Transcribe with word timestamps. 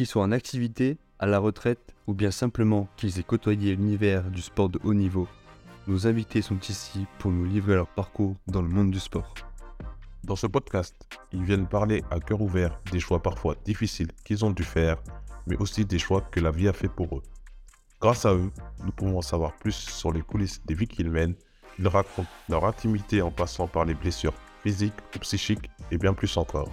Qu'ils 0.00 0.06
soient 0.06 0.22
en 0.22 0.32
activité, 0.32 0.96
à 1.18 1.26
la 1.26 1.38
retraite 1.38 1.94
ou 2.06 2.14
bien 2.14 2.30
simplement 2.30 2.88
qu'ils 2.96 3.18
aient 3.18 3.22
côtoyé 3.22 3.76
l'univers 3.76 4.30
du 4.30 4.40
sport 4.40 4.70
de 4.70 4.80
haut 4.82 4.94
niveau, 4.94 5.28
nos 5.86 6.06
invités 6.06 6.40
sont 6.40 6.58
ici 6.58 7.04
pour 7.18 7.30
nous 7.30 7.44
livrer 7.44 7.74
leur 7.74 7.86
parcours 7.86 8.34
dans 8.46 8.62
le 8.62 8.70
monde 8.70 8.90
du 8.90 8.98
sport. 8.98 9.34
Dans 10.24 10.36
ce 10.36 10.46
podcast, 10.46 10.96
ils 11.32 11.44
viennent 11.44 11.68
parler 11.68 12.02
à 12.10 12.18
cœur 12.18 12.40
ouvert 12.40 12.80
des 12.90 12.98
choix 12.98 13.22
parfois 13.22 13.56
difficiles 13.66 14.10
qu'ils 14.24 14.42
ont 14.42 14.52
dû 14.52 14.64
faire, 14.64 14.96
mais 15.46 15.58
aussi 15.58 15.84
des 15.84 15.98
choix 15.98 16.22
que 16.22 16.40
la 16.40 16.50
vie 16.50 16.68
a 16.68 16.72
fait 16.72 16.88
pour 16.88 17.18
eux. 17.18 17.22
Grâce 18.00 18.24
à 18.24 18.32
eux, 18.32 18.50
nous 18.82 18.92
pouvons 18.92 19.18
en 19.18 19.22
savoir 19.22 19.54
plus 19.56 19.74
sur 19.74 20.12
les 20.12 20.22
coulisses 20.22 20.62
des 20.64 20.72
vies 20.72 20.88
qu'ils 20.88 21.10
mènent. 21.10 21.36
Ils 21.78 21.88
racontent 21.88 22.26
leur 22.48 22.64
intimité 22.64 23.20
en 23.20 23.30
passant 23.30 23.66
par 23.66 23.84
les 23.84 23.92
blessures 23.92 24.32
physiques 24.62 24.94
ou 25.14 25.18
psychiques 25.18 25.70
et 25.90 25.98
bien 25.98 26.14
plus 26.14 26.38
encore. 26.38 26.70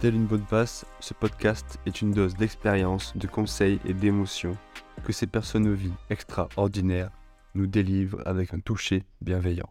Telle 0.00 0.14
une 0.14 0.26
bonne 0.26 0.44
passe, 0.44 0.84
ce 1.00 1.14
podcast 1.14 1.78
est 1.86 2.02
une 2.02 2.12
dose 2.12 2.34
d'expérience, 2.34 3.16
de 3.16 3.26
conseils 3.26 3.78
et 3.84 3.94
d'émotions 3.94 4.56
que 5.04 5.12
ces 5.12 5.26
personnes 5.26 5.68
aux 5.68 5.74
vies 5.74 5.92
extraordinaires 6.10 7.10
nous 7.54 7.66
délivrent 7.66 8.22
avec 8.26 8.52
un 8.52 8.60
toucher 8.60 9.04
bienveillant. 9.20 9.68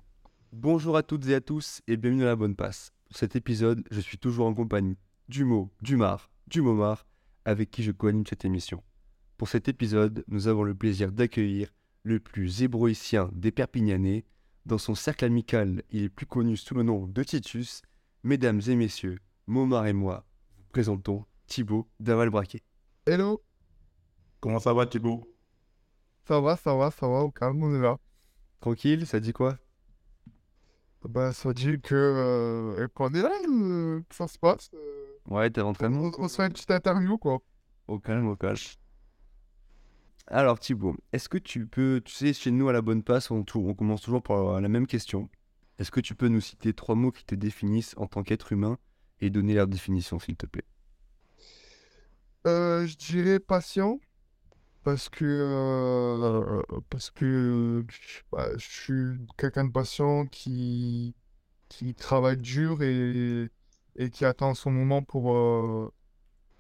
Bonjour 0.54 0.96
à 0.96 1.04
toutes 1.04 1.28
et 1.28 1.36
à 1.36 1.42
tous 1.42 1.82
et 1.88 1.98
bienvenue 1.98 2.24
à 2.24 2.28
la 2.28 2.36
bonne 2.36 2.56
passe. 2.56 2.92
Pour 3.10 3.18
cet 3.18 3.36
épisode, 3.36 3.84
je 3.92 4.00
suis 4.00 4.18
toujours 4.18 4.48
en 4.48 4.54
compagnie 4.54 4.98
du 5.28 5.44
mot, 5.44 5.70
du 5.82 5.98
mar, 5.98 6.30
du 6.48 6.62
momar, 6.62 7.06
avec 7.44 7.72
qui 7.72 7.84
je 7.84 7.92
co-anime 7.92 8.26
cette 8.26 8.46
émission. 8.46 8.84
Pour 9.38 9.50
cet 9.50 9.68
épisode, 9.68 10.24
nous 10.28 10.48
avons 10.48 10.64
le 10.64 10.76
plaisir 10.76 11.12
d'accueillir 11.12 11.74
le 12.04 12.20
plus 12.20 12.64
hébroïcien 12.64 13.30
des 13.34 13.52
Perpignanais. 13.52 14.26
Dans 14.66 14.78
son 14.78 14.96
cercle 14.96 15.26
amical, 15.26 15.84
il 15.90 16.04
est 16.04 16.10
plus 16.10 16.26
connu 16.26 16.56
sous 16.56 16.76
le 16.76 16.84
nom 16.84 17.08
de 17.08 17.24
Titus. 17.24 17.82
Mesdames 18.24 18.62
et 18.68 18.76
messieurs, 18.76 19.18
Momar 19.48 19.88
et 19.88 19.94
moi 19.94 20.26
vous 20.58 20.64
présentons 20.72 21.26
Thibaut 21.48 21.88
Daval-Braquet. 22.00 22.62
Hello, 23.06 23.42
Comment 24.40 24.60
ça 24.60 24.74
va 24.74 24.86
Thibaut? 24.86 25.24
Ça 26.28 26.40
va, 26.40 26.56
ça 26.56 26.76
va, 26.76 26.92
ça 26.92 27.08
va, 27.08 27.20
au 27.22 27.32
calme, 27.32 27.62
on 27.64 27.76
est 27.76 27.82
là. 27.82 27.98
Tranquille, 28.60 29.06
ça 29.06 29.20
dit 29.20 29.34
quoi? 29.34 29.58
Bah, 31.04 31.34
ça 31.34 31.52
dit 31.54 31.80
que 31.82 31.96
euh, 31.96 32.88
qu'on 32.94 33.14
est 33.14 33.22
là, 33.22 33.32
euh, 33.50 34.02
que 34.08 34.16
ça 34.16 34.28
se 34.28 34.38
passe. 34.38 34.70
euh, 34.74 35.18
Ouais, 35.28 35.50
t'es 35.50 35.62
rentré 35.62 35.88
on, 35.88 36.12
on 36.18 36.28
se 36.28 36.36
fait 36.36 36.46
une 36.46 36.54
petite 36.54 36.72
interview, 36.72 37.18
quoi. 37.18 37.40
Au 37.88 38.00
calme, 38.00 38.28
au 38.28 38.36
calme. 38.36 38.58
Alors 40.28 40.60
Thibaut, 40.60 40.96
est-ce 41.12 41.28
que 41.28 41.40
tu 41.40 41.66
peux, 41.66 42.02
tu 42.06 42.14
sais, 42.14 42.34
chez 42.34 42.52
nous 42.52 42.70
à 42.70 42.74
la 42.74 42.82
bonne 42.82 43.04
passe, 43.04 43.32
on, 43.32 43.44
on 43.56 43.74
commence 43.74 44.02
toujours 44.02 44.24
par 44.24 44.62
la 44.62 44.70
même 44.70 44.88
question. 44.88 45.28
Est-ce 45.80 45.92
que 45.92 46.00
tu 46.00 46.16
peux 46.16 46.28
nous 46.28 46.42
citer 46.42 46.74
trois 46.74 46.96
mots 46.96 47.12
qui 47.12 47.26
te 47.26 47.36
définissent 47.36 47.96
en 47.98 48.06
tant 48.08 48.24
qu'être 48.24 48.52
humain 48.54 48.78
et 49.22 49.30
donner 49.30 49.54
leur 49.54 49.68
définition, 49.68 50.20
s'il 50.20 50.36
te 50.36 50.46
plaît 50.46 50.66
Euh, 52.48 52.88
je 52.88 52.98
dirais 52.98 53.40
patient, 53.40 54.00
parce 54.84 55.10
que, 55.10 55.26
euh, 55.26 56.62
parce 56.90 57.12
que 57.12 57.86
bah, 58.32 58.48
je 58.58 58.70
suis 58.70 59.20
quelqu'un 59.38 59.66
de 59.66 59.72
patient 59.72 60.26
qui, 60.26 61.16
qui 61.70 61.94
travaille 61.94 62.38
dur 62.38 62.82
et, 62.82 63.50
et 63.96 64.10
qui 64.10 64.26
attend 64.26 64.54
son 64.56 64.72
moment 64.72 65.04
pour, 65.04 65.36
euh, 65.36 65.92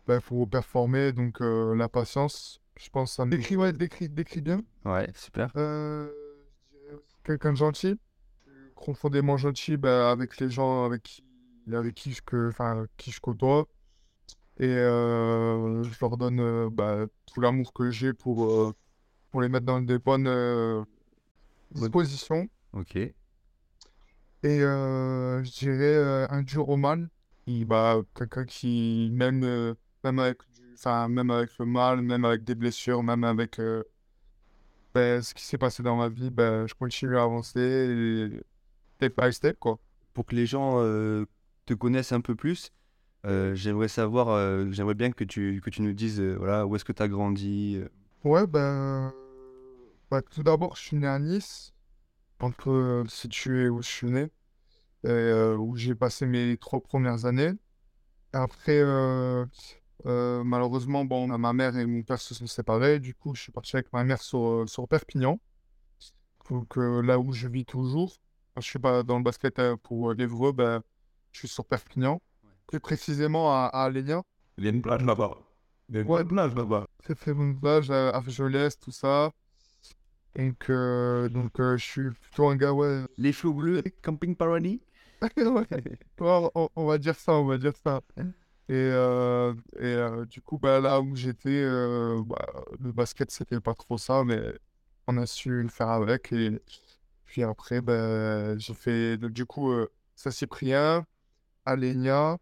bah, 0.08 0.22
pour 0.22 0.50
performer. 0.50 1.14
Donc, 1.14 1.42
euh, 1.42 1.76
la 1.76 1.89
patience, 1.89 2.62
je 2.78 2.89
pense, 2.89 3.14
ça 3.14 3.26
me 3.26 3.32
décrit, 3.32 3.56
ouais, 3.56 3.73
décrit, 3.73 4.09
décrit 4.09 4.42
bien. 4.42 4.62
Ouais, 4.86 5.09
super. 5.16 5.52
Quelqu'un 7.23 7.52
de 7.54 7.58
gentil, 7.58 8.00
profondément 8.76 9.38
gentil 9.38 9.78
bah, 9.78 10.12
avec 10.12 10.39
les 10.39 10.50
gens 10.50 10.86
avec 10.86 11.04
qui, 11.04 11.23
avec 11.75 11.95
qui 11.95 12.11
je, 12.11 12.22
que, 12.22 12.50
enfin, 12.50 12.86
qui 12.97 13.11
je 13.11 13.19
côtoie. 13.19 13.67
Et 14.59 14.67
euh, 14.67 15.81
je 15.83 15.97
leur 16.02 16.17
donne 16.17 16.39
euh, 16.39 16.69
bah, 16.72 17.05
tout 17.25 17.41
l'amour 17.41 17.73
que 17.73 17.89
j'ai 17.89 18.14
pour, 18.14 18.45
euh, 18.45 18.73
pour 19.31 19.41
les 19.41 19.50
mettre 19.50 19.66
dans 19.66 19.81
des 19.81 19.97
bonnes 19.97 20.25
Bonne- 20.25 20.86
dispositions. 21.72 22.47
Ok. 22.73 22.95
Et 22.95 23.16
je 24.43 25.60
dirais 25.60 26.27
un 26.30 26.42
dur 26.43 26.70
au 26.70 26.77
mal, 26.77 27.10
bah, 27.65 28.02
quelqu'un 28.15 28.45
qui, 28.45 29.10
même, 29.14 29.76
même, 30.04 30.20
avec 30.20 30.39
du, 30.54 30.76
même 31.10 31.31
avec 31.31 31.58
le 31.58 31.65
mal, 31.65 32.02
même 32.02 32.26
avec 32.26 32.43
des 32.43 32.55
blessures, 32.55 33.04
même 33.04 33.23
avec 33.23 33.60
ben, 34.93 35.21
ce 35.21 35.33
qui 35.33 35.43
s'est 35.43 35.58
passé 35.58 35.81
dans 35.83 35.95
ma 35.95 36.10
vie, 36.10 36.30
ben, 36.30 36.67
je 36.67 36.73
continue 36.73 37.17
à 37.17 37.23
avancer 37.23 37.60
et 37.60 38.42
step 38.98 39.20
by 39.20 39.31
step, 39.33 39.58
quoi. 39.60 39.80
Pour 40.14 40.26
que 40.26 40.36
les 40.36 40.45
gens 40.45 40.77
te 41.66 41.73
connaissent 41.73 42.11
un 42.11 42.22
peu 42.22 42.36
plus, 42.36 42.72
euh, 43.26 43.54
j'aimerais 43.54 43.88
savoir, 43.88 44.30
euh, 44.30 44.66
j'aimerais 44.72 44.95
bien 44.95 45.11
que 45.11 45.23
tu, 45.23 45.61
que 45.64 45.70
tu 45.70 45.83
nous 45.83 45.94
dises, 45.94 46.20
euh, 46.20 46.36
voilà, 46.38 46.66
où 46.66 46.76
est-ce 46.76 46.86
que 46.86 46.92
tu 46.92 47.04
as 47.04 47.08
grandi. 47.08 47.80
Ouais, 48.23 48.48
ben, 48.48 49.14
bah, 50.10 50.22
tout 50.22 50.44
d'abord, 50.44 50.76
je 50.76 50.82
suis 50.82 50.98
né 50.98 51.08
à 51.08 51.20
Nice, 51.20 51.73
entre 52.39 53.04
situé 53.08 53.70
où 53.70 53.82
je 53.82 53.88
suis 53.88 54.10
né, 54.10 54.32
et 55.04 55.33
où 55.58 55.76
j'ai 55.76 55.95
passé 55.95 56.26
mes 56.26 56.58
trois 56.58 56.82
premières 56.82 57.26
années. 57.26 57.54
Après, 58.33 58.83
malheureusement, 60.04 61.05
bon, 61.05 61.28
ma 61.38 61.54
mère 61.54 61.78
et 61.78 61.86
mon 61.86 62.02
père 62.02 62.20
se 62.20 62.33
sont 62.33 62.48
séparés, 62.48 62.99
du 62.99 63.14
coup, 63.14 63.36
je 63.36 63.42
suis 63.42 63.52
parti 63.52 63.76
avec 63.76 63.93
ma 63.93 64.04
mère 64.04 64.22
sur, 64.22 64.66
sur 64.67 64.88
Perpignan, 64.88 65.39
donc 66.49 66.76
là 66.78 67.20
où 67.20 67.33
je 67.33 67.48
vis 67.48 67.66
toujours. 67.66 68.17
Quand 68.54 68.61
je 68.61 68.67
suis 68.67 68.80
pas 68.80 69.04
dans 69.04 69.17
le 69.17 69.23
basket 69.23 69.61
pour 69.83 70.14
l'Evreux, 70.14 70.52
ben, 70.52 70.82
je 71.31 71.39
suis 71.39 71.47
sur 71.47 71.65
Perpignan, 71.65 72.21
plus 72.67 72.80
précisément 72.80 73.52
à, 73.53 73.65
à 73.67 73.83
Alenia. 73.86 74.21
Il 74.58 74.65
y 74.65 74.67
a 74.67 74.71
une 74.71 74.81
plage 74.81 75.03
là-bas. 75.03 75.37
Il 75.89 75.95
y 75.95 75.97
a 75.99 76.02
une 76.02 76.08
Ouais. 76.08 76.23
plage 76.25 76.55
là-bas. 76.55 76.86
très 77.03 77.15
très 77.15 77.33
bonne 77.33 77.59
plage 77.59 77.89
à 77.92 78.09
Argelès, 78.09 78.77
tout 78.80 78.92
ça. 78.92 79.31
Donc, 80.36 80.69
euh, 80.69 81.27
donc 81.30 81.59
euh, 81.59 81.77
je 81.77 81.83
suis 81.83 82.09
plutôt 82.11 82.47
un 82.47 82.55
gars, 82.55 82.71
ouais. 82.73 83.03
Les 83.17 83.33
flots 83.33 83.53
bleus, 83.53 83.83
Camping 84.02 84.36
Paradis? 84.36 84.81
Ouais. 85.37 85.67
On, 86.19 86.69
on 86.75 86.86
va 86.87 86.97
dire 86.97 87.15
ça, 87.15 87.33
on 87.33 87.45
va 87.45 87.58
dire 87.58 87.73
ça. 87.83 88.02
Et, 88.69 88.73
euh, 88.73 89.53
et 89.77 89.83
euh, 89.83 90.25
du 90.25 90.42
coup, 90.42 90.58
bah, 90.58 90.80
là 90.80 91.02
où 91.02 91.15
j'étais, 91.15 91.49
euh, 91.63 92.23
bah, 92.25 92.45
le 92.80 92.92
basket, 92.92 93.30
c'était 93.30 93.59
pas 93.59 93.73
trop 93.75 93.98
ça, 93.98 94.23
mais 94.23 94.39
on 95.08 95.17
a 95.17 95.25
su 95.25 95.61
le 95.61 95.67
faire 95.67 95.89
avec. 95.89 96.31
Et 96.31 96.59
puis 97.25 97.43
après, 97.43 97.81
bah, 97.81 98.58
j'ai 98.58 98.73
fait, 98.73 99.17
donc, 99.17 99.31
du 99.31 99.45
coup, 99.45 99.71
euh, 99.71 99.92
Saint-Cyprien, 100.15 101.05
Alenia. 101.66 102.38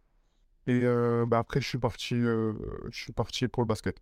Et 0.68 0.81
euh, 0.84 1.25
bah, 1.25 1.40
après, 1.40 1.62
je 1.62 1.68
suis 1.68 1.78
parti, 1.78 2.16
euh, 2.16 2.53
je 2.91 3.00
suis 3.00 3.13
parti 3.13 3.47
pour 3.47 3.63
le 3.63 3.68
basket. 3.68 3.97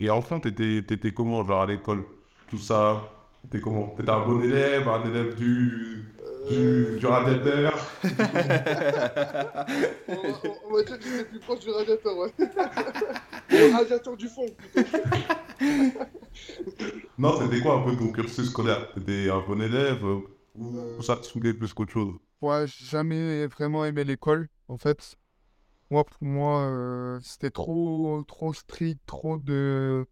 Et 0.00 0.10
enfin, 0.10 0.40
t'étais, 0.40 0.82
t'étais 0.86 1.12
comment, 1.12 1.44
genre 1.44 1.62
à 1.62 1.66
l'école? 1.66 2.04
Tout 2.48 2.58
ça? 2.58 3.02
T'étais 3.42 3.60
comment? 3.60 3.88
T'étais 3.88 4.10
un 4.10 4.24
bon 4.24 4.40
élève, 4.42 4.88
un 4.88 5.04
élève 5.04 5.34
du, 5.34 6.06
du, 6.48 6.96
du 6.98 7.06
radiateur 7.06 7.74
On, 10.08 10.72
va 10.72 10.82
dire 10.82 10.98
que 10.98 11.04
c'est 11.04 11.28
plus 11.28 11.40
proche 11.40 11.60
du 11.60 11.70
radiateur, 11.70 12.16
ouais. 12.16 12.32
Le 13.50 13.72
radiateur 13.74 14.16
du 14.16 14.28
fond, 14.28 14.46
plutôt. 14.56 14.88
Non, 17.18 17.40
c'était 17.40 17.60
quoi 17.60 17.74
un 17.74 17.82
peu 17.82 17.96
ton 17.96 18.12
cursus 18.12 18.50
scolaire? 18.50 18.92
T'étais 18.94 19.28
un 19.28 19.40
bon 19.40 19.60
élève 19.60 20.04
euh, 20.04 20.20
ou 20.54 21.02
ça 21.02 21.16
te 21.16 21.26
saoulait 21.26 21.52
plus 21.52 21.74
qu'autre 21.74 21.92
chose? 21.92 22.14
Ouais, 22.40 22.66
j'ai 22.66 22.84
jamais 22.86 23.46
vraiment 23.46 23.84
aimé 23.84 24.04
l'école, 24.04 24.48
en 24.68 24.76
fait. 24.78 25.16
Moi, 25.90 26.04
pour 26.04 26.22
moi, 26.22 26.62
euh, 26.68 27.20
c'était 27.22 27.50
trop, 27.50 28.22
trop 28.28 28.52
strict, 28.54 29.00
trop 29.06 29.38
de... 29.38 30.06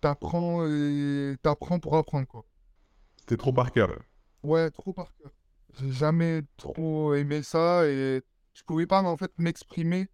T'apprends 0.00 0.66
et 0.66 1.36
t'apprends 1.42 1.78
pour 1.80 1.96
apprendre, 1.96 2.26
quoi. 2.26 2.44
C'était 3.16 3.36
trop 3.36 3.52
par 3.52 3.72
cœur. 3.72 3.90
Ouais, 4.42 4.70
trop 4.70 4.92
par 4.92 5.14
cœur. 5.16 5.30
J'ai 5.78 5.92
jamais 5.92 6.42
trop 6.56 7.14
aimé 7.14 7.42
ça 7.42 7.86
et 7.88 8.22
je 8.54 8.62
pouvais 8.64 8.86
pas, 8.86 9.02
en 9.02 9.16
fait, 9.16 9.32
m'exprimer 9.38 10.08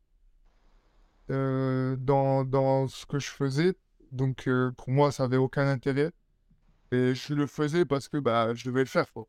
euh, 1.30 1.96
dans, 1.96 2.44
dans 2.44 2.88
ce 2.88 3.06
que 3.06 3.18
je 3.18 3.28
faisais. 3.30 3.74
Donc, 4.12 4.46
euh, 4.48 4.72
pour 4.72 4.90
moi, 4.90 5.12
ça 5.12 5.24
avait 5.24 5.36
aucun 5.36 5.66
intérêt. 5.66 6.12
Et 6.92 7.14
je 7.14 7.34
le 7.34 7.46
faisais 7.46 7.84
parce 7.84 8.08
que 8.08 8.18
bah, 8.18 8.54
je 8.54 8.68
devais 8.68 8.80
le 8.80 8.86
faire, 8.86 9.12
quoi. 9.12 9.28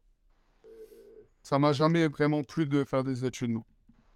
Ça 1.49 1.57
m'a 1.57 1.73
jamais 1.73 2.07
vraiment 2.07 2.43
plu 2.43 2.67
de 2.67 2.83
faire 2.83 3.03
des 3.03 3.25
études, 3.25 3.49
non. 3.49 3.63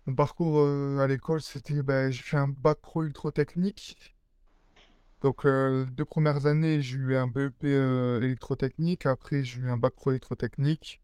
Mon 0.06 0.14
parcours 0.14 0.60
euh, 0.60 1.00
à 1.00 1.08
l'école, 1.08 1.42
c'était, 1.42 1.82
bah, 1.82 2.12
j'ai 2.12 2.22
fait 2.22 2.38
un 2.38 2.48
bac 2.48 2.78
pro 2.80 3.02
électrotechnique. 3.02 4.16
Donc, 5.24 5.44
euh, 5.44 5.84
deux 5.86 6.06
premières 6.06 6.46
années, 6.46 6.80
j'ai 6.84 6.96
eu 6.96 7.16
un 7.16 7.26
BEP 7.26 7.64
euh, 7.64 8.22
électrotechnique. 8.22 9.08
Après, 9.08 9.44
j'ai 9.44 9.62
eu 9.62 9.70
un 9.72 9.78
bac 9.78 9.96
pro 9.96 10.12
électrotechnique 10.12 11.02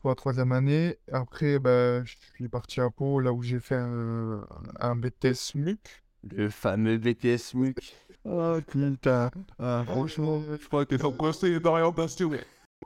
pour 0.00 0.10
la 0.10 0.16
troisième 0.16 0.50
année. 0.50 0.98
Après, 1.12 1.60
bah, 1.60 2.02
je 2.02 2.16
suis 2.34 2.48
parti 2.48 2.80
à 2.80 2.90
Pau, 2.90 3.20
là 3.20 3.32
où 3.32 3.40
j'ai 3.40 3.60
fait 3.60 3.76
un, 3.76 4.44
un 4.80 4.96
BTS 4.96 5.54
MUC. 5.54 6.02
Le 6.28 6.50
fameux 6.50 6.98
BTS 6.98 7.54
MUC. 7.54 7.94
Oh 8.24 8.58
putain. 8.66 9.30
Ah, 9.60 9.84
franchement, 9.86 10.42
Je 10.60 10.66
crois 10.66 10.84
que 10.84 10.90
t'étais 10.90 11.04
en 11.04 11.12
conseiller 11.12 11.60
d'orientation. 11.60 12.32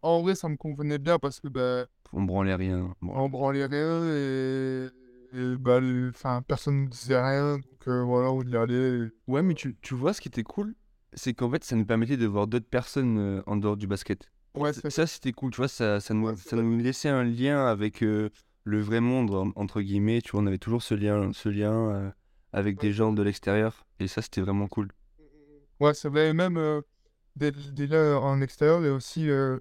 En 0.05 0.23
vrai, 0.23 0.35
ça 0.35 0.49
me 0.49 0.57
convenait 0.57 0.99
bien 0.99 1.19
parce 1.19 1.41
que 1.41 1.49
bah, 1.49 1.87
On 2.13 2.23
branlait 2.23 2.55
rien. 2.55 2.95
Bon. 3.01 3.13
on 3.17 3.29
branlait 3.29 3.67
rien 3.67 4.05
et 4.15 4.89
et, 5.37 5.57
bah, 5.57 5.81
le- 5.81 6.11
enfin, 6.11 6.43
personne 6.47 6.85
ne 6.85 6.89
disait 6.89 7.21
rien, 7.21 7.57
donc 7.57 7.89
euh, 7.89 8.05
voilà, 8.05 8.31
on 8.31 8.43
y 8.43 8.57
allait. 8.57 9.09
Ouais, 9.27 9.43
mais 9.43 9.55
tu, 9.55 9.77
tu 9.83 9.95
vois, 9.95 10.13
ce 10.13 10.21
qui 10.21 10.29
était 10.29 10.45
cool, 10.45 10.77
c'est 11.13 11.35
qu'en 11.35 11.51
fait, 11.51 11.65
ça 11.65 11.75
nous 11.75 11.85
permettait 11.85 12.17
de 12.17 12.27
voir 12.27 12.47
d'autres 12.47 12.69
personnes 12.69 13.19
euh, 13.19 13.43
en 13.47 13.57
dehors 13.57 13.77
du 13.77 13.89
basket. 13.89 14.31
Ouais, 14.55 14.73
Ça, 14.73 14.91
ça, 14.91 15.07
c'était 15.09 15.33
cool, 15.33 15.51
tu 15.51 15.57
vois, 15.57 15.67
ça, 15.67 15.99
ça, 15.99 16.15
nous, 16.15 16.37
ça 16.37 16.55
nous 16.55 16.79
laissait 16.79 17.09
un 17.09 17.25
lien 17.25 17.67
avec 17.67 18.05
euh, 18.05 18.31
le 18.63 18.81
vrai 18.81 19.01
monde, 19.01 19.33
en- 19.35 19.51
entre 19.57 19.81
guillemets, 19.81 20.21
tu 20.23 20.31
vois, 20.31 20.43
on 20.43 20.47
avait 20.47 20.59
toujours 20.59 20.85
ce 20.85 20.95
lien, 20.95 21.33
ce 21.33 21.49
lien 21.49 21.73
euh, 21.73 22.11
avec 22.53 22.79
des 22.79 22.93
gens 22.93 23.13
de 23.13 23.23
l'extérieur, 23.25 23.85
et 23.99 24.07
ça, 24.07 24.23
c'était 24.23 24.41
vraiment 24.41 24.69
cool. 24.69 24.93
Ouais, 25.81 25.95
c'est 25.95 26.09
vrai, 26.09 26.29
et 26.29 26.33
même 26.33 26.61
des, 27.37 27.51
des 27.51 27.87
liens 27.89 28.17
en 28.19 28.41
extérieur 28.41 28.85
et 28.85 28.91
aussi 28.91 29.29
euh, 29.29 29.59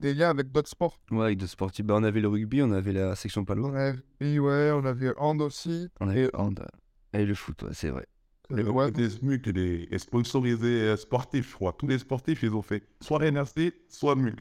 des 0.00 0.14
liens 0.14 0.30
avec 0.30 0.50
d'autres 0.50 0.68
sports. 0.68 0.98
Ouais, 1.10 1.26
avec 1.26 1.38
de 1.38 1.46
sportifs, 1.46 1.84
bah, 1.84 1.94
on 1.96 2.02
avait 2.02 2.20
le 2.20 2.28
rugby, 2.28 2.62
on 2.62 2.72
avait 2.72 2.92
la 2.92 3.14
section 3.14 3.44
palo, 3.44 3.66
On 3.68 3.74
avait, 3.74 3.98
oui, 4.20 4.38
ouais, 4.38 4.70
on 4.74 4.84
avait 4.84 5.12
hand 5.16 5.40
aussi. 5.42 5.88
on 6.00 6.08
avait 6.08 6.22
le 6.24 6.36
hand, 6.36 6.64
et 7.12 7.24
le 7.24 7.34
foot, 7.34 7.62
ouais, 7.62 7.70
c'est 7.72 7.90
vrai. 7.90 8.06
Les 8.50 8.64
Ouais, 8.64 8.90
des 8.90 9.10
SMUC 9.10 9.46
et 9.46 9.52
les 9.52 9.88
et 9.92 9.98
sponsorisés 9.98 10.80
euh, 10.88 10.96
sportifs, 10.96 11.50
je 11.50 11.54
crois. 11.54 11.72
Tous 11.72 11.86
les 11.86 11.98
sportifs, 11.98 12.42
ils 12.42 12.52
ont 12.52 12.62
fait 12.62 12.82
soit 13.00 13.24
NRC, 13.24 13.72
soit 13.88 14.16
MUC. 14.16 14.40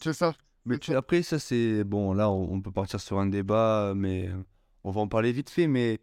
c'est 0.00 0.14
ça. 0.14 0.34
Mais 0.64 0.78
tu- 0.78 0.94
après, 0.94 1.22
ça, 1.22 1.38
c'est. 1.38 1.84
Bon, 1.84 2.14
là, 2.14 2.30
on, 2.30 2.60
peut 2.62 2.70
partir 2.72 3.00
sur 3.00 3.18
un 3.18 3.26
débat, 3.26 3.92
mais 3.94 4.30
on 4.82 4.90
va 4.90 5.02
en 5.02 5.08
parler 5.08 5.30
vite 5.32 5.50
fait, 5.50 5.66
mais 5.66 5.98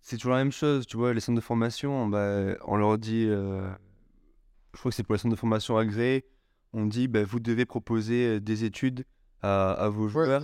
c'est 0.00 0.16
toujours 0.18 0.32
la 0.34 0.38
même 0.38 0.52
chose, 0.52 0.86
tu 0.86 0.96
vois, 0.96 1.12
les 1.12 1.18
centres 1.20 1.36
de 1.36 1.44
formation, 1.44 2.06
bah, 2.06 2.54
on 2.66 2.76
leur 2.76 2.96
dit. 2.96 3.26
euh, 3.28 3.68
je 4.74 4.78
crois 4.78 4.90
que 4.90 4.94
c'est 4.96 5.02
pour 5.02 5.14
les 5.14 5.18
centres 5.18 5.34
de 5.34 5.38
formation 5.40 5.76
agréés, 5.76 6.24
on 6.72 6.86
dit, 6.86 7.08
bah, 7.08 7.24
vous 7.24 7.40
devez 7.40 7.64
proposer 7.66 8.26
euh, 8.36 8.40
des 8.40 8.64
études 8.64 9.04
à, 9.42 9.72
à 9.72 9.88
vos 9.88 10.08
joueurs. 10.08 10.40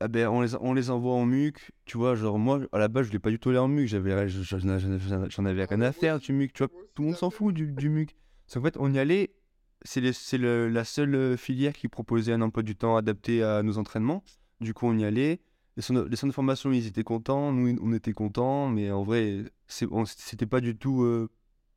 Ah 0.00 0.08
ben, 0.08 0.26
on, 0.28 0.40
les, 0.40 0.54
on 0.56 0.74
les 0.74 0.90
envoie 0.90 1.14
en 1.14 1.24
MUC, 1.26 1.70
tu 1.84 1.96
vois, 1.96 2.16
genre 2.16 2.36
moi, 2.38 2.60
à 2.72 2.78
la 2.78 2.88
base, 2.88 3.04
je 3.04 3.10
voulais 3.10 3.20
pas 3.20 3.30
du 3.30 3.38
tout 3.38 3.50
aller 3.50 3.58
en 3.58 3.68
MUC, 3.68 3.86
j'avais, 3.86 4.28
je- 4.28 4.42
je- 4.42 4.58
j'en 4.58 5.44
avais 5.44 5.64
rien 5.64 5.80
à 5.80 5.92
faire 5.92 6.18
du 6.18 6.32
MUC, 6.32 6.52
tu 6.52 6.58
vois, 6.64 6.68
tout 6.94 7.02
le 7.02 7.06
monde 7.08 7.16
s'en 7.16 7.30
fout 7.30 7.54
du, 7.54 7.68
du 7.72 7.88
MUC. 7.88 8.16
C'est 8.48 8.58
qu'en 8.58 8.64
fait, 8.64 8.76
on 8.80 8.92
y 8.92 8.98
allait, 8.98 9.32
c'est 9.82 10.12
c'est 10.12 10.38
le- 10.38 10.68
la 10.68 10.82
seule 10.84 11.14
euh, 11.14 11.36
filière 11.36 11.72
qui 11.72 11.86
proposait 11.88 12.32
un 12.32 12.42
emploi 12.42 12.64
du 12.64 12.74
temps 12.74 12.96
adapté 12.96 13.44
à 13.44 13.62
nos 13.62 13.78
entraînements. 13.78 14.24
Du 14.60 14.74
coup, 14.74 14.86
on 14.86 14.98
y 14.98 15.04
allait. 15.04 15.40
Les 15.76 15.82
centres, 15.82 16.02
les 16.10 16.16
centres 16.16 16.32
de 16.32 16.34
formation, 16.34 16.72
ils 16.72 16.86
étaient 16.88 17.04
contents, 17.04 17.52
nous, 17.52 17.78
on 17.80 17.92
était 17.92 18.12
contents, 18.12 18.68
mais 18.68 18.90
en 18.90 19.04
vrai, 19.04 19.44
c'est, 19.68 19.86
c'était 20.04 20.46
pas 20.46 20.60
du 20.60 20.76
tout 20.76 21.02
euh, 21.04 21.30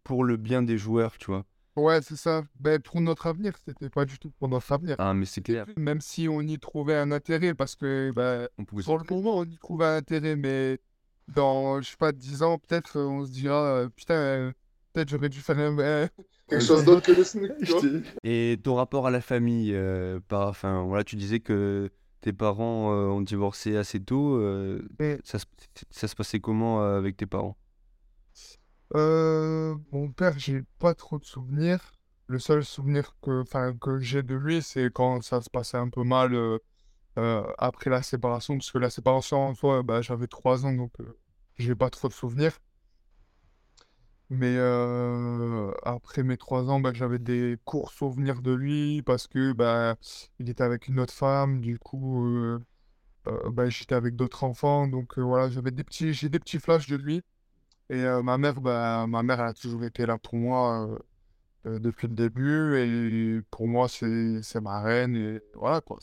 pour 0.04 0.24
le 0.24 0.36
bien 0.38 0.64
des 0.64 0.78
joueurs, 0.80 1.18
tu 1.20 1.28
vois. 1.28 1.46
Ouais, 1.76 2.02
c'est 2.02 2.16
ça. 2.16 2.44
Ben, 2.60 2.80
pour 2.82 3.02
notre 3.02 3.28
avenir, 3.28 3.54
c'était 3.66 3.90
pas 3.90 4.06
du 4.06 4.18
tout 4.18 4.32
pour 4.32 4.48
notre 4.48 4.72
avenir. 4.72 4.96
Ah, 4.98 5.14
mais 5.14 5.26
c'est 5.26 5.42
clair. 5.42 5.66
Même 5.76 6.00
si 6.02 6.28
on 6.30 6.42
y 6.42 6.58
trouvait 6.58 6.96
un 6.96 7.12
intérêt, 7.12 7.54
parce 7.54 7.76
que 7.76 8.12
ben, 8.16 8.48
On 8.58 8.64
pouvait 8.66 8.84
sur 8.84 8.98
le 8.98 9.04
moment, 9.10 9.38
on 9.40 9.44
y 9.44 9.58
trouvait 9.58 9.86
un 9.86 9.98
intérêt, 9.98 10.36
mais 10.36 10.80
dans, 11.28 11.82
je 11.82 11.90
sais 11.90 11.98
pas, 11.98 12.12
10 12.12 12.44
ans, 12.44 12.58
peut-être, 12.60 12.98
euh, 12.98 13.06
on 13.08 13.26
se 13.26 13.32
dira, 13.32 13.56
euh, 13.64 13.90
putain, 13.90 14.14
euh, 14.16 14.52
peut-être 14.94 15.10
j'aurais 15.10 15.30
dû 15.30 15.42
faire 15.42 15.60
un- 15.60 15.76
quelque 16.48 16.64
chose 16.64 16.86
d'autre 16.86 17.02
que 17.02 17.12
le 17.12 17.66
vois. 17.66 17.82
Et 18.24 18.58
ton 18.64 18.76
rapport 18.76 19.08
à 19.08 19.12
la 19.12 19.22
famille, 19.22 19.74
euh, 19.74 20.20
par, 20.28 20.48
enfin, 20.48 20.84
voilà, 20.84 21.04
tu 21.04 21.16
disais 21.18 21.40
que 21.42 21.90
tes 22.22 22.32
parents 22.32 22.94
euh, 22.94 23.08
ont 23.08 23.22
divorcé 23.22 23.76
assez 23.76 24.00
tôt. 24.00 24.36
euh, 24.38 24.82
ça, 25.24 25.40
se- 25.40 25.46
ça 25.90 26.08
se 26.08 26.16
passait 26.16 26.40
comment 26.40 26.82
euh, 26.84 26.98
avec 26.98 27.18
tes 27.18 27.26
parents? 27.26 27.58
Euh, 28.94 29.76
mon 29.92 30.12
père, 30.12 30.38
j'ai 30.38 30.64
pas 30.80 30.94
trop 30.94 31.18
de 31.20 31.26
souvenirs. 31.26 31.94
Le 32.28 32.40
seul 32.40 32.64
souvenir 32.64 33.16
que, 33.22 33.44
que 33.80 34.00
j'ai 34.00 34.24
de 34.24 34.36
lui, 34.36 34.62
c'est 34.62 34.92
quand 34.94 35.22
ça 35.24 35.42
se 35.42 35.50
passait 35.50 35.78
un 35.78 35.90
peu 35.90 36.04
mal 36.04 36.34
euh, 36.34 36.60
euh, 37.20 37.44
après 37.58 37.90
la 37.90 38.02
séparation, 38.04 38.58
parce 38.58 38.72
que 38.72 38.78
la 38.80 38.90
séparation 38.90 39.48
en 39.48 39.56
soi, 39.56 39.84
bah, 39.84 40.02
j'avais 40.02 40.28
3 40.28 40.66
ans, 40.66 40.74
donc 40.74 40.94
j'ai 41.58 41.76
pas 41.76 41.90
trop 41.90 42.08
de 42.08 42.14
souvenirs. 42.14 42.58
Mais 44.30 44.58
après 45.84 46.24
mes 46.24 46.38
3 46.38 46.70
ans, 46.70 46.80
bah, 46.80 46.92
j'avais 46.94 47.20
des 47.20 47.58
courts 47.64 47.92
souvenirs 47.92 48.42
de 48.42 48.54
lui, 48.54 49.02
parce 49.04 49.28
que 49.28 49.54
bah, 49.54 49.96
il 50.40 50.50
était 50.50 50.64
avec 50.64 50.88
une 50.88 51.00
autre 51.00 51.14
femme, 51.14 51.62
du 51.62 51.78
coup, 51.80 52.60
bah, 53.26 53.70
j'étais 53.70 53.96
avec 53.96 54.16
d'autres 54.16 54.44
enfants, 54.44 54.88
donc 54.88 55.18
voilà, 55.20 55.50
j'avais 55.50 55.72
des 55.72 55.84
petits, 55.84 56.14
j'ai 56.14 56.30
des 56.30 56.40
petits 56.40 56.60
flashs 56.60 56.88
de 56.88 56.96
lui. 56.96 57.22
Et 57.90 58.04
euh, 58.04 58.22
ma 58.24 58.38
mère, 58.38 58.60
bah, 58.62 59.06
ma 59.08 59.22
mère, 59.24 59.40
elle 59.40 59.48
a 59.48 59.54
toujours 59.54 59.84
été 59.84 60.06
là 60.06 60.18
pour 60.18 60.36
moi 60.36 60.88
euh, 60.88 61.00
euh, 61.68 61.80
depuis 61.80 62.08
le 62.08 62.16
début. 62.16 62.78
Et 62.78 63.42
pour 63.52 63.68
moi, 63.68 63.88
c'est, 63.88 64.42
c'est 64.42 64.62
ma 64.62 64.82
reine. 64.82 65.16
Et 65.16 65.42
voilà, 65.54 65.82
quoi. 65.82 66.00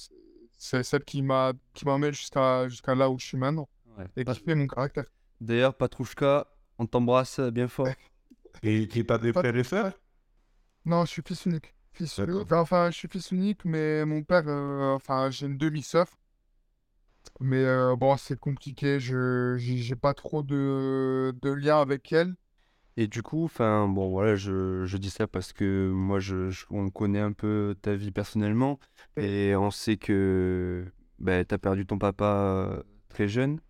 C'est, 0.58 0.82
celle 0.84 1.04
qui 1.04 1.22
m'a, 1.22 1.52
qui 1.74 1.84
m'emmène 1.84 2.12
jusqu'à, 2.12 2.68
jusqu'à 2.68 2.94
là 2.94 3.10
où 3.10 3.18
je 3.18 3.26
suis 3.26 3.36
maintenant. 3.36 3.68
Et 4.16 4.24
qui 4.24 4.34
fait 4.40 4.54
mon 4.54 4.66
caractère. 4.66 5.04
D'ailleurs, 5.40 5.74
Patrouchka, 5.76 6.46
on 6.78 6.86
t'embrasse 6.86 7.40
bien 7.40 7.68
fort. 7.68 7.88
Et 8.62 8.86
qui 8.86 9.04
t'as 9.04 9.18
des 9.18 9.32
Pas- 9.32 9.40
frères 9.40 9.56
et 9.56 9.64
sœurs? 9.64 9.92
Non, 10.84 11.04
je 11.04 11.10
suis 11.10 11.22
fils 11.26 11.46
unique. 11.46 11.74
Fils. 11.92 12.20
Enfin, 12.52 12.90
je 12.90 12.96
suis 12.96 13.08
fils 13.08 13.30
unique, 13.32 13.64
mais 13.64 14.04
mon 14.04 14.22
père, 14.22 14.44
euh, 14.46 14.92
enfin, 14.94 15.30
j'ai 15.30 15.46
une 15.46 15.58
demi-sœur. 15.58 16.06
Mais 17.40 17.64
euh, 17.64 17.96
bon, 17.96 18.16
c'est 18.16 18.38
compliqué. 18.38 19.00
Je, 19.00 19.56
j'ai, 19.58 19.96
pas 19.96 20.14
trop 20.14 20.42
de, 20.42 21.34
de 21.42 21.50
lien 21.50 21.80
avec 21.80 22.12
elle. 22.12 22.34
Et 22.96 23.06
du 23.06 23.22
coup, 23.22 23.44
enfin, 23.44 23.88
bon, 23.88 24.10
voilà, 24.10 24.36
je, 24.36 24.84
je 24.84 24.96
dis 24.98 25.10
ça 25.10 25.26
parce 25.26 25.52
que 25.52 25.90
moi, 25.90 26.20
je, 26.20 26.50
je- 26.50 26.66
on 26.70 26.90
connaît 26.90 27.20
un 27.20 27.32
peu 27.32 27.74
ta 27.80 27.94
vie 27.94 28.10
personnellement 28.10 28.78
et 29.16 29.56
on 29.56 29.70
sait 29.70 29.96
que 29.96 30.84
bah, 31.18 31.42
tu 31.44 31.54
as 31.54 31.58
perdu 31.58 31.86
ton 31.86 31.98
papa 31.98 32.24
euh, 32.26 32.82
très 33.08 33.28
jeune. 33.28 33.60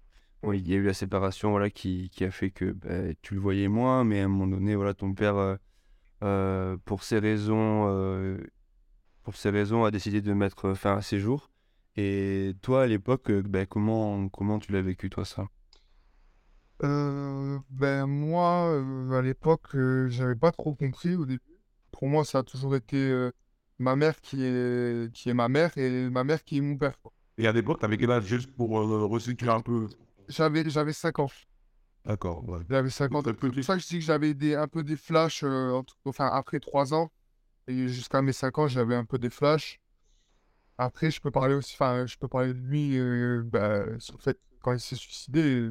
Bon, 0.43 0.53
il 0.53 0.69
y 0.69 0.75
a 0.75 0.77
eu 0.77 0.85
la 0.85 0.95
séparation, 0.95 1.51
voilà, 1.53 1.71
qui, 1.71 2.11
qui 2.11 2.25
a 2.25 2.31
fait 2.33 2.51
que 2.51 2.73
bah, 2.73 3.15
tu 3.23 3.35
le 3.35 3.41
voyais 3.41 3.69
moins, 3.69 4.05
mais 4.05 4.21
à 4.23 4.25
un 4.27 4.29
moment 4.29 4.49
donné, 4.49 4.75
voilà, 4.77 4.95
ton 4.95 5.15
père, 5.15 5.59
euh, 6.25 6.77
pour 6.87 7.05
ces 7.05 7.19
raisons, 7.21 7.87
euh, 7.89 8.39
pour 9.25 9.37
ces 9.37 9.51
raisons, 9.51 9.85
a 9.85 9.93
décidé 9.93 10.23
de 10.23 10.35
mettre 10.35 10.75
fin 10.75 10.97
à 10.99 11.03
ses 11.03 11.21
jours. 11.21 11.52
Et 11.97 12.55
toi, 12.62 12.83
à 12.83 12.87
l'époque, 12.87 13.31
euh, 13.31 13.43
bah, 13.43 13.65
comment, 13.67 14.29
comment 14.29 14.59
tu 14.59 14.73
l'as 14.73 14.83
vécu, 14.83 15.09
toi, 15.11 15.25
ça? 15.25 15.49
Euh, 16.85 17.59
ben 17.71 18.06
moi, 18.06 18.67
euh, 18.73 19.12
à 19.19 19.23
l'époque, 19.23 19.75
euh, 19.77 20.09
j'avais 20.09 20.35
pas 20.35 20.50
trop 20.53 20.75
compris 20.75 21.15
au 21.15 21.25
début. 21.27 21.41
Pour 21.93 22.09
moi, 22.09 22.25
ça 22.25 22.39
a 22.41 22.43
toujours 22.43 22.75
été 22.77 22.97
euh, 22.97 23.31
ma 23.79 23.94
mère 23.97 24.21
qui 24.21 24.43
est, 24.44 25.12
qui 25.15 25.29
est 25.31 25.35
ma 25.35 25.49
mère 25.49 25.77
et 25.79 26.11
ma 26.11 26.25
mère 26.25 26.43
qui 26.44 26.59
est 26.59 26.61
mon 26.61 26.77
père. 26.77 27.00
quoi. 27.03 27.12
Et 27.37 27.47
à 27.47 27.53
l'époque, 27.53 27.81
t'avais 27.81 27.99
quel 27.99 28.11
âge 28.11 28.25
juste 28.25 28.50
pour 28.56 28.79
euh, 28.81 29.05
resituer 29.05 29.50
un 29.50 29.61
peu? 29.61 29.89
J'avais, 30.29 30.69
j'avais 30.69 30.93
5 30.93 31.19
ans. 31.21 31.31
D'accord, 32.05 32.49
ouais. 32.49 32.61
J'avais 32.69 32.91
5 32.91 33.15
ans. 33.15 33.23
C'est 33.23 33.35
pour 33.55 33.65
ça 33.65 33.77
que 33.77 33.83
je 33.83 33.87
dis 33.89 33.99
que 33.99 34.05
j'avais 34.05 34.35
des, 34.35 34.55
un 34.55 34.69
peu 34.69 34.83
des 34.83 34.97
flashs, 34.97 35.43
euh, 35.44 35.73
entre- 35.73 35.97
enfin 36.05 36.27
après 36.33 36.61
3 36.61 36.94
ans. 36.94 37.11
Et 37.69 37.89
jusqu'à 37.89 38.22
mes 38.22 38.34
5 38.34 38.58
ans, 38.58 38.69
j'avais 38.69 38.96
un 38.96 39.06
peu 39.06 39.19
des 39.19 39.31
flashs. 39.31 39.81
Après, 40.84 41.10
je 41.10 41.20
peux 41.20 41.31
parler 41.31 41.55
aussi, 41.55 41.74
enfin, 41.74 42.06
je 42.06 42.17
peux 42.19 42.29
parler 42.29 42.55
de 42.55 42.58
lui, 42.58 42.98
euh, 42.98 43.43
bah, 43.44 43.84
sur 43.98 44.17
le 44.17 44.20
fait, 44.22 44.39
quand 44.60 44.72
il 44.72 44.81
s'est 44.81 44.96
suicidé, 44.96 45.70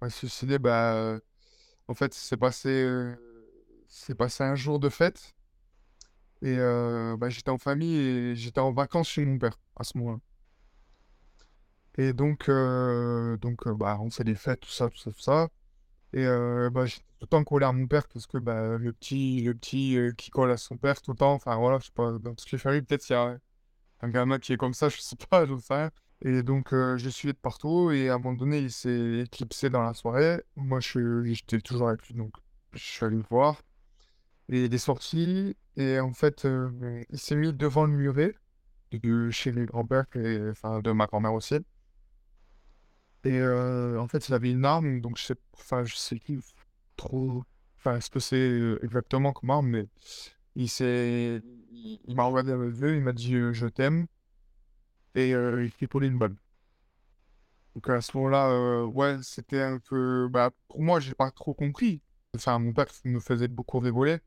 quand 0.00 0.06
il 0.06 0.10
s'est 0.12 0.18
suicidé, 0.28 0.58
bah, 0.58 1.18
en 1.88 1.94
fait, 1.94 2.14
c'est 2.14 2.36
passé, 2.36 2.86
c'est 3.88 4.14
passé 4.14 4.44
un 4.44 4.54
jour 4.56 4.80
de 4.80 4.88
fête. 4.88 5.34
Et 6.42 6.56
euh, 6.58 7.16
bah, 7.16 7.28
j'étais 7.30 7.50
en 7.50 7.58
famille 7.58 7.96
et 7.96 8.36
j'étais 8.36 8.60
en 8.60 8.72
vacances 8.72 9.08
chez 9.08 9.24
mon 9.24 9.38
père 9.38 9.58
à 9.76 9.84
ce 9.84 9.96
moment-là. 9.98 10.18
Et 11.98 12.12
donc, 12.12 12.48
euh, 12.48 13.36
donc 13.38 13.66
euh, 13.66 13.74
bah, 13.74 13.98
on 14.00 14.10
fait 14.10 14.24
des 14.24 14.34
fêtes, 14.34 14.60
tout 14.60 14.70
ça, 14.70 14.88
tout 14.88 14.98
ça, 14.98 15.10
tout 15.12 15.20
ça. 15.20 15.48
Et 16.12 16.26
euh, 16.26 16.70
bah, 16.70 16.86
j'étais 16.86 17.02
tout 17.02 17.22
le 17.22 17.26
temps 17.28 17.44
collé 17.44 17.66
à 17.66 17.72
mon 17.72 17.86
père 17.86 18.08
parce 18.08 18.26
que 18.26 18.38
bah, 18.38 18.78
le 18.78 18.92
petit, 18.92 19.42
le 19.42 19.54
petit 19.54 19.98
qui 20.16 20.30
colle 20.30 20.50
à 20.50 20.56
son 20.56 20.76
père 20.76 21.00
tout 21.02 21.12
le 21.12 21.18
temps, 21.18 21.34
enfin 21.34 21.56
voilà, 21.56 21.78
je 21.80 21.86
sais 21.86 21.92
pas, 21.94 22.12
dans 22.18 22.34
toutes 22.34 22.52
les 22.52 22.58
familles, 22.58 22.82
peut-être 22.82 23.08
il 23.10 23.12
y 23.12 23.16
a 23.16 23.38
un 24.02 24.08
gamin 24.08 24.38
qui 24.38 24.52
est 24.52 24.56
comme 24.56 24.74
ça, 24.74 24.88
je 24.88 24.98
sais 25.00 25.16
pas, 25.16 25.46
j'en 25.46 25.58
sais 25.58 25.74
rien. 25.74 25.90
Et 26.24 26.42
donc, 26.42 26.72
euh, 26.72 26.96
je 26.98 27.08
suivais 27.08 27.32
de 27.32 27.38
partout 27.38 27.90
et 27.90 28.08
à 28.08 28.14
un 28.14 28.18
moment 28.18 28.34
donné, 28.34 28.58
il 28.60 28.70
s'est 28.70 29.20
éclipsé 29.20 29.70
dans 29.70 29.82
la 29.82 29.94
soirée. 29.94 30.42
Moi, 30.56 30.80
j'étais 30.80 31.60
toujours 31.60 31.88
avec 31.88 32.06
lui, 32.08 32.14
donc 32.14 32.32
je 32.74 32.78
suis 32.78 33.04
allé 33.04 33.16
le 33.16 33.24
voir. 33.30 33.62
Et 34.48 34.64
il 34.66 34.74
est 34.74 34.78
sorti 34.78 35.56
et 35.76 36.00
en 36.00 36.12
fait, 36.12 36.44
euh, 36.44 37.02
il 37.10 37.18
s'est 37.18 37.36
mis 37.36 37.52
devant 37.52 37.84
le 37.86 37.92
muret 37.92 38.34
de 38.92 39.30
chez 39.30 39.52
les 39.52 39.64
grands-pères, 39.66 40.06
enfin 40.50 40.80
de 40.80 40.92
ma 40.92 41.06
grand-mère 41.06 41.32
aussi. 41.34 41.56
Et 43.24 43.38
euh, 43.38 43.98
en 44.00 44.08
fait, 44.08 44.28
il 44.28 44.34
avait 44.34 44.50
une 44.50 44.64
arme, 44.64 45.00
donc 45.00 45.16
je 45.16 45.24
sais, 45.24 45.36
enfin, 45.54 45.84
je 45.84 45.94
sais 45.94 46.20
trop, 46.96 47.44
enfin, 47.78 48.00
ce 48.00 48.10
que 48.10 48.18
c'est 48.18 48.36
euh, 48.36 48.78
exactement 48.82 49.32
comme 49.32 49.50
arme, 49.50 49.68
mais 49.68 49.86
il 50.56 50.68
s'est, 50.68 51.40
il, 51.72 52.14
m'a 52.14 52.24
regardé 52.24 52.52
avec 52.52 52.76
yeux, 52.76 52.96
il 52.96 53.02
m'a 53.02 53.12
dit 53.12 53.34
euh, 53.34 53.52
je 53.52 53.66
t'aime, 53.66 54.06
et 55.14 55.34
euh, 55.34 55.64
il 55.64 55.72
s'est 55.72 55.88
une 56.06 56.18
balle. 56.18 56.36
Donc 57.74 57.88
à 57.88 58.00
ce 58.00 58.16
moment-là, 58.16 58.50
euh, 58.50 58.84
ouais, 58.84 59.16
c'était 59.22 59.62
un 59.62 59.78
peu, 59.78 60.28
bah, 60.30 60.50
pour 60.68 60.82
moi, 60.82 61.00
j'ai 61.00 61.14
pas 61.14 61.30
trop 61.30 61.54
compris. 61.54 62.02
Enfin, 62.34 62.58
mon 62.58 62.72
père 62.72 62.86
me 63.04 63.20
faisait 63.20 63.48
beaucoup 63.48 63.78
rigoler, 63.78 64.18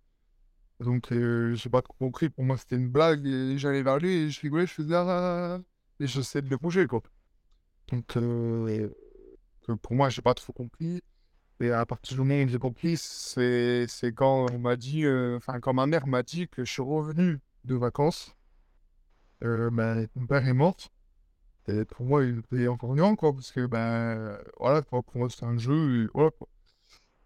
donc 0.79 1.11
euh, 1.11 1.55
j'ai 1.55 1.69
pas 1.69 1.81
trop 1.81 1.95
compris. 1.95 2.29
Pour 2.29 2.43
moi, 2.43 2.57
c'était 2.57 2.75
une 2.75 2.89
blague, 2.89 3.25
et 3.25 3.57
j'allais 3.57 3.83
vers 3.83 3.99
lui 3.99 4.11
et 4.11 4.29
je 4.29 4.41
rigolais, 4.41 4.67
je 4.67 4.73
faisais 4.73 4.95
ah, 4.95 5.59
et 5.99 6.07
j'essayais 6.07 6.41
de 6.41 6.49
le 6.49 6.57
bouger, 6.57 6.87
quoi. 6.87 7.01
Donc, 7.89 8.17
euh, 8.17 8.89
que 9.63 9.73
pour 9.73 9.95
moi, 9.95 10.09
j'ai 10.09 10.21
pas 10.21 10.33
trop 10.33 10.53
compris. 10.53 11.01
Et 11.61 11.71
à 11.71 11.85
partir 11.85 12.17
du 12.17 12.23
moment 12.23 12.43
où 12.43 12.47
j'ai 12.47 12.59
compris, 12.59 12.97
c'est 12.97 13.87
quand 14.13 14.47
on 14.51 14.59
m'a 14.59 14.75
dit, 14.75 15.05
euh, 15.05 15.37
enfin, 15.37 15.59
quand 15.59 15.73
ma 15.73 15.85
mère 15.87 16.05
m'a 16.07 16.21
dit 16.23 16.47
que 16.49 16.65
je 16.65 16.71
suis 16.71 16.81
revenu 16.81 17.39
de 17.63 17.75
vacances, 17.75 18.35
euh, 19.43 19.69
ben, 19.71 20.07
mon 20.15 20.27
père 20.27 20.45
est 20.47 20.53
mort. 20.53 20.77
Et 21.67 21.85
pour 21.85 22.05
moi, 22.05 22.23
il 22.25 22.39
était 22.39 22.67
encore 22.67 22.93
vivant, 22.93 23.15
quoi, 23.15 23.33
parce 23.33 23.51
que, 23.51 23.65
ben, 23.65 24.37
voilà, 24.59 24.81
pour 24.81 25.03
moi, 25.15 25.29
c'était 25.29 25.45
un 25.45 25.57
jeu. 25.57 26.09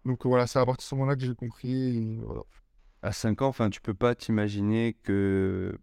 Donc 0.04 0.24
voilà, 0.24 0.46
c'est 0.46 0.58
à 0.58 0.64
partir 0.64 0.84
de 0.84 0.88
ce 0.88 0.94
moment-là 0.94 1.16
que 1.16 1.24
j'ai 1.24 1.34
compris. 1.34 2.18
À 3.02 3.12
5 3.12 3.42
ans, 3.42 3.48
enfin, 3.48 3.70
tu 3.70 3.80
peux 3.80 3.94
pas 3.94 4.14
t'imaginer 4.14 4.94
que 5.02 5.78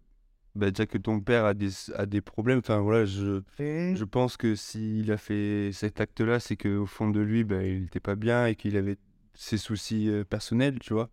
bah, 0.58 0.70
déjà 0.70 0.86
que 0.86 0.98
ton 0.98 1.20
père 1.20 1.44
a 1.46 1.54
des, 1.54 1.70
a 1.94 2.04
des 2.06 2.20
problèmes. 2.20 2.58
Enfin 2.58 2.80
voilà, 2.80 3.04
je, 3.06 3.42
je 3.58 4.04
pense 4.04 4.36
que 4.36 4.54
s'il 4.54 5.10
a 5.12 5.16
fait 5.16 5.70
cet 5.72 6.00
acte-là, 6.00 6.40
c'est 6.40 6.56
qu'au 6.56 6.84
fond 6.86 7.08
de 7.10 7.20
lui, 7.20 7.44
bah, 7.44 7.62
il 7.64 7.82
n'était 7.82 8.00
pas 8.00 8.16
bien 8.16 8.46
et 8.46 8.54
qu'il 8.56 8.76
avait 8.76 8.96
ses 9.34 9.56
soucis 9.58 10.08
euh, 10.10 10.24
personnels, 10.24 10.78
tu 10.80 10.92
vois. 10.92 11.10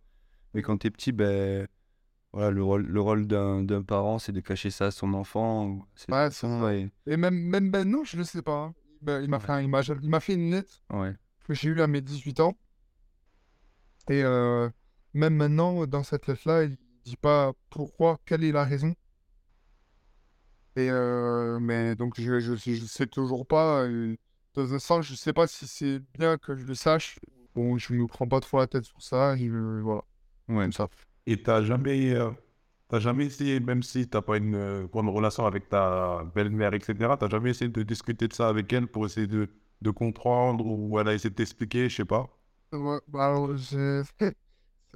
Mais 0.54 0.62
quand 0.62 0.78
tu 0.78 0.86
es 0.88 0.90
petit, 0.90 1.12
ben 1.12 1.66
voilà, 2.32 2.50
le 2.50 2.62
rôle, 2.62 2.82
le 2.86 3.00
rôle 3.00 3.26
d'un 3.26 3.62
d'un 3.62 3.82
parent, 3.82 4.18
c'est 4.18 4.32
de 4.32 4.40
cacher 4.40 4.70
ça 4.70 4.86
à 4.86 4.90
son 4.90 5.14
enfant. 5.14 5.86
C'est 5.94 6.10
Ouais, 6.12 6.28
c'est 6.30 6.46
ça. 6.46 6.74
et- 6.74 6.90
même, 7.16 7.34
même 7.34 7.70
maintenant, 7.70 8.04
je 8.04 8.16
ne 8.18 8.22
sais 8.24 8.42
pas. 8.42 8.56
hein. 8.64 8.74
Ben, 9.02 9.22
il 9.22 9.28
m'a 9.30 9.36
Ouais. 9.38 9.42
fait, 9.44 9.52
un- 9.52 9.60
il 9.62 9.68
m'a, 9.68 9.80
il 9.82 10.08
m'a 10.10 10.20
fait 10.20 10.34
une 10.34 10.50
lettre 10.50 10.82
ouais. 10.92 11.14
que 11.46 11.54
j'ai 11.54 11.68
eue 11.70 11.80
à 11.80 11.86
mes 11.86 12.00
18 12.00 12.40
ans. 12.40 12.56
Et 14.10 14.22
euh, 14.22 14.68
même 15.14 15.34
maintenant, 15.34 15.86
dans 15.86 16.02
cette 16.02 16.26
lettre-là, 16.26 16.64
il 16.64 16.76
dit 17.04 17.16
pas 17.16 17.52
pourquoi, 17.70 18.18
quelle 18.24 18.44
est 18.44 18.52
la 18.52 18.64
raison. 18.64 18.94
Et 20.76 20.90
euh, 20.90 21.58
mais 21.60 21.94
donc, 21.96 22.20
je, 22.20 22.38
je, 22.40 22.54
sais- 22.56 22.74
je 22.74 22.84
sais 22.86 23.06
toujours 23.06 23.46
pas. 23.46 23.86
dans 24.54 24.74
un 24.74 24.78
sens, 24.78 25.06
je 25.06 25.14
sais 25.14 25.32
pas 25.32 25.46
si 25.46 25.66
c'est 25.66 26.00
bien 26.18 26.38
que 26.38 26.56
je 26.56 26.64
le 26.66 26.74
sache. 26.74 27.18
Bon, 27.54 27.78
je 27.78 27.92
me 27.94 28.06
prends 28.06 28.28
pas 28.28 28.40
trop 28.40 28.58
la 28.58 28.66
tête 28.66 28.84
sur 28.84 29.00
ça. 29.02 29.36
Et, 29.38 29.48
euh, 29.48 29.80
voilà, 29.82 30.02
Ouais. 30.48 30.64
comme 30.64 30.72
ça. 30.72 30.88
Et 31.26 31.42
t'as 31.42 31.62
jamais, 31.62 32.12
euh, 32.14 32.30
jamais 32.94 33.26
essayé, 33.26 33.60
même 33.60 33.82
si 33.82 34.08
t'as 34.08 34.22
pas 34.22 34.38
une 34.38 34.86
bonne 34.88 35.08
relation 35.08 35.46
avec 35.46 35.68
ta 35.68 36.24
belle-mère, 36.34 36.74
etc., 36.74 37.16
t'as 37.16 37.28
jamais 37.30 37.50
essayé 37.50 37.70
de 37.70 37.82
discuter 37.82 38.28
de 38.28 38.34
ça 38.34 38.48
avec 38.48 38.72
elle 38.72 38.88
pour 38.88 39.06
essayer 39.06 39.26
de, 39.28 39.48
de 39.82 39.90
comprendre 39.90 40.66
ou 40.66 40.98
elle 41.00 41.08
a 41.08 41.14
essayé 41.14 41.30
de 41.30 41.34
t'expliquer, 41.36 41.88
je 41.90 41.96
sais 41.96 42.04
pas? 42.04 42.28
Ouais, 42.72 42.98
bah 43.08 43.26
alors, 43.26 43.56
je... 43.56 44.02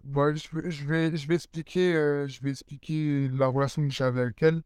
Bon, 0.05 0.35
je 0.37 0.71
je 0.71 0.85
vais, 0.87 1.17
je 1.17 1.29
vais 1.29 1.37
expliquer, 1.37 1.93
je 2.29 2.43
vais 2.43 2.51
expliquer 2.51 3.29
la 3.31 3.49
relation 3.49 3.83
que 3.83 3.91
j'avais 3.95 4.23
avec 4.23 4.43
elle. 4.43 4.63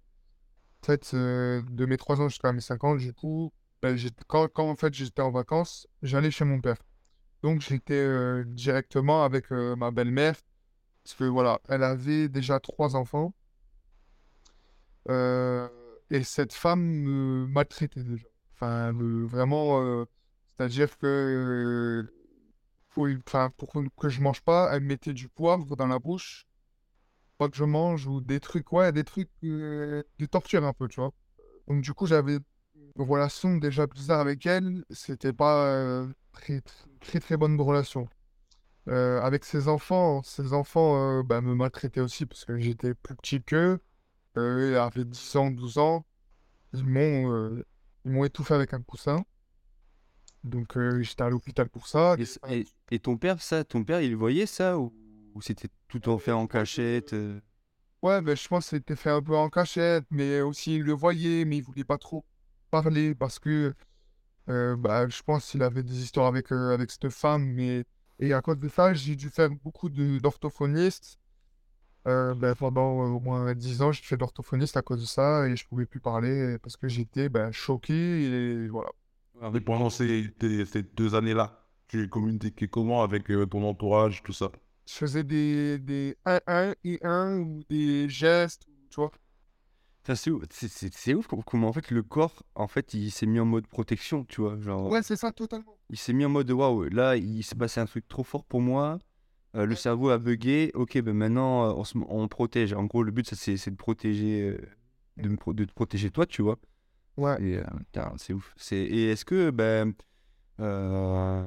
Fait, 0.85 1.14
euh, 1.14 1.62
de 1.71 1.87
mes 1.87 1.97
3 1.97 2.21
ans 2.21 2.29
jusqu'à 2.29 2.53
mes 2.53 2.61
5 2.61 2.85
ans, 2.85 2.95
du 2.97 3.12
coup, 3.14 3.53
j'étais- 3.95 4.23
quand, 4.26 4.49
en 4.59 4.76
fait 4.76 4.93
j'étais 4.95 5.23
en 5.23 5.31
vacances, 5.31 5.87
j'allais 6.03 6.31
chez 6.31 6.45
mon 6.45 6.61
père. 6.61 6.76
Donc 7.43 7.61
j'étais 7.62 7.95
euh, 7.95 8.45
directement 8.47 9.25
avec 9.25 9.53
euh, 9.53 9.76
ma 9.76 9.91
belle-mère, 9.93 10.37
parce 11.05 11.17
que 11.17 11.25
voilà, 11.25 11.61
elle 11.69 11.85
avait 11.85 12.29
déjà 12.29 12.61
trois 12.61 12.97
enfants. 12.97 13.35
Et 16.11 16.23
cette 16.23 16.53
femme 16.53 16.81
me 16.83 17.47
maltraitait 17.47 18.03
déjà. 18.03 18.26
Enfin, 18.55 18.93
me- 18.93 19.26
vraiment, 19.26 20.05
c'est-à-dire 20.57 20.97
que 20.99 22.07
pour, 22.91 23.09
pour 23.57 23.73
que 23.99 24.09
je 24.09 24.21
mange 24.21 24.43
pas, 24.43 24.71
elle 24.73 24.83
me 24.83 24.88
mettait 24.88 25.12
du 25.14 25.29
poivre 25.29 25.76
dans 25.76 25.87
la 25.87 25.99
bouche, 25.99 26.47
pas 27.38 27.49
que 27.49 27.57
je 27.57 27.64
mange, 27.64 28.07
ou 28.07 28.21
des 28.21 28.41
trucs, 28.41 28.73
ouais, 28.73 28.93
des 28.93 29.05
trucs 29.05 29.31
euh, 29.45 30.03
de 30.19 30.26
torture 30.26 30.64
un 30.64 30.73
peu, 30.73 30.88
tu 30.88 31.00
vois. 31.00 31.12
Donc 31.69 31.83
du 31.83 31.93
coup, 31.95 32.07
j'avais 32.07 32.38
une 32.97 33.05
relation 33.05 33.57
déjà 33.57 33.87
bizarre 33.87 34.21
avec 34.21 34.47
elle, 34.47 34.85
c'était 34.91 35.33
pas 35.33 35.67
euh, 35.67 36.09
très, 36.33 36.62
très, 37.00 37.21
très, 37.21 37.37
bonne 37.37 37.61
relation. 37.61 38.09
Euh, 38.88 39.21
avec 39.23 39.45
ses 39.45 39.69
enfants, 39.69 40.23
ses 40.23 40.53
enfants 40.53 41.21
euh, 41.21 41.23
bah, 41.23 41.41
me 41.41 41.55
maltraitaient 41.55 42.00
aussi 42.00 42.26
parce 42.26 42.45
que 42.45 42.59
j'étais 42.59 42.95
plus 42.95 43.17
petit 43.17 43.43
qu'eux. 43.43 43.81
Euh, 44.37 44.71
ils 44.73 44.76
avaient 44.76 45.05
10 45.05 45.37
ans, 45.37 45.50
12 45.50 45.79
ans. 45.79 46.05
Ils 46.75 46.85
m'ont 46.85 47.62
ils 48.05 48.25
étouffé 48.26 48.55
avec 48.55 48.75
un 48.75 48.83
coussin. 48.83 49.25
Donc 50.45 50.76
j'étais 51.00 51.23
à 51.23 51.31
l'hôpital 51.31 51.69
pour 51.69 51.87
ça. 51.87 52.17
Et- 52.49 52.67
et 52.91 52.99
ton 52.99 53.17
père, 53.17 53.41
ça, 53.41 53.64
ton 53.64 53.83
père, 53.85 54.00
il 54.03 54.14
voyait 54.17 54.47
ça 54.47 54.79
ou, 54.79 54.93
ou 55.35 55.43
c'était 55.43 55.69
tout 55.88 56.09
en 56.09 56.19
fait 56.19 56.33
en 56.33 56.47
cachette 56.47 57.12
euh? 57.14 57.41
Ouais, 58.03 58.21
ben, 58.21 58.37
je 58.37 58.47
pense 58.49 58.64
que 58.67 58.71
c'était 58.76 58.97
fait 58.97 59.11
un 59.11 59.23
peu 59.23 59.35
en 59.37 59.49
cachette, 59.49 60.05
mais 60.11 60.41
aussi 60.43 60.76
il 60.76 60.83
le 60.83 60.93
voyait, 60.93 61.45
mais 61.47 61.57
il 61.59 61.62
voulait 61.62 61.85
pas 61.85 61.97
trop 61.97 62.25
parler 62.71 63.14
parce 63.14 63.38
que 63.38 63.75
euh, 64.50 64.76
bah, 64.76 65.09
je 65.09 65.23
pense 65.23 65.50
qu'il 65.50 65.62
avait 65.62 65.83
des 65.83 66.03
histoires 66.03 66.26
avec, 66.29 66.53
euh, 66.53 66.75
avec 66.75 66.91
cette 66.91 67.11
femme. 67.11 67.45
Mais... 67.55 67.85
Et 68.21 68.33
à 68.35 68.43
cause 68.43 68.59
de 68.59 68.69
ça, 68.69 68.95
j'ai 68.95 69.17
dû 69.17 69.31
faire 69.31 69.50
beaucoup 69.50 69.88
de- 69.91 70.19
d'orthophoniste. 70.21 71.19
Euh, 72.09 72.35
ben, 72.35 72.55
pendant 72.57 73.03
euh, 73.05 73.11
au 73.17 73.21
moins 73.21 73.55
10 73.55 73.83
ans, 73.83 73.93
j'ai 73.93 74.03
fait 74.05 74.17
d'orthophoniste 74.19 74.76
à 74.76 74.83
cause 74.83 75.00
de 75.03 75.07
ça 75.07 75.49
et 75.49 75.57
je 75.57 75.67
pouvais 75.69 75.87
plus 75.87 76.00
parler 76.00 76.59
parce 76.62 76.76
que 76.76 76.88
j'étais 76.88 77.29
ben, 77.31 77.53
choqué 77.53 77.95
et 78.64 78.69
voilà. 78.69 78.91
Et 79.55 79.61
pendant 79.61 79.91
ces, 79.91 80.35
ces 80.67 80.83
deux 80.83 81.14
années-là, 81.14 81.64
tu 81.88 82.09
communiquais 82.09 82.67
comment 82.69 83.03
avec 83.05 83.26
ton 83.50 83.62
entourage, 83.69 84.23
tout 84.25 84.33
ça? 84.33 84.50
Je 84.87 84.93
faisais 84.95 85.25
des, 85.25 85.79
des 85.79 86.17
1-1 86.25 86.75
et 86.85 86.99
1 87.03 87.38
ou 87.38 87.62
des 87.71 88.09
gestes, 88.09 88.64
tu 88.91 88.97
vois. 88.97 89.11
C'est 90.14 90.31
ouf, 90.31 90.43
c'est- 90.50 90.69
c'est- 90.69 90.93
c'est 90.95 91.14
ouf 91.14 91.26
com- 91.26 91.43
comment 91.47 91.69
en 91.69 91.73
fait 91.73 91.91
le 91.91 92.03
corps, 92.03 92.43
en 92.55 92.69
fait, 92.69 92.93
il 92.93 93.11
s'est 93.11 93.25
mis 93.25 93.41
en 93.41 93.47
mode 93.47 93.67
protection, 93.67 94.25
tu 94.26 94.43
vois. 94.43 94.61
Genre, 94.61 94.91
Ouais, 94.91 95.03
c'est 95.03 95.17
ça, 95.17 95.33
totalement. 95.33 95.79
il 95.88 95.97
s'est 95.97 96.12
mis 96.12 96.26
en 96.26 96.29
mode 96.29 96.50
waouh, 96.50 96.85
là, 96.91 97.17
il 97.17 97.43
s'est 97.43 97.55
passé 97.55 97.81
un 97.81 97.87
truc 97.87 98.07
trop 98.09 98.23
fort 98.25 98.45
pour 98.45 98.61
moi. 98.61 98.99
euh, 99.57 99.67
le 99.67 99.76
cerveau 99.76 100.11
a 100.11 100.19
bugué. 100.19 100.73
Ok, 100.75 101.00
ben 101.00 101.14
maintenant, 101.14 101.71
euh, 101.71 101.75
on, 101.76 101.85
se, 101.85 101.97
on 102.09 102.26
protège. 102.26 102.73
En 102.73 102.85
gros, 102.87 103.05
le 103.05 103.12
but, 103.12 103.33
c'est 103.37 103.57
c'est 103.57 103.71
de 103.71 103.76
protéger, 103.76 104.43
euh, 104.50 104.59
de, 105.17 105.29
me 105.29 105.37
pro- 105.37 105.55
de 105.55 105.64
te 105.64 105.73
protéger 105.73 106.11
toi, 106.11 106.26
tu 106.26 106.43
vois. 106.43 106.59
Ouais. 107.17 107.41
Et, 107.41 107.59
euh, 107.59 107.64
c'est 108.17 108.33
ouf. 108.33 108.53
C'est- 108.57 108.76
Et 108.76 109.11
est-ce 109.12 109.25
que, 109.25 109.50
ben, 109.50 109.95
euh, 110.59 111.47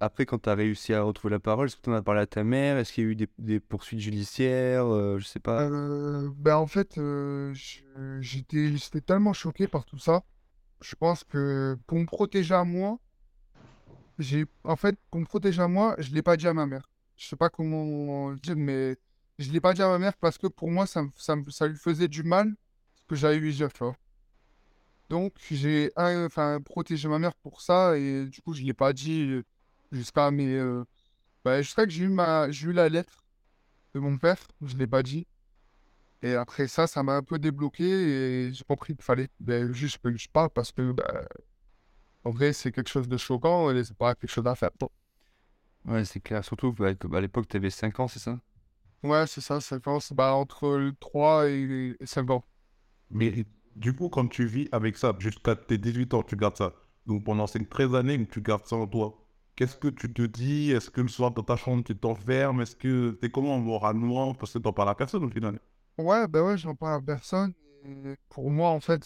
après, 0.00 0.24
quand 0.24 0.38
tu 0.38 0.48
as 0.48 0.54
réussi 0.54 0.94
à 0.94 1.02
retrouver 1.02 1.32
la 1.32 1.40
parole, 1.40 1.66
est-ce 1.66 1.76
que 1.76 1.82
tu 1.82 1.90
en 1.90 1.92
as 1.92 2.02
parlé 2.02 2.22
à 2.22 2.26
ta 2.26 2.42
mère? 2.42 2.78
Est-ce 2.78 2.92
qu'il 2.92 3.04
y 3.04 3.06
a 3.06 3.10
eu 3.10 3.28
des, 3.38 3.60
poursuites 3.60 4.00
judiciaires 4.00 4.86
euh, 4.86 5.18
Je 5.18 5.26
sais 5.26 5.40
pas? 5.40 5.62
Euh, 5.64 6.30
ben 6.36 6.56
en 6.56 6.66
fait, 6.66 6.96
euh, 6.96 7.52
j'étais, 8.20 8.72
tellement 9.06 9.34
choqué 9.34 9.68
par 9.68 9.84
tout 9.84 9.98
ça. 9.98 10.22
Je 10.80 10.94
pense 10.94 11.22
que 11.22 11.76
pour 11.86 11.98
me 11.98 12.06
protéger 12.06 12.54
à 12.54 12.64
moi, 12.64 12.98
j'ai, 14.18 14.46
en 14.64 14.76
fait, 14.76 14.98
pour 15.10 15.20
me 15.20 15.26
protéger 15.26 15.60
à 15.60 15.68
moi, 15.68 15.94
je 15.98 16.14
l'ai 16.14 16.22
pas 16.22 16.38
dit 16.38 16.48
à 16.48 16.54
ma 16.54 16.64
mère. 16.64 16.88
Je 17.16 17.28
sais 17.28 17.36
pas 17.36 17.50
comment 17.50 18.32
dire, 18.32 18.56
mais 18.56 18.96
je 19.38 19.52
l'ai 19.52 19.60
pas 19.60 19.74
dit 19.74 19.82
à 19.82 19.88
ma 19.88 19.98
mère 19.98 20.16
parce 20.16 20.38
que 20.38 20.46
pour 20.46 20.70
moi, 20.70 20.86
ça, 20.86 21.04
ça, 21.16 21.36
lui 21.66 21.76
faisait 21.76 22.08
du 22.08 22.22
mal 22.22 22.54
ce 22.94 23.04
que 23.04 23.16
j'avais 23.16 23.36
eu 23.36 23.52
dire. 23.52 23.68
Donc, 25.10 25.34
j'ai, 25.50 25.90
enfin, 25.96 26.58
protégé 26.62 27.06
ma 27.06 27.18
mère 27.18 27.34
pour 27.34 27.60
ça 27.60 27.98
et 27.98 28.24
du 28.26 28.40
coup, 28.40 28.54
je 28.54 28.62
l'ai 28.62 28.72
pas 28.72 28.94
dit 28.94 29.22
euh, 29.22 29.44
jusqu'à 29.92 30.30
mes, 30.30 30.54
euh, 30.54 30.84
jusqu'à 31.58 31.84
que 31.84 31.90
j'ai 31.90 32.04
eu 32.04 32.08
ma, 32.08 32.50
j'ai 32.50 32.68
eu 32.68 32.72
la 32.72 32.88
lettre 32.88 33.24
de 33.94 34.00
mon 34.00 34.16
père, 34.18 34.38
je 34.62 34.76
l'ai 34.76 34.86
pas 34.86 35.02
dit. 35.02 35.26
Et 36.22 36.34
après 36.34 36.68
ça, 36.68 36.86
ça 36.86 37.02
m'a 37.02 37.16
un 37.16 37.22
peu 37.22 37.38
débloqué 37.38 37.84
et 37.84 38.52
j'ai 38.52 38.64
compris 38.64 38.94
qu'il 38.94 39.04
fallait 39.04 39.28
ben, 39.40 39.72
juste 39.72 39.98
que 40.02 40.14
je 40.16 40.28
parle 40.28 40.50
parce 40.50 40.70
que, 40.70 40.92
ben, 40.92 41.26
en 42.24 42.30
vrai, 42.30 42.52
c'est 42.52 42.72
quelque 42.72 42.90
chose 42.90 43.08
de 43.08 43.16
choquant 43.16 43.70
et 43.70 43.84
c'est 43.84 43.96
pas 43.96 44.14
quelque 44.14 44.30
chose 44.30 44.46
à 44.46 44.54
faire. 44.54 44.70
Bon. 44.78 44.90
Ouais, 45.86 46.04
c'est 46.04 46.20
clair. 46.20 46.44
Surtout 46.44 46.72
bah, 46.72 46.94
que, 46.94 47.12
à 47.14 47.20
l'époque, 47.20 47.48
tu 47.48 47.56
avais 47.56 47.70
5 47.70 47.98
ans, 48.00 48.08
c'est 48.08 48.18
ça? 48.18 48.38
Ouais, 49.02 49.26
c'est 49.26 49.40
ça, 49.40 49.60
ça 49.60 49.80
pense 49.80 50.12
bah, 50.12 50.34
entre 50.34 50.76
le 50.76 50.92
3 50.92 51.48
et, 51.48 51.96
et 51.98 52.06
5 52.06 52.30
ans. 52.30 52.44
Mais 53.10 53.46
du 53.76 53.94
coup, 53.94 54.10
quand 54.10 54.28
tu 54.28 54.44
vis 54.44 54.68
avec 54.72 54.98
ça, 54.98 55.14
jusqu'à 55.18 55.56
tes 55.56 55.78
18 55.78 56.12
ans, 56.14 56.22
tu 56.22 56.36
gardes 56.36 56.56
ça. 56.56 56.74
Donc 57.06 57.24
pendant 57.24 57.46
ces 57.46 57.64
13 57.64 57.94
années, 57.94 58.26
tu 58.26 58.42
gardes 58.42 58.66
ça 58.66 58.76
en 58.76 58.86
toi. 58.86 59.19
Qu'est-ce 59.60 59.76
que 59.76 59.88
tu 59.88 60.10
te 60.10 60.22
dis? 60.22 60.70
Est-ce 60.70 60.88
que 60.88 61.02
le 61.02 61.08
soir 61.08 61.32
dans 61.32 61.42
ta 61.42 61.54
chambre, 61.54 61.84
tu 61.84 61.94
t'enfermes 61.94 62.62
Est-ce 62.62 62.74
que 62.74 63.10
t'es 63.10 63.28
comment? 63.28 63.58
Moralement 63.58 64.32
Parce 64.32 64.54
que 64.54 64.58
t'en 64.58 64.72
parles 64.72 64.88
à 64.88 64.94
personne 64.94 65.22
au 65.22 65.28
final. 65.28 65.60
Ouais, 65.98 66.26
ben 66.28 66.42
ouais, 66.42 66.56
j'en 66.56 66.74
parle 66.74 66.94
à 66.94 67.04
personne. 67.04 67.52
Pour 68.30 68.50
moi, 68.50 68.70
en 68.70 68.80
fait, 68.80 69.04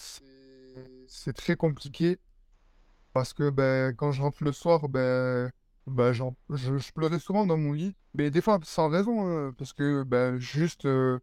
c'est 1.09 1.33
très 1.33 1.57
compliqué 1.57 2.21
parce 3.13 3.33
que 3.33 3.51
ben, 3.51 3.97
quand 3.97 4.13
je 4.13 4.23
rentre 4.23 4.45
le 4.45 4.53
soir, 4.53 4.89
ben, 4.89 5.51
ben, 5.89 6.13
j'en- 6.13 6.37
je, 6.51 6.93
pleurais 6.93 7.19
souvent 7.19 7.47
dans 7.47 7.59
mon 7.59 7.73
lit. 7.73 7.97
Mais 8.15 8.31
des 8.31 8.41
fois, 8.41 8.61
sans 8.63 8.89
raison, 8.89 9.27
hein, 9.27 9.53
parce 9.59 9.73
que 9.73 10.05
ben, 10.05 10.39
juste 10.39 10.87
euh, 10.87 11.19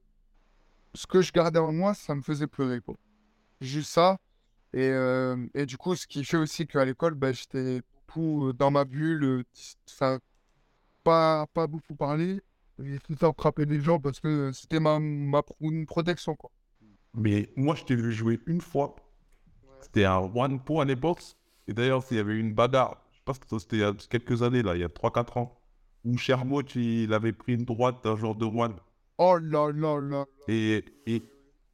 ce 0.94 1.08
que 1.08 1.22
je 1.22 1.32
gardais 1.32 1.60
en 1.60 1.72
moi, 1.72 1.94
ça 1.94 2.16
me 2.16 2.22
faisait 2.22 2.48
pleurer. 2.48 2.82
Juste 3.62 3.92
ça. 3.92 4.18
Et, 4.74 4.90
euh, 4.90 5.38
et 5.54 5.66
du 5.66 5.78
coup, 5.78 5.96
ce 5.96 6.06
qui 6.06 6.26
fait 6.26 6.36
aussi 6.36 6.68
qu'à 6.68 6.84
l'école, 6.84 7.14
ben, 7.16 7.34
j'étais 7.34 7.82
euh, 8.20 8.54
dans 8.54 8.72
ma 8.72 8.86
bulle, 8.86 9.24
euh, 9.24 9.44
dis- 9.54 9.78
enfin, 9.90 10.20
pas, 11.04 11.46
pas 11.54 11.68
beaucoup 11.68 11.96
parler. 11.96 12.42
Et 12.84 12.98
tout 13.00 13.12
le 13.12 13.18
temps 13.18 13.34
frapper 13.38 13.66
les 13.66 13.80
gens 13.80 14.00
parce 14.00 14.20
que 14.20 14.52
c'était 14.54 14.80
ma, 14.80 15.00
ma 15.00 15.42
une 15.60 15.86
protection, 15.86 16.36
quoi. 16.36 16.50
Mais 17.14 17.50
moi, 17.56 17.76
je 17.76 17.84
t'ai 17.84 17.96
vu 17.96 18.12
jouer 18.12 18.40
une 18.48 18.62
fois. 18.62 18.96
C'était 19.82 20.06
un 20.06 20.20
one 20.20 20.60
point 20.60 20.84
à 20.84 20.86
l'époque. 20.86 21.22
Et 21.68 21.74
d'ailleurs, 21.74 22.04
s'il 22.04 22.18
y 22.18 22.20
avait 22.20 22.38
une 22.38 22.54
bagarre, 22.54 23.04
je 23.12 23.20
pas 23.24 23.34
si 23.34 23.60
c'était 23.60 23.78
il 23.78 23.80
y 23.80 23.84
a 23.84 23.94
quelques 24.10 24.42
années, 24.42 24.64
là, 24.64 24.76
il 24.76 24.82
y 24.82 24.84
a 24.84 24.90
3-4 24.90 25.38
ans, 25.38 25.60
où 26.04 26.18
Chermot, 26.18 26.64
il 26.76 27.14
avait 27.14 27.34
pris 27.34 27.54
une 27.54 27.66
droite 27.66 28.04
d'un 28.04 28.16
joueur 28.16 28.36
de 28.36 28.46
Rouen. 28.46 28.76
Oh 29.18 29.38
là 29.38 29.72
là 29.72 30.00
là. 30.02 30.26
Et, 30.48 30.84
et, 31.06 31.22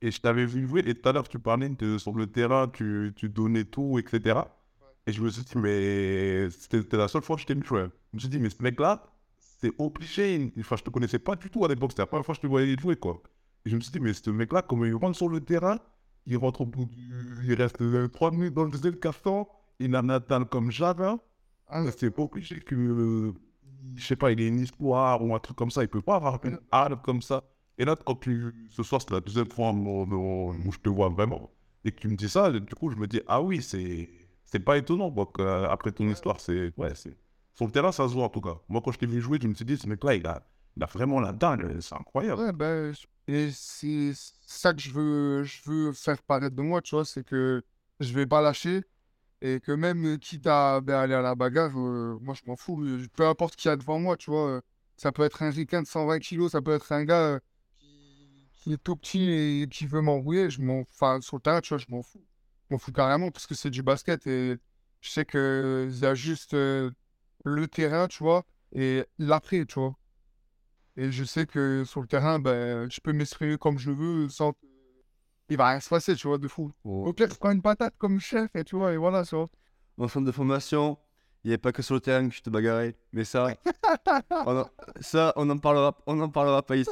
et 0.01 0.11
je 0.11 0.19
t'avais 0.19 0.45
vu 0.45 0.67
jouer, 0.67 0.83
et 0.85 0.95
tout 0.95 1.07
à 1.07 1.13
l'heure, 1.13 1.27
tu 1.29 1.39
parlais 1.39 1.69
de, 1.69 1.97
sur 1.97 2.13
le 2.13 2.27
terrain, 2.27 2.67
tu, 2.67 3.13
tu 3.15 3.29
donnais 3.29 3.63
tout, 3.63 3.97
etc. 3.99 4.39
Et 5.07 5.13
je 5.13 5.21
me 5.21 5.29
suis 5.29 5.41
dit, 5.43 5.57
mais 5.57 6.49
c'était 6.51 6.97
la 6.97 7.07
seule 7.07 7.21
fois 7.21 7.37
que 7.37 7.41
je 7.41 7.47
t'ai 7.47 7.53
vu. 7.55 7.63
Je 7.65 7.75
me 7.75 8.19
suis 8.19 8.27
dit, 8.27 8.39
mais 8.39 8.49
ce 8.49 8.61
mec-là, 8.61 9.03
c'est 9.39 9.71
obligé. 9.77 10.51
Enfin, 10.59 10.75
je 10.75 10.83
te 10.83 10.89
connaissais 10.89 11.17
pas 11.17 11.37
du 11.37 11.49
tout 11.49 11.63
à 11.63 11.69
l'époque, 11.69 11.91
c'était 11.91 12.01
la 12.01 12.07
première 12.07 12.25
fois 12.25 12.35
que 12.35 12.37
je 12.37 12.41
te 12.41 12.47
voyais 12.47 12.77
jouer, 12.77 12.97
quoi. 12.97 13.23
Et 13.65 13.69
je 13.69 13.75
me 13.75 13.81
suis 13.81 13.91
dit, 13.91 14.01
mais 14.01 14.13
ce 14.13 14.29
mec-là, 14.29 14.61
comment 14.61 14.83
il 14.83 14.93
rentre 14.95 15.15
sur 15.15 15.29
le 15.29 15.39
terrain, 15.39 15.79
il 16.25 16.35
rentre 16.37 16.61
au 16.61 16.65
bout 16.65 16.85
du... 16.85 17.09
Il 17.45 17.53
reste 17.53 17.81
3 18.11 18.31
minutes 18.31 18.53
dans 18.53 18.65
le 18.65 18.71
deuxième 18.71 18.97
carton, 18.97 19.47
il 19.79 19.95
en 19.95 20.09
atteint 20.09 20.43
comme 20.43 20.71
jamais. 20.71 21.15
Ah, 21.69 21.85
c'est 21.97 22.17
obligé 22.19 22.59
que, 22.59 23.33
je 23.95 24.05
sais 24.05 24.15
pas, 24.17 24.31
il 24.31 24.41
ait 24.41 24.47
une 24.47 24.59
histoire 24.59 25.23
ou 25.23 25.33
un 25.33 25.39
truc 25.39 25.55
comme 25.55 25.71
ça. 25.71 25.83
Il 25.83 25.87
peut 25.87 26.01
pas 26.01 26.15
avoir 26.15 26.39
une 26.43 26.59
arme 26.71 26.99
comme 27.01 27.21
ça. 27.21 27.43
Et 27.77 27.85
là, 27.85 27.95
quand 27.95 28.15
tu, 28.15 28.53
ce 28.69 28.83
soir, 28.83 29.01
c'est 29.01 29.11
la 29.11 29.21
deuxième 29.21 29.49
fois 29.49 29.71
où, 29.71 30.71
je 30.71 30.79
te 30.79 30.89
vois 30.89 31.09
vraiment. 31.09 31.49
Et 31.85 31.91
que 31.91 31.99
tu 31.99 32.09
me 32.09 32.15
dis 32.15 32.27
ça, 32.27 32.51
du 32.51 32.75
coup, 32.75 32.89
je 32.89 32.97
me 32.97 33.07
dis, 33.07 33.21
ah 33.27 33.41
oui, 33.41 33.61
c'est, 33.61 34.09
c'est 34.47 34.59
pas 34.59 34.77
étonnant. 34.77 35.11
Donc, 35.11 35.39
après 35.39 35.91
ton 35.91 36.07
histoire, 36.09 36.39
c'est, 36.39 36.73
ouais, 36.77 36.93
c'est, 36.95 37.15
le 37.61 37.71
terrain, 37.71 37.91
ça 37.91 38.07
se 38.07 38.13
voit 38.13 38.25
en 38.25 38.29
tout 38.29 38.41
cas. 38.41 38.57
Moi, 38.67 38.81
quand 38.83 38.91
je 38.91 38.99
t'ai 38.99 39.05
vu 39.05 39.21
jouer, 39.21 39.39
je 39.41 39.47
me 39.47 39.53
suis 39.53 39.65
dit, 39.65 39.77
ce 39.77 39.87
mec-là, 39.87 40.15
il 40.15 40.25
a, 40.25 40.41
il 40.75 40.83
a 40.83 40.85
vraiment 40.85 41.19
la 41.19 41.33
dalle. 41.33 41.77
C'est 41.81 41.95
incroyable. 41.95 42.41
Ouais, 42.41 42.53
ben, 42.53 42.93
et 43.27 43.49
c'est 43.51 44.11
ça 44.15 44.73
que 44.73 44.79
je 44.79 44.91
veux, 44.91 45.43
je 45.43 45.61
veux 45.65 45.91
faire 45.91 46.21
paraître 46.21 46.55
de 46.55 46.61
moi, 46.61 46.81
tu 46.81 46.95
vois, 46.95 47.05
c'est 47.05 47.23
que 47.25 47.63
je 47.99 48.13
vais 48.13 48.25
pas 48.25 48.41
lâcher. 48.41 48.83
Et 49.41 49.59
que 49.59 49.71
même 49.71 50.17
quitte 50.17 50.47
à 50.47 50.81
ben, 50.81 50.95
aller 50.95 51.13
à 51.13 51.21
la 51.21 51.35
bagarre, 51.35 51.77
euh, 51.77 52.17
moi 52.21 52.33
je 52.33 52.41
m'en 52.47 52.55
fous. 52.55 52.83
Peu 53.15 53.27
importe 53.27 53.55
qui 53.55 53.67
y 53.67 53.71
a 53.71 53.75
devant 53.75 53.99
moi, 53.99 54.17
tu 54.17 54.31
vois. 54.31 54.61
ça 54.97 55.11
peut 55.11 55.23
être 55.23 55.43
un 55.43 55.51
ricain 55.51 55.81
de 55.83 55.87
120 55.87 56.19
kilos, 56.19 56.53
ça 56.53 56.61
peut 56.61 56.73
être 56.73 56.91
un 56.91 57.03
gars 57.05 57.39
qui, 58.55 58.73
est 58.73 58.83
tout 58.83 58.95
petit 58.95 59.29
et 59.29 59.67
qui 59.69 59.85
veut 59.85 60.01
m'embrouiller. 60.01 60.49
Je 60.49 60.61
m'en, 60.61 60.81
enfin, 60.81 61.21
sur 61.21 61.37
le 61.37 61.41
terrain, 61.41 61.61
tu 61.61 61.69
vois, 61.69 61.77
je 61.77 61.85
m'en 61.89 62.01
fous. 62.01 62.23
M'en 62.69 62.77
fous 62.77 62.91
carrément 62.91 63.31
parce 63.31 63.47
que 63.47 63.55
c'est 63.55 63.69
du 63.69 63.81
basket 63.81 64.27
et 64.27 64.57
je 65.01 65.09
sais 65.09 65.25
qu'il 65.25 65.97
y 66.01 66.05
a 66.05 66.15
juste 66.15 66.53
le 66.53 67.67
terrain, 67.67 68.07
tu 68.07 68.23
vois, 68.23 68.45
et 68.73 69.05
l'après, 69.19 69.65
tu 69.65 69.79
vois. 69.79 69.95
Et 70.97 71.11
je 71.11 71.23
sais 71.23 71.45
que 71.45 71.83
sur 71.85 72.01
le 72.01 72.07
terrain, 72.07 72.39
ben, 72.39 72.89
je 72.91 72.99
peux 72.99 73.13
m'exprimer 73.13 73.57
comme 73.57 73.77
je 73.77 73.91
veux 73.91 74.27
sans 74.29 74.53
il 75.49 75.57
va 75.57 75.69
rien 75.69 75.79
se 75.79 75.89
passer, 75.89 76.15
tu 76.15 76.27
vois, 76.27 76.37
de 76.37 76.47
fou. 76.47 76.71
Au 76.83 77.13
pire, 77.13 77.29
je 77.29 77.35
prends 77.35 77.51
une 77.51 77.61
patate 77.61 77.93
comme 77.97 78.19
chef, 78.19 78.49
et 78.55 78.63
tu 78.63 78.75
vois, 78.75 78.93
et 78.93 78.97
voilà, 78.97 79.23
ça. 79.23 79.45
En 79.97 80.07
centre 80.07 80.25
de 80.25 80.31
formation, 80.31 80.97
il 81.43 81.49
n'y 81.49 81.53
a 81.53 81.57
pas 81.57 81.71
que 81.71 81.81
sur 81.81 81.95
le 81.95 82.01
terrain 82.01 82.27
que 82.27 82.35
je 82.35 82.41
te 82.41 82.49
bagarrais. 82.49 82.95
Mais 83.13 83.23
ça, 83.23 83.47
on 84.45 84.65
ça, 84.99 85.33
on 85.35 85.45
n'en 85.45 85.57
parlera, 85.57 85.97
on 86.05 86.19
en 86.19 86.29
parlera 86.29 86.61
pas 86.63 86.75
ici. 86.75 86.89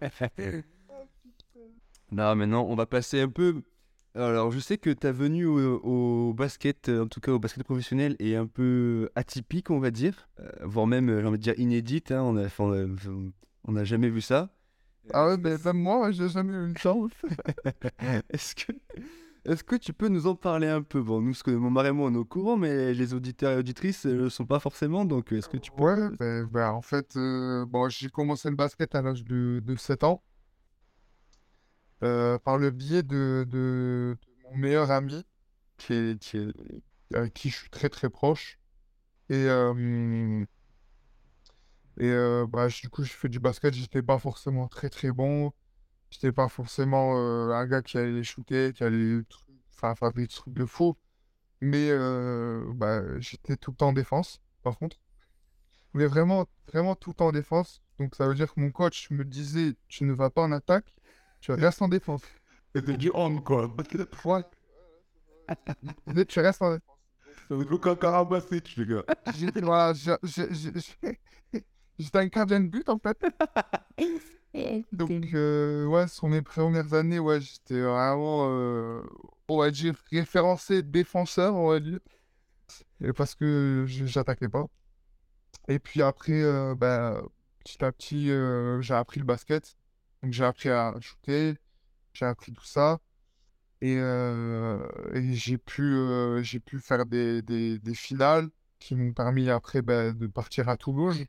non, 2.12 2.36
maintenant, 2.36 2.64
on 2.68 2.76
va 2.76 2.86
passer 2.86 3.20
un 3.20 3.28
peu. 3.28 3.62
Alors, 4.14 4.50
je 4.50 4.58
sais 4.58 4.78
que 4.78 4.90
ta 4.90 5.12
venue 5.12 5.46
au, 5.46 6.32
basket, 6.34 6.88
en 6.88 7.06
tout 7.06 7.20
cas 7.20 7.32
au 7.32 7.38
basket 7.38 7.62
professionnel, 7.64 8.16
est 8.18 8.34
un 8.34 8.46
peu 8.46 9.10
atypique, 9.14 9.70
on 9.70 9.78
va 9.78 9.90
dire, 9.90 10.28
euh, 10.40 10.50
voire 10.62 10.86
même, 10.86 11.20
j'ai 11.20 11.26
envie 11.26 11.38
de 11.38 11.42
dire, 11.42 11.58
inédite. 11.58 12.10
Hein. 12.12 12.22
on 12.22 13.72
n'a 13.72 13.84
jamais 13.84 14.08
vu 14.08 14.20
ça. 14.20 14.50
Ah 15.12 15.28
ouais, 15.28 15.36
ben 15.36 15.58
même 15.64 15.78
moi, 15.78 16.10
j'ai 16.10 16.28
jamais 16.28 16.52
eu 16.52 16.68
une 16.68 16.76
chance. 16.76 17.10
est-ce 18.30 18.54
que, 18.54 18.72
est-ce 19.44 19.64
que 19.64 19.76
tu 19.76 19.92
peux 19.92 20.08
nous 20.08 20.26
en 20.26 20.34
parler 20.34 20.66
un 20.66 20.82
peu? 20.82 21.00
Bon, 21.00 21.20
nous, 21.20 21.32
ce 21.32 21.42
que 21.42 21.50
mon 21.50 21.70
mari 21.70 21.88
et 21.88 21.92
moi, 21.92 22.10
on 22.10 22.14
est 22.14 22.18
au 22.18 22.24
courant, 22.24 22.56
mais 22.56 22.92
les 22.92 23.14
auditeurs 23.14 23.52
et 23.52 23.56
auditrices 23.56 24.04
ne 24.04 24.12
le 24.12 24.30
sont 24.30 24.44
pas 24.44 24.60
forcément, 24.60 25.04
donc 25.04 25.32
est-ce 25.32 25.48
que 25.48 25.56
tu 25.56 25.70
peux... 25.70 25.82
Ouais, 25.82 26.10
ben, 26.18 26.44
ben 26.44 26.70
en 26.70 26.82
fait, 26.82 27.16
euh, 27.16 27.64
bon, 27.64 27.88
j'ai 27.88 28.10
commencé 28.10 28.50
le 28.50 28.56
basket 28.56 28.94
à 28.94 29.02
l'âge 29.02 29.24
de, 29.24 29.62
de 29.64 29.76
7 29.76 30.04
ans, 30.04 30.22
euh, 32.02 32.38
par 32.38 32.58
le 32.58 32.70
biais 32.70 33.02
de, 33.02 34.16
mon 34.44 34.56
meilleur 34.56 34.90
ami, 34.90 35.24
qui 35.76 36.18
qui 36.20 36.52
avec 37.14 37.34
qui 37.34 37.50
je 37.50 37.56
suis 37.56 37.70
très 37.70 37.88
très 37.88 38.10
proche. 38.10 38.58
Et... 39.30 39.46
Euh, 39.48 40.44
et 41.98 42.10
euh, 42.10 42.46
bah, 42.46 42.68
du 42.68 42.88
coup, 42.88 43.02
je 43.04 43.12
fais 43.12 43.28
du 43.28 43.40
basket, 43.40 43.74
j'étais 43.74 44.02
pas 44.02 44.18
forcément 44.18 44.68
très 44.68 44.88
très 44.88 45.10
bon. 45.10 45.52
J'étais 46.10 46.32
pas 46.32 46.48
forcément 46.48 47.18
euh, 47.18 47.50
un 47.52 47.66
gars 47.66 47.82
qui 47.82 47.98
allait 47.98 48.22
shooter, 48.22 48.72
qui 48.72 48.84
allait 48.84 49.20
enfin, 49.74 49.94
faire 49.94 50.12
des 50.12 50.28
trucs 50.28 50.54
de 50.54 50.64
fou. 50.64 50.96
Mais 51.60 51.90
euh, 51.90 52.64
bah, 52.74 53.02
j'étais 53.20 53.56
tout 53.56 53.72
le 53.72 53.76
temps 53.76 53.88
en 53.88 53.92
défense, 53.92 54.40
par 54.62 54.78
contre. 54.78 54.98
Mais 55.94 56.06
vraiment, 56.06 56.46
vraiment 56.68 56.94
tout 56.94 57.10
le 57.10 57.14
temps 57.16 57.28
en 57.28 57.32
défense. 57.32 57.82
Donc 57.98 58.14
ça 58.14 58.28
veut 58.28 58.34
dire 58.34 58.54
que 58.54 58.60
mon 58.60 58.70
coach 58.70 59.10
me 59.10 59.24
disait, 59.24 59.74
tu 59.88 60.04
ne 60.04 60.12
vas 60.12 60.30
pas 60.30 60.42
en 60.42 60.52
attaque, 60.52 60.94
tu 61.40 61.52
restes 61.52 61.82
en 61.82 61.88
défense. 61.88 62.22
C'était 62.74 62.96
du 62.96 63.10
on, 63.14 63.38
quoi. 63.40 63.74
Ouais. 64.24 64.42
tu 66.26 66.40
restes 66.40 66.62
en 66.62 66.72
défense. 66.74 66.98
Ça 67.48 67.54
veut 67.54 67.64
dire 67.64 67.80
qu'un 67.80 67.96
Karabatic, 67.96 68.76
les 68.76 68.86
gars. 68.86 69.04
J'étais, 69.36 69.60
voilà, 69.60 69.94
J'étais 71.98 72.18
un 72.18 72.26
gardien 72.26 72.60
de 72.60 72.68
but 72.68 72.88
en 72.88 72.98
fait. 72.98 73.18
Donc, 74.92 75.26
euh, 75.34 75.86
ouais, 75.86 76.08
sur 76.08 76.28
mes 76.28 76.42
premières 76.42 76.94
années, 76.94 77.18
ouais, 77.18 77.40
j'étais 77.40 77.80
vraiment, 77.80 78.48
euh, 78.50 79.02
on 79.48 79.58
va 79.58 79.70
dire, 79.70 79.94
référencé 80.10 80.82
défenseur, 80.82 81.54
on 81.54 81.70
va 81.70 81.80
dire. 81.80 82.00
Et 83.00 83.12
parce 83.12 83.34
que 83.34 83.84
j'attaquais 83.86 84.48
pas. 84.48 84.66
Et 85.68 85.78
puis 85.78 86.02
après, 86.02 86.42
euh, 86.42 86.74
ben, 86.74 87.22
petit 87.64 87.84
à 87.84 87.92
petit, 87.92 88.26
j'ai 88.80 88.94
appris 88.94 89.20
le 89.20 89.26
basket. 89.26 89.76
Donc, 90.22 90.32
j'ai 90.32 90.44
appris 90.44 90.68
à 90.68 90.94
shooter, 91.00 91.54
j'ai 92.12 92.26
appris 92.26 92.52
tout 92.52 92.64
ça. 92.64 92.98
Et, 93.80 93.94
et 93.94 95.34
j'ai 95.34 95.56
pu, 95.56 95.96
j'ai 96.42 96.58
pu 96.58 96.80
faire 96.80 97.06
des, 97.06 97.42
des, 97.42 97.78
des 97.78 97.94
finales 97.94 98.48
qui 98.80 98.96
m'ont 98.96 99.12
permis 99.12 99.50
après 99.50 99.82
ben, 99.82 100.12
de 100.12 100.26
partir 100.26 100.68
à 100.68 100.76
Toulouse 100.76 101.24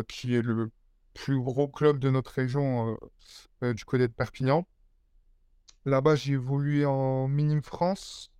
qui 0.00 0.34
est 0.34 0.42
le 0.42 0.70
plus 1.12 1.38
gros 1.38 1.68
club 1.68 1.98
de 1.98 2.08
notre 2.08 2.32
région 2.32 2.92
euh, 2.92 2.96
euh, 3.64 3.74
du 3.74 3.84
côté 3.84 4.08
de 4.08 4.12
Perpignan. 4.12 4.66
Là-bas, 5.84 6.14
j'ai 6.14 6.32
évolué 6.32 6.86
en 6.86 7.28
Minime 7.28 7.62
France. 7.62 8.30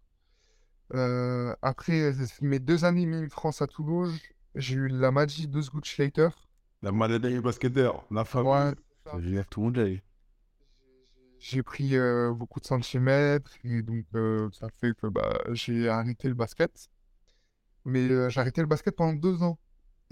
Euh, 0.95 1.55
après 1.61 2.13
mes 2.41 2.59
deux 2.59 2.85
années 2.85 3.07
Minime 3.07 3.31
France 3.31 3.61
à 3.61 3.67
Toulouse, 3.67 4.19
j'ai 4.55 4.77
eu 4.77 4.89
la 4.89 5.11
magie 5.11 5.49
de 5.49 5.61
Schlater. 5.83 6.31
La 6.83 6.93
maladie 6.93 7.39
basketteur, 7.41 8.05
la 8.11 8.25
famille. 8.25 8.51
Ouais, 8.51 8.73
tout 9.05 9.61
le 9.61 9.65
monde 9.65 9.77
l'a 9.77 9.89
eu. 9.89 10.03
J'ai 11.39 11.63
pris 11.63 11.97
beaucoup 12.35 12.61
de 12.61 12.67
centimètres 12.67 13.51
et 13.65 13.83
donc 13.83 14.05
ça 14.53 14.69
fait 14.81 14.95
que 14.95 15.09
bah, 15.09 15.39
j'ai 15.53 15.89
arrêté 15.89 16.29
le 16.29 16.35
basket. 16.35 16.89
Mais 17.85 18.31
j'ai 18.31 18.41
arrêté 18.41 18.61
le 18.61 18.67
basket 18.67 18.95
pendant 18.95 19.15
deux 19.15 19.43
ans. 19.43 19.59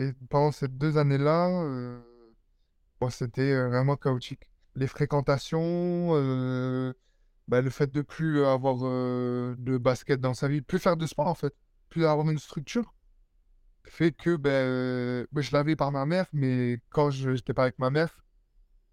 Et 0.01 0.13
pendant 0.31 0.51
ces 0.51 0.67
deux 0.67 0.97
années-là, 0.97 1.51
euh, 1.63 2.01
c'était 3.11 3.53
euh, 3.53 3.69
vraiment 3.69 3.97
chaotique. 3.97 4.51
Les 4.75 4.87
fréquentations, 4.87 6.13
euh, 6.15 6.95
bah, 7.49 7.61
le 7.61 7.69
fait 7.69 7.93
de 7.93 8.01
plus 8.01 8.45
avoir 8.45 8.77
de 8.79 9.79
basket 9.79 10.19
dans 10.21 10.33
sa 10.33 10.49
vie, 10.49 10.63
plus 10.63 10.79
faire 10.79 10.97
de 10.97 11.07
sport 11.07 11.27
en 11.27 11.35
fait, 11.35 11.55
plus 11.91 12.07
avoir 12.07 12.31
une 12.31 12.39
structure, 12.39 12.95
fait 13.85 14.13
que 14.13 14.37
ben, 14.37 15.27
ben 15.33 15.43
je 15.43 15.53
l'avais 15.53 15.77
par 15.77 15.93
ma 15.93 16.07
mère, 16.07 16.27
mais 16.33 16.81
quand 16.91 17.11
je 17.11 17.31
n'étais 17.31 17.53
pas 17.53 17.65
avec 17.65 17.79
ma 17.79 17.91
mère 17.91 18.17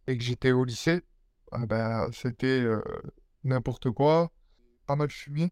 et 0.07 0.17
que 0.17 0.23
j'étais 0.23 0.51
au 0.51 0.63
lycée, 0.63 1.03
ah 1.51 1.65
ben, 1.65 2.09
c'était 2.11 2.65
n'importe 3.43 3.91
quoi, 3.91 4.31
pas 4.85 4.95
mal 4.95 5.09
fumé, 5.09 5.51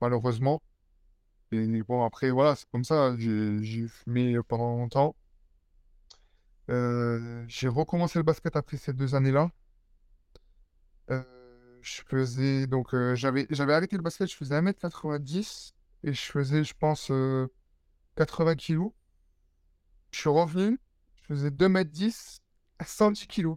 malheureusement. 0.00 0.62
Et 1.52 1.82
bon, 1.82 2.04
après, 2.04 2.30
voilà, 2.30 2.56
c'est 2.56 2.68
comme 2.70 2.84
ça. 2.84 3.14
J'ai 3.18 3.86
fumé 3.88 4.36
pendant 4.48 4.76
longtemps. 4.76 5.14
Euh, 6.70 7.44
j'ai 7.48 7.68
recommencé 7.68 8.18
le 8.18 8.22
basket 8.22 8.56
après 8.56 8.76
ces 8.76 8.92
deux 8.92 9.14
années-là. 9.14 9.50
Euh, 11.10 11.22
je 11.82 12.00
faisais 12.08 12.66
donc 12.66 12.94
euh, 12.94 13.14
j'avais 13.14 13.46
arrêté 13.74 13.96
le 13.96 14.02
basket, 14.02 14.30
je 14.30 14.36
faisais 14.36 14.58
1m90 14.58 15.74
et 16.04 16.12
je 16.14 16.22
faisais 16.22 16.64
je 16.64 16.74
pense 16.78 17.12
80 18.16 18.56
kg. 18.56 18.88
Je 20.10 20.20
suis 20.20 20.30
revenu, 20.30 20.80
je 21.16 21.34
faisais 21.34 21.50
2m10 21.50 22.40
à 22.78 22.84
110 22.84 23.26
kg. 23.26 23.56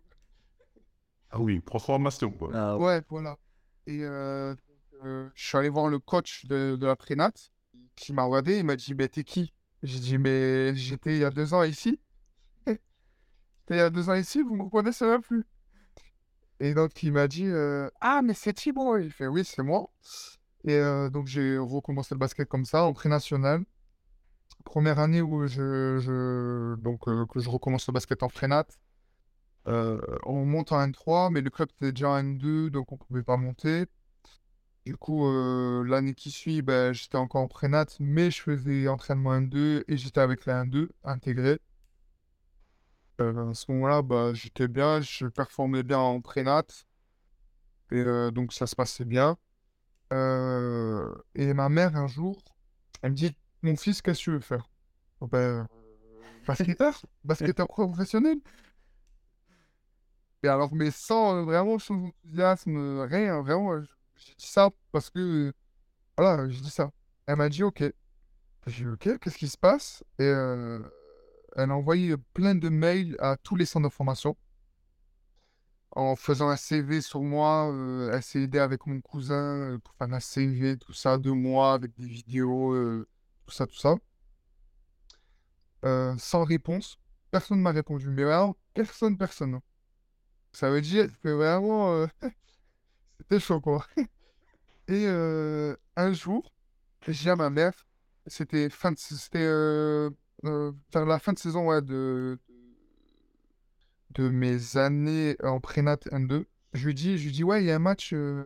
Ah 1.31 1.39
oui, 1.39 1.61
transformation 1.61 2.31
quoi. 2.31 2.49
Ah 2.53 2.77
ouais, 2.77 3.01
voilà. 3.09 3.37
Et 3.85 3.99
je 3.99 4.55
suis 5.35 5.57
allé 5.57 5.69
voir 5.69 5.87
le 5.87 5.99
coach 5.99 6.45
de, 6.45 6.75
de 6.75 6.85
la 6.85 6.95
prénat 6.95 7.31
qui 7.95 8.13
m'a 8.13 8.23
regardé, 8.23 8.57
il 8.59 8.65
m'a 8.65 8.75
dit, 8.75 8.93
mais 8.93 9.07
t'es 9.07 9.23
qui? 9.23 9.53
J'ai 9.83 9.99
dit, 9.99 10.17
mais 10.17 10.75
j'étais 10.75 11.15
il 11.15 11.19
y 11.19 11.23
a 11.23 11.29
deux 11.29 11.53
ans 11.53 11.63
ici. 11.63 11.99
J'étais 12.67 12.79
il 13.71 13.77
y 13.77 13.79
a 13.81 13.89
deux 13.89 14.09
ans 14.09 14.15
ici, 14.15 14.41
vous 14.41 14.55
me 14.55 14.69
connaissez 14.69 15.05
même 15.05 15.21
plus. 15.21 15.45
Et 16.59 16.73
donc, 16.73 17.03
il 17.03 17.11
m'a 17.13 17.27
dit, 17.27 17.45
euh, 17.45 17.89
ah, 18.01 18.21
mais 18.23 18.33
c'est 18.33 18.53
Thibaut. 18.53 18.97
Il 18.97 19.11
fait, 19.11 19.27
oui, 19.27 19.45
c'est 19.45 19.63
moi. 19.63 19.89
Et 20.65 20.73
euh, 20.75 21.09
donc, 21.09 21.27
j'ai 21.27 21.57
recommencé 21.57 22.15
le 22.15 22.19
basket 22.19 22.47
comme 22.49 22.65
ça, 22.65 22.85
en 22.85 22.93
pré-national. 22.93 23.63
première 24.65 24.99
année 24.99 25.21
où 25.21 25.47
je, 25.47 25.97
je- 25.99 26.75
donc, 26.81 27.07
euh, 27.07 27.25
que 27.25 27.39
je 27.39 27.49
recommence 27.49 27.87
le 27.87 27.93
basket 27.93 28.21
en 28.23 28.27
prénat, 28.29 28.65
euh, 28.65 28.86
on 29.67 30.45
monte 30.45 30.71
en 30.71 30.81
N3, 30.87 31.29
mais 31.29 31.41
le 31.41 31.49
club 31.49 31.69
était 31.75 31.91
déjà 31.91 32.09
en 32.09 32.23
N2, 32.23 32.69
donc 32.69 32.91
on 32.91 32.97
pouvait 32.97 33.23
pas 33.23 33.37
monter. 33.37 33.85
Du 34.85 34.95
coup, 34.95 35.27
euh, 35.27 35.83
l'année 35.85 36.13
qui 36.13 36.31
suit, 36.31 36.61
ben, 36.61 36.93
j'étais 36.93 37.17
encore 37.17 37.41
en 37.41 37.49
prénat, 37.49 37.87
mais 37.99 38.31
je 38.31 38.41
faisais 38.41 38.87
entraînement 38.87 39.35
N2 39.35 39.83
et 39.85 39.97
j'étais 39.97 40.21
avec 40.21 40.45
la 40.45 40.63
N2 40.63 40.87
intégrée. 41.03 41.59
Euh, 43.19 43.51
à 43.51 43.53
ce 43.53 43.69
moment-là, 43.71 44.01
bah, 44.01 44.33
j'étais 44.33 44.69
bien, 44.69 45.01
je 45.01 45.25
performais 45.25 45.83
bien 45.83 45.99
en 45.99 46.21
prénat, 46.21 46.63
et 47.91 47.99
euh, 47.99 48.31
donc 48.31 48.53
ça 48.53 48.65
se 48.65 48.75
passait 48.75 49.03
bien. 49.03 49.37
Euh, 50.13 51.13
et 51.35 51.53
ma 51.53 51.67
mère, 51.67 51.97
un 51.97 52.07
jour, 52.07 52.41
elle 53.01 53.11
me 53.11 53.15
dit, 53.15 53.35
mon 53.63 53.75
fils, 53.75 54.01
qu'est-ce 54.01 54.19
que 54.19 54.23
tu 54.23 54.31
veux 54.31 54.39
faire? 54.39 54.69
Oh, 55.19 55.27
ben, 55.27 55.37
euh, 55.37 55.63
basketteur, 56.45 57.01
basketteur 57.25 57.67
professionnel? 57.67 58.37
Et 60.43 60.47
alors, 60.47 60.73
mais 60.73 60.91
sans 60.91 61.37
euh, 61.37 61.43
vraiment 61.43 61.79
sans 61.79 61.95
enthousiasme, 62.05 62.75
euh, 62.77 63.05
rien, 63.05 63.41
vraiment, 63.41 63.73
euh, 63.73 63.81
j'ai 64.15 64.33
dit 64.37 64.47
ça 64.47 64.69
parce 64.91 65.09
que, 65.09 65.53
voilà, 66.17 66.49
j'ai 66.49 66.61
dit 66.61 66.69
ça. 66.69 66.91
Elle 67.27 67.37
m'a 67.37 67.49
dit, 67.49 67.63
ok. 67.63 67.83
J'ai 68.67 68.83
dit, 68.85 68.89
ok, 68.89 69.19
qu'est-ce 69.19 69.37
qui 69.37 69.47
se 69.49 69.57
passe? 69.57 70.03
Et 70.19 70.25
elle 70.25 71.71
a 71.71 71.75
envoyé 71.75 72.15
plein 72.33 72.55
de 72.55 72.69
mails 72.69 73.15
à 73.19 73.37
tous 73.37 73.55
les 73.55 73.65
centres 73.65 73.89
de 73.89 73.93
formation 73.93 74.37
en 75.91 76.15
faisant 76.15 76.49
un 76.49 76.55
CV 76.55 77.01
sur 77.01 77.21
moi. 77.21 77.69
euh, 77.71 78.11
elle 78.13 78.23
s'est 78.23 78.41
aidée 78.43 78.59
avec 78.59 78.85
mon 78.87 79.01
cousin 79.01 79.77
pour 79.83 79.93
faire 79.95 80.13
un 80.13 80.19
CV, 80.19 80.77
tout 80.77 80.93
ça, 80.93 81.17
de 81.17 81.31
moi, 81.31 81.73
avec 81.73 81.93
des 81.95 82.07
vidéos, 82.07 82.73
tout 83.45 83.53
ça, 83.53 83.65
tout 83.67 83.75
ça. 83.77 83.95
Sans 86.17 86.43
réponse. 86.43 86.97
Personne 87.31 87.57
ne 87.57 87.63
m'a 87.63 87.71
répondu. 87.71 88.09
Mais 88.09 88.23
vraiment, 88.23 88.55
personne, 88.73 89.17
personne. 89.17 89.59
Ça 90.57 90.71
veut 90.71 90.81
dire 90.81 91.07
que 91.21 91.29
vraiment, 91.29 91.93
euh, 91.93 92.07
c'était 93.19 93.39
chaud, 93.39 93.61
quoi. 93.61 93.85
Et 94.87 95.05
euh, 95.05 95.75
un 95.95 96.13
jour, 96.13 96.51
j'ai 97.05 97.11
dit 97.11 97.29
à 97.29 97.35
ma 97.35 97.51
mère, 97.51 97.85
c'était 98.25 98.67
fin 98.71 98.91
de, 98.91 98.97
c'était 98.97 99.37
euh, 99.37 100.09
euh, 100.45 100.71
vers 100.91 101.05
la 101.05 101.19
fin 101.19 101.33
de 101.33 101.37
saison 101.37 101.67
ouais, 101.67 101.83
de, 101.83 102.39
de 104.15 104.29
mes 104.29 104.77
années 104.77 105.35
en 105.43 105.59
prénat 105.59 105.97
N2. 106.11 106.45
Je 106.73 106.87
lui 106.87 106.95
dis, 106.95 107.19
je 107.19 107.25
lui 107.25 107.31
dis, 107.33 107.43
ouais, 107.43 107.61
il 107.61 107.67
y 107.67 107.71
a 107.71 107.75
un 107.75 107.79
match 107.79 108.13
euh, 108.13 108.43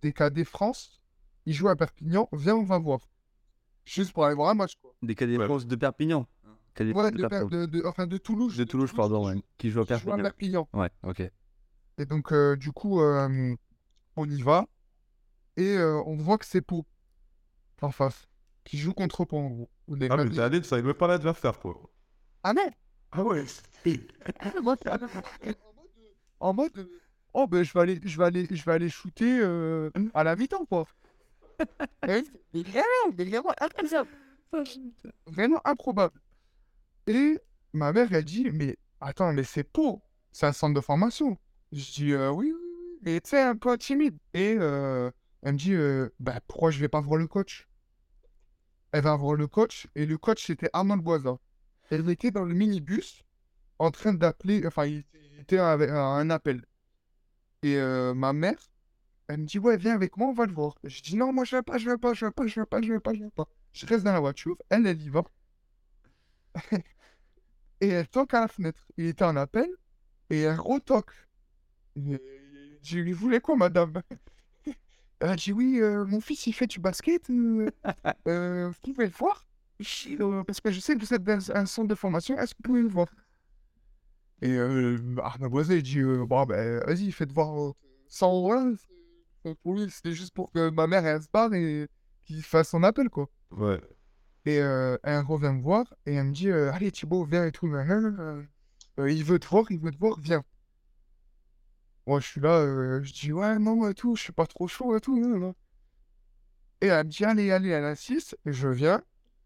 des 0.00 0.12
cadets 0.12 0.44
France. 0.44 1.02
Ils 1.46 1.54
jouent 1.54 1.70
à 1.70 1.74
Perpignan. 1.74 2.28
Viens, 2.32 2.54
on 2.54 2.62
va 2.62 2.78
voir. 2.78 3.00
Juste 3.84 4.12
pour 4.12 4.26
aller 4.26 4.36
voir 4.36 4.50
un 4.50 4.54
match, 4.54 4.74
quoi. 4.80 4.94
Des 5.02 5.16
cadets 5.16 5.38
Ouais. 5.38 5.46
France 5.46 5.66
de 5.66 5.74
Perpignan. 5.74 6.24
Ouais, 6.78 7.10
de, 7.10 7.16
de, 7.18 7.22
Per- 7.22 7.28
Perpignan. 7.28 7.60
de- 7.62 7.66
de- 7.66 7.82
enfin, 7.86 8.06
de 8.06 8.16
Toulouse. 8.16 8.56
De 8.56 8.64
Toulouse, 8.64 8.92
pardon, 8.94 9.26
ouais. 9.28 9.42
Qui 9.58 9.70
joue 9.70 9.80
à 9.80 9.84
Qui 9.84 9.94
joue 9.98 10.12
à 10.12 10.16
Perpignan. 10.16 10.22
Perpignan. 10.22 10.68
Ouais, 10.72 10.90
ok. 11.02 11.30
Et 11.98 12.06
donc, 12.06 12.32
euh, 12.32 12.56
du 12.56 12.72
coup, 12.72 13.00
euh, 13.00 13.54
on 14.16 14.28
y 14.30 14.40
va. 14.42 14.66
Et 15.56 15.76
euh, 15.76 16.02
on 16.06 16.16
voit 16.16 16.38
que 16.38 16.46
c'est 16.46 16.62
Pau 16.62 16.86
en 17.82 17.90
face. 17.90 18.26
Qui 18.64 18.78
joue 18.78 18.94
contre 18.94 19.24
Pau, 19.24 19.36
en 19.38 19.48
gros. 19.48 19.70
Ah, 19.90 20.16
mais 20.16 20.30
t'es 20.30 20.40
allé, 20.40 20.60
tu 20.60 20.68
savais 20.68 20.82
même 20.82 20.94
pas 20.94 21.08
l'adversaire, 21.08 21.58
quoi. 21.58 21.78
Ah 22.42 22.54
non 22.54 22.70
Ah 23.10 23.22
ouais. 23.22 23.44
Moi, 23.84 23.96
en 24.56 24.62
mode, 24.62 24.78
euh, 24.86 25.52
en 26.40 26.54
mode, 26.54 26.78
euh, 26.78 27.00
oh 27.34 27.46
ben 27.46 27.62
je 27.62 27.72
vais 27.74 27.80
aller, 27.80 28.00
je 28.02 28.16
vais 28.18 28.24
aller, 28.24 28.46
je 28.50 28.64
vais 28.64 28.72
aller 28.72 28.88
shooter 28.88 29.40
euh, 29.40 29.90
à 30.14 30.24
la 30.24 30.34
mi-temps 30.36 30.64
quoi. 30.64 30.86
Vraiment 35.26 35.60
improbable. 35.64 36.18
Et 37.06 37.38
ma 37.72 37.92
mère 37.92 38.12
elle 38.12 38.24
dit 38.24 38.50
mais 38.52 38.76
attends 39.00 39.32
mais 39.32 39.44
c'est 39.44 39.64
Pau, 39.64 40.02
c'est 40.32 40.46
un 40.46 40.52
centre 40.52 40.74
de 40.74 40.80
formation. 40.80 41.38
Je 41.72 41.92
dis 41.92 42.12
euh, 42.12 42.30
oui 42.30 42.52
oui 42.52 42.60
oui, 42.80 42.98
mais 43.02 43.20
tu 43.20 43.30
sais 43.30 43.42
un 43.42 43.56
peu 43.56 43.76
timide. 43.78 44.18
Et 44.34 44.56
euh, 44.58 45.10
elle 45.42 45.52
me 45.54 45.58
dit 45.58 45.74
euh, 45.74 46.08
bah 46.20 46.40
pourquoi 46.46 46.70
je 46.70 46.80
vais 46.80 46.88
pas 46.88 47.00
voir 47.00 47.18
le 47.18 47.28
coach? 47.28 47.68
Elle 48.92 49.02
va 49.02 49.16
voir 49.16 49.34
le 49.34 49.46
coach 49.48 49.86
et 49.94 50.06
le 50.06 50.16
coach 50.16 50.46
c'était 50.46 50.70
Arnold 50.72 51.02
Boisa. 51.02 51.36
Elle 51.90 52.08
était 52.10 52.30
dans 52.30 52.44
le 52.44 52.54
minibus 52.54 53.22
en 53.78 53.90
train 53.92 54.14
d'appeler, 54.14 54.66
enfin, 54.66 54.86
il 54.86 55.04
était 55.40 55.58
un 55.58 55.80
un 55.80 56.30
appel. 56.30 56.64
Et 57.62 57.76
euh, 57.76 58.14
ma 58.14 58.32
mère, 58.32 58.58
elle 59.28 59.40
me 59.40 59.46
dit, 59.46 59.58
ouais, 59.58 59.76
viens 59.76 59.94
avec 59.94 60.16
moi, 60.16 60.28
on 60.28 60.32
va 60.34 60.46
le 60.46 60.52
voir. 60.54 60.76
Je 60.84 61.02
dis, 61.02 61.16
non, 61.16 61.32
moi, 61.32 61.44
je 61.44 61.56
vais 61.56 61.62
pas, 61.62 61.78
je 61.78 61.90
vais 61.90 61.98
pas, 61.98 62.14
je 62.14 62.26
vais 62.26 62.32
pas, 62.32 62.46
je 62.46 62.60
vais 62.60 62.66
pas, 62.66 62.82
je 62.82 62.92
vais 62.92 63.00
pas, 63.00 63.14
je 63.14 63.24
vais 63.24 63.30
pas. 63.30 63.48
Je 63.72 63.86
reste 63.86 64.04
dans 64.04 64.12
la 64.12 64.20
voiture, 64.20 64.56
elle, 64.70 64.86
elle 64.86 65.02
y 65.02 65.08
va. 65.10 65.24
et 67.82 67.88
elle 67.88 68.08
toque 68.08 68.32
à 68.32 68.40
la 68.42 68.48
fenêtre. 68.48 68.86
Il 68.96 69.06
était 69.06 69.24
en 69.24 69.36
appel, 69.36 69.68
et 70.30 70.40
elle 70.42 70.58
retoque. 70.58 71.12
Et 71.96 72.18
Je 72.82 72.98
lui 73.00 73.12
voulais 73.12 73.40
quoi, 73.40 73.56
madame? 73.56 74.00
Elle 75.18 75.28
a 75.28 75.36
dit, 75.36 75.52
oui, 75.52 75.78
euh, 75.80 76.04
mon 76.04 76.20
fils, 76.20 76.46
il 76.46 76.52
fait 76.52 76.68
du 76.68 76.78
basket. 76.78 77.28
Euh, 77.28 77.68
euh, 78.28 78.68
vous 78.68 78.80
pouvez 78.82 79.06
le 79.06 79.12
voir? 79.12 79.44
Euh, 80.08 80.44
parce 80.44 80.60
que 80.60 80.70
je 80.70 80.78
sais 80.78 80.94
que 80.94 81.00
vous 81.00 81.12
êtes 81.12 81.24
dans 81.24 81.52
un 81.52 81.66
centre 81.66 81.88
de 81.88 81.94
formation, 81.96 82.38
est-ce 82.38 82.54
que 82.54 82.58
vous 82.58 82.68
pouvez 82.68 82.82
le 82.82 82.88
voir? 82.88 83.08
Et 84.40 84.50
euh, 84.50 84.96
Arnaud 85.22 85.48
Boisé 85.48 85.76
il 85.78 85.82
dit 85.82 86.02
Bon, 86.02 86.44
ben, 86.44 86.80
vas-y, 86.86 87.10
faites 87.10 87.32
voir 87.32 87.72
100 88.08 88.32
euros. 88.32 88.74
Pour 89.62 89.74
lui, 89.74 89.90
c'était 89.90 90.12
juste 90.12 90.34
pour 90.34 90.52
que 90.52 90.70
ma 90.70 90.86
mère 90.86 91.04
elle 91.04 91.22
se 91.22 91.28
barre 91.32 91.52
et 91.54 91.88
qu'il 92.24 92.42
fasse 92.42 92.70
son 92.70 92.84
appel, 92.84 93.08
quoi. 93.08 93.28
Ouais. 93.50 93.80
Et 94.44 94.60
euh, 94.60 94.96
elle 95.04 95.20
revient 95.24 95.52
me 95.52 95.62
voir 95.62 95.84
et 96.06 96.14
elle 96.14 96.26
me 96.26 96.32
dit 96.32 96.48
euh, 96.50 96.72
Allez, 96.72 96.90
Thibaut, 96.92 97.24
viens 97.24 97.46
et 97.46 97.52
tout. 97.52 97.66
euh, 97.68 98.44
il 98.98 99.24
veut 99.24 99.38
te 99.38 99.46
voir, 99.48 99.64
il 99.70 99.80
veut 99.80 99.90
te 99.92 99.98
voir, 99.98 100.18
viens. 100.20 100.42
Moi, 102.06 102.20
je 102.20 102.26
suis 102.26 102.40
là, 102.40 102.58
euh, 102.60 103.02
je 103.02 103.12
dis 103.12 103.32
Ouais, 103.32 103.58
non, 103.58 103.88
et 103.88 103.94
tout, 103.94 104.16
je 104.16 104.22
suis 104.22 104.32
pas 104.32 104.46
trop 104.46 104.66
chaud 104.68 104.96
et 104.96 105.00
tout. 105.00 105.16
Et 106.80 106.86
elle 106.86 107.06
me 107.06 107.10
dit 107.10 107.24
Allez, 107.24 107.50
allez, 107.52 107.68
elle 107.70 107.84
insiste. 107.84 108.36
Et 108.46 108.52
je 108.52 108.68
viens. 108.68 109.02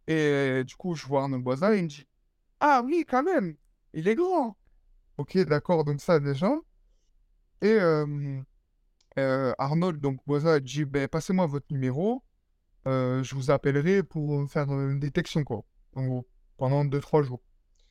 Et 0.06 0.14
euh, 0.14 0.64
du 0.64 0.76
coup, 0.76 0.94
je 0.94 1.06
vois 1.06 1.22
Arnaud 1.22 1.40
Boisin 1.40 1.72
et 1.74 1.78
il 1.78 1.84
me 1.84 1.88
dit 1.88 2.06
Ah 2.60 2.82
oui, 2.84 3.04
quand 3.08 3.22
même, 3.22 3.56
il 3.94 4.08
est 4.08 4.14
grand. 4.16 4.56
Ok, 5.18 5.38
d'accord, 5.40 5.84
donc 5.84 6.00
ça 6.00 6.20
déjà. 6.20 6.52
Et 7.62 7.68
euh, 7.80 8.40
euh, 9.18 9.54
Arnold, 9.58 10.00
donc 10.00 10.20
Boisa, 10.26 10.60
dit 10.60 10.84
ben, 10.84 11.08
Passez-moi 11.08 11.46
votre 11.46 11.66
numéro, 11.70 12.22
euh, 12.86 13.22
je 13.22 13.34
vous 13.34 13.50
appellerai 13.50 14.02
pour 14.02 14.48
faire 14.50 14.70
euh, 14.70 14.90
une 14.90 15.00
détection, 15.00 15.44
quoi. 15.44 15.64
En 15.94 16.06
gros, 16.06 16.26
pendant 16.56 16.84
2-3 16.84 17.22
jours. 17.22 17.42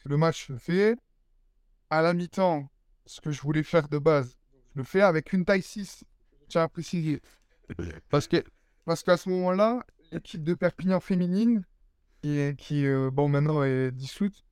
Le 0.05 0.17
match 0.17 0.47
se 0.47 0.57
fait. 0.57 0.95
À 1.89 2.01
la 2.01 2.13
mi-temps, 2.13 2.69
ce 3.05 3.21
que 3.21 3.31
je 3.31 3.41
voulais 3.41 3.63
faire 3.63 3.87
de 3.89 3.97
base, 3.97 4.37
je 4.73 4.79
le 4.79 4.83
fais 4.83 5.01
avec 5.01 5.33
une 5.33 5.45
taille 5.45 5.61
6. 5.61 6.03
Je 6.41 6.47
tiens 6.47 6.63
à 6.63 6.67
préciser. 6.67 7.21
Parce 8.09 8.27
que, 8.27 8.43
parce 8.85 9.03
qu'à 9.03 9.17
ce 9.17 9.29
moment-là, 9.29 9.85
l'équipe 10.11 10.43
de 10.43 10.53
Perpignan 10.53 10.99
féminine, 10.99 11.63
qui, 12.21 12.55
qui 12.57 12.85
euh, 12.85 13.11
bon, 13.11 13.29
maintenant 13.29 13.63
est 13.63 13.91
dissoute, 13.91 14.45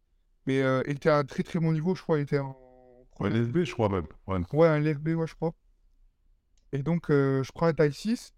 mais 0.46 0.62
euh, 0.62 0.82
était 0.86 1.10
à 1.10 1.18
un 1.18 1.24
très 1.24 1.44
très 1.44 1.60
bon 1.60 1.72
niveau, 1.72 1.96
je 1.96 2.02
crois, 2.02 2.20
était 2.20 2.40
en 2.40 2.58
Ouais, 3.20 3.30
LSB, 3.30 3.64
je 3.64 3.74
crois 3.74 3.90
même. 3.90 4.08
Ouais. 4.28 4.40
Ouais, 4.54 4.68
un 4.68 4.80
LFB, 4.80 5.10
ouais, 5.10 5.28
je 5.28 5.36
crois. 5.36 5.54
Et 6.72 6.82
donc, 6.82 7.10
euh, 7.12 7.44
je 7.44 7.52
prends 7.52 7.68
un 7.68 7.74
taille 7.74 7.94
6 7.94 8.34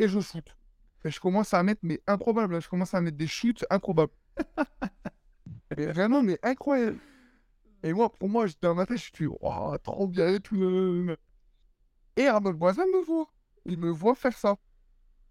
et 0.00 0.08
je 0.08 0.20
shoot. 0.20 0.56
Et 1.04 1.10
je 1.10 1.20
commence 1.20 1.52
à 1.54 1.62
mettre, 1.62 1.80
mais 1.82 2.00
improbable, 2.06 2.54
hein, 2.54 2.60
je 2.60 2.68
commence 2.68 2.94
à 2.94 3.00
mettre 3.00 3.16
des 3.16 3.26
shoots 3.26 3.64
improbables. 3.70 4.12
mais 5.76 5.86
vraiment, 5.86 6.22
mais 6.22 6.38
incroyable. 6.42 6.98
Et 7.82 7.92
moi, 7.92 8.12
pour 8.12 8.28
moi, 8.28 8.46
j'étais 8.46 8.66
dans 8.66 8.74
ma 8.74 8.86
tête, 8.86 8.98
je 8.98 9.10
suis, 9.14 9.28
oh, 9.40 9.76
trop 9.82 10.08
bien 10.08 10.34
et 10.34 10.40
tout. 10.40 10.56
Et 12.16 12.26
Arnold 12.26 12.56
Boisin 12.58 12.86
me 12.86 13.04
voit. 13.04 13.32
Il 13.66 13.78
me 13.78 13.90
voit 13.90 14.14
faire 14.16 14.36
ça. 14.36 14.56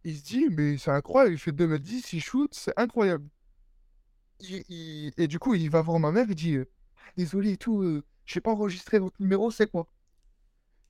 Il 0.05 0.17
se 0.17 0.23
dit, 0.23 0.47
mais 0.51 0.77
c'est 0.77 0.91
incroyable, 0.91 1.35
il 1.35 1.39
fait 1.39 1.51
2m10, 1.53 2.13
il 2.13 2.21
shoot, 2.21 2.53
c'est 2.53 2.73
incroyable. 2.79 3.29
Il- 4.39 4.63
il- 4.69 5.13
Et 5.17 5.27
du 5.27 5.39
coup, 5.39 5.55
il 5.55 5.69
va 5.71 5.81
voir 5.81 5.99
ma 5.99 6.11
mère, 6.11 6.25
il 6.29 6.35
dit, 6.35 6.57
désolé 7.17 7.53
et 7.53 7.57
tout, 7.57 7.81
euh, 7.81 8.03
je 8.25 8.37
n'ai 8.37 8.41
pas 8.41 8.51
enregistré 8.51 8.99
votre 8.99 9.19
numéro, 9.21 9.49
c'est 9.51 9.69
quoi? 9.71 9.87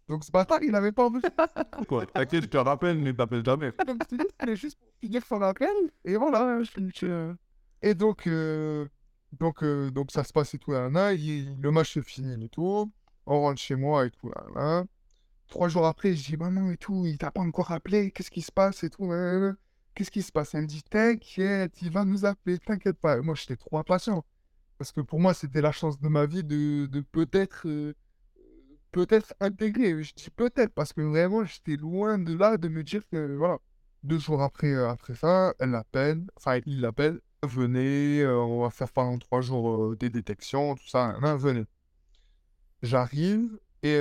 Donc 0.10 0.24
ce 0.24 0.32
bâtard, 0.32 0.62
il 0.62 0.76
avait 0.76 0.92
pas 0.92 1.06
enregistré. 1.06 1.32
Quoi, 1.88 2.06
t'inquiète, 2.06 2.44
je 2.44 2.48
te 2.50 2.58
rappelle, 2.58 2.98
mais 3.00 3.14
t'appelles 3.14 3.46
jamais. 3.46 3.72
Donc 3.88 4.02
c'était 4.10 4.56
juste 4.56 4.78
pour 4.78 4.90
finir 5.02 5.26
son 5.26 5.42
appel. 5.42 5.70
Et 6.06 6.18
voilà. 6.18 6.62
je- 6.64 6.90
je- 6.96 7.34
Et 7.82 7.94
donc, 7.94 8.28
euh, 8.28 8.88
donc, 9.40 9.64
euh, 9.64 9.90
donc 9.92 10.12
ça 10.12 10.24
se 10.24 10.32
passe 10.34 10.54
et 10.54 10.58
tout, 10.60 10.72
là, 10.72 10.90
là, 10.90 11.14
il- 11.14 11.56
le 11.60 11.72
match 11.72 11.94
se 11.94 12.02
finit 12.02 12.46
et 12.46 12.50
tout. 12.50 12.92
On 13.26 13.42
rentre 13.42 13.62
chez 13.62 13.76
moi 13.76 14.06
et 14.06 14.12
tout, 14.12 14.30
là, 14.30 14.44
là. 14.56 14.84
Trois 15.48 15.70
jours 15.70 15.86
après, 15.86 16.16
je 16.16 16.24
dis, 16.26 16.38
maman 16.38 16.72
et 16.72 16.78
tout, 16.78 17.06
il 17.06 17.18
t'a 17.18 17.32
pas 17.32 17.42
encore 17.42 17.72
appelé, 17.72 18.12
qu'est-ce 18.12 18.32
qui 18.32 18.42
se 18.42 18.52
passe 18.52 18.84
et 18.84 18.90
tout, 18.90 19.10
là. 19.12 19.54
Qu'est-ce 19.96 20.10
qui 20.12 20.22
se 20.24 20.32
passe? 20.32 20.56
Elle 20.56 20.64
me 20.64 20.68
dit, 20.68 20.82
t'inquiète, 20.84 21.82
il 21.82 21.92
va 21.92 22.04
nous 22.04 22.26
appeler, 22.26 22.58
t'inquiète 22.60 22.98
pas. 22.98 23.18
Et 23.18 23.22
moi, 23.22 23.36
j'étais 23.36 23.56
trop 23.56 23.78
impatient. 23.78 24.26
Parce 24.78 24.92
que 24.92 25.02
pour 25.02 25.20
moi, 25.20 25.34
c'était 25.34 25.62
la 25.62 25.72
chance 25.72 26.00
de 26.00 26.08
ma 26.08 26.26
vie 26.26 26.44
de, 26.44 26.88
de 26.88 27.02
peut-être 27.02 27.68
euh, 27.68 27.94
peut-être 28.94 29.34
intégrer. 29.42 30.02
Je 30.02 30.14
dis 30.14 30.30
peut-être 30.30 30.74
parce 30.74 30.94
que 30.94 31.02
vraiment, 31.02 31.44
j'étais 31.44 31.76
loin 31.76 32.18
de 32.18 32.34
là 32.38 32.56
de 32.58 32.70
me 32.70 32.84
dire 32.84 33.02
que 33.10 33.36
voilà. 33.36 33.60
Deux 34.04 34.20
jours 34.20 34.42
après, 34.42 34.74
euh, 34.74 34.90
après 34.90 35.16
ça, 35.16 35.54
elle 35.60 35.72
l'appelle, 35.72 36.26
enfin, 36.36 36.60
il 36.66 36.82
l'appelle, 36.82 37.22
venez, 37.42 38.22
euh, 38.22 38.38
on 38.38 38.64
va 38.64 38.70
faire 38.70 38.92
pendant 38.92 39.18
trois 39.18 39.40
jours 39.40 39.92
euh, 39.92 39.96
des 39.96 40.10
détections, 40.10 40.76
tout 40.76 40.88
ça, 40.90 41.16
venez. 41.38 41.64
J'arrive 42.82 43.58
et 43.82 43.98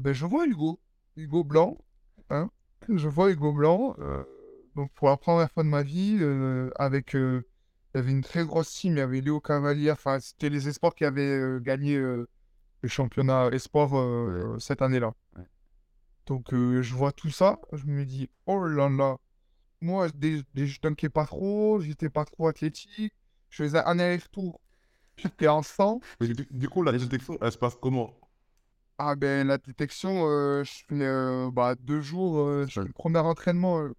ben, 0.00 0.12
je 0.14 0.24
vois 0.24 0.46
Hugo, 0.46 0.80
Hugo 1.16 1.44
Blanc, 1.44 1.76
hein, 2.30 2.48
je 2.88 3.06
vois 3.06 3.30
Hugo 3.30 3.52
Blanc, 3.52 3.96
donc 4.76 4.90
pour 4.94 5.08
la 5.08 5.18
première 5.18 5.50
fois 5.50 5.62
de 5.62 5.68
ma 5.68 5.82
vie, 5.82 6.18
avec, 6.76 7.12
il 7.12 7.42
y 7.94 7.98
avait 7.98 8.12
une 8.12 8.22
très 8.22 8.46
grosse 8.46 8.72
team, 8.72 8.94
il 8.94 8.98
y 8.98 9.02
avait 9.02 9.20
Léo 9.20 9.40
Cavalier, 9.40 9.90
enfin 9.90 10.20
c'était 10.20 10.48
les 10.48 10.68
Espoirs 10.68 10.94
qui 10.94 11.04
avaient 11.04 11.60
gagné 11.60 12.02
le 12.84 12.88
championnat 12.88 13.48
Espoir 13.52 13.96
euh, 13.98 14.58
cette 14.58 14.82
année-là. 14.82 15.14
Ouais. 15.36 15.44
Donc 16.26 16.52
euh, 16.52 16.82
je 16.82 16.94
vois 16.94 17.12
tout 17.12 17.30
ça, 17.30 17.58
je 17.72 17.86
me 17.86 18.04
dis, 18.04 18.30
oh 18.46 18.64
là 18.66 18.88
là, 18.88 19.16
moi 19.80 20.08
des- 20.10 20.44
je 20.56 20.80
dunkais 20.80 21.08
pas 21.10 21.26
trop, 21.26 21.80
j'étais 21.80 22.10
pas 22.10 22.24
trop 22.24 22.48
athlétique, 22.48 23.14
je 23.50 23.64
faisais 23.64 23.78
un 23.84 23.98
aller-retour, 23.98 24.60
j'étais 25.16 25.48
en 25.48 25.62
100. 25.62 26.00
Mais 26.20 26.28
du, 26.28 26.46
du 26.50 26.68
coup, 26.68 26.82
la 26.82 26.92
détection, 26.92 27.38
elle 27.40 27.52
se 27.52 27.58
passe 27.58 27.76
comment? 27.80 28.14
Ah 28.98 29.16
ben 29.16 29.46
la 29.48 29.58
détection, 29.58 30.26
euh, 30.28 30.62
je 30.64 30.72
fais 30.88 31.02
euh, 31.02 31.50
bah, 31.52 31.74
deux 31.74 32.00
jours, 32.00 32.38
euh, 32.40 32.66
je 32.68 32.80
fais 32.80 32.86
le 32.86 32.92
premier 32.92 33.18
entraînement, 33.18 33.80
euh, 33.80 33.92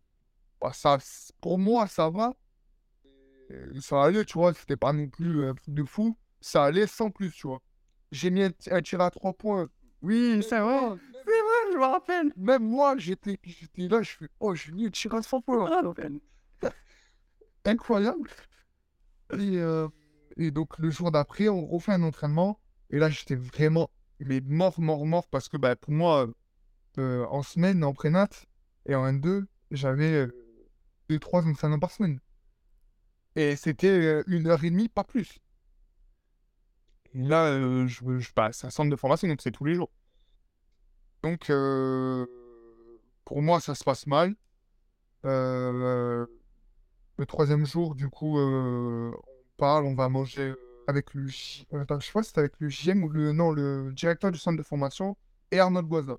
bah, 0.62 0.71
ça, 0.74 1.00
pour 1.41 1.60
moi 1.60 1.88
ça 1.88 2.10
va, 2.10 2.34
Euh, 3.52 3.80
ça 3.82 4.04
allait, 4.04 4.26
tu 4.26 4.34
vois, 4.38 4.54
c'était 4.54 4.78
pas 4.78 4.93
non 4.93 5.08
plus 5.08 5.39
euh, 5.41 5.52
un 5.52 5.56
truc 5.56 5.74
de 5.74 5.84
fou, 5.84 6.17
ça 6.41 6.65
allait 6.65 6.88
sans 6.88 7.10
plus, 7.12 7.32
tu 7.32 7.48
vois. 7.48 7.62
J'ai 8.15 8.30
mis 8.30 8.43
un, 8.43 8.51
ti- 8.51 8.71
un 8.71 8.82
tir 8.82 9.01
à 9.01 9.12
trois 9.12 9.34
points. 9.34 9.67
Oui, 10.01 10.41
c'est 10.41 10.60
vrai, 10.60 10.80
c'est 11.12 11.19
vrai, 11.25 11.73
je 11.73 11.78
me 11.78 11.84
rappelle. 11.84 12.32
Même 12.38 12.63
moi, 12.63 12.95
j'étais 12.97 13.38
j'étais 13.43 13.89
là, 13.89 14.01
je 14.04 14.12
fais, 14.12 14.30
oh, 14.39 14.56
j'ai 14.56 14.71
mis 14.71 14.86
un 14.86 14.89
tir 14.89 15.13
à 15.13 15.21
trois 15.21 15.41
points. 15.41 15.69
Incroyable. 17.65 18.30
Et, 19.34 19.58
euh, 19.58 19.89
et 20.38 20.51
donc 20.51 20.78
le 20.78 20.91
jour 20.91 21.12
d'après, 21.12 21.49
on 21.49 21.65
refait 21.65 21.91
un 21.91 22.04
entraînement. 22.04 22.60
Et 22.89 22.99
là, 22.99 23.10
j'étais 23.10 23.36
vraiment 23.36 23.89
mais 24.21 24.39
mort, 24.45 24.80
mort, 24.80 25.06
mort. 25.06 25.28
Parce 25.28 25.49
que 25.49 25.58
bah, 25.58 25.75
pour 25.75 25.91
moi, 25.91 26.30
euh, 26.97 27.25
en 27.25 27.43
semaine, 27.43 27.84
en 27.84 27.93
prénat 27.93 28.30
et 28.86 28.95
en 28.95 29.06
N2, 29.06 29.45
j'avais 29.71 30.28
2-3 31.10 31.45
entraînements 31.45 31.80
par 31.80 31.91
semaine. 31.91 32.21
Et 33.36 33.58
c'était 33.58 33.89
euh, 33.89 34.23
une 34.28 34.47
heure 34.47 34.63
et 34.63 34.69
demie, 34.69 34.88
pas 34.88 35.04
plus. 35.04 35.39
Et 37.15 37.23
là, 37.23 37.45
euh, 37.45 37.88
je, 37.88 38.04
bah, 38.36 38.49
c'est 38.51 38.67
un 38.67 38.69
centre 38.69 38.89
de 38.89 38.95
formation, 38.97 39.28
donc 39.28 39.41
c'est 39.41 39.51
tous 39.51 39.63
les 39.63 39.75
jours. 39.75 39.89
Donc, 41.23 41.49
euh, 41.49 42.25
pour 43.23 43.41
moi, 43.41 43.62
ça 43.62 43.73
se 43.73 43.84
passe 43.86 44.06
mal. 44.06 44.36
Euh, 45.25 46.25
le 47.17 47.25
troisième 47.25 47.65
jour, 47.65 47.95
du 47.95 48.10
coup, 48.10 48.38
on 48.38 49.13
parle, 49.58 49.86
on 49.86 49.95
va 49.95 50.10
manger 50.10 50.54
avec 50.88 51.13
le... 51.13 51.28
Je 51.28 51.65
sais 52.01 52.23
c'était 52.23 52.39
avec 52.39 52.60
le 52.60 52.69
JM 52.69 53.04
ou 53.04 53.10
le... 53.10 53.32
Non, 53.32 53.51
le 53.51 53.93
directeur 53.93 54.32
du 54.32 54.38
centre 54.38 54.58
de 54.58 54.63
formation 54.63 55.15
et 55.51 55.60
Arnold 55.60 55.88
Boisa. 55.88 56.17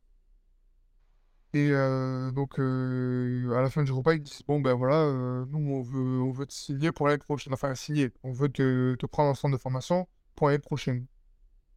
Et 1.52 1.70
donc, 1.70 2.58
à 2.58 3.62
la 3.62 3.68
fin 3.70 3.82
du 3.84 3.92
repas, 3.92 4.14
ils 4.14 4.22
disent, 4.22 4.42
bon, 4.48 4.60
ben 4.60 4.74
voilà, 4.74 5.06
nous, 5.50 5.74
on 5.74 5.82
veut, 5.82 6.22
on 6.22 6.30
veut 6.32 6.46
te 6.46 6.54
signer 6.54 6.90
pour 6.90 7.06
l'année 7.06 7.18
prochaine. 7.18 7.52
Enfin, 7.52 7.74
signer. 7.74 8.12
On 8.22 8.32
veut 8.32 8.48
te, 8.48 8.94
te 8.94 9.06
prendre 9.06 9.30
en 9.30 9.34
centre 9.34 9.52
de 9.52 9.60
formation 9.60 10.08
pour 10.36 10.48
l'année 10.48 10.60
prochaine. 10.60 11.06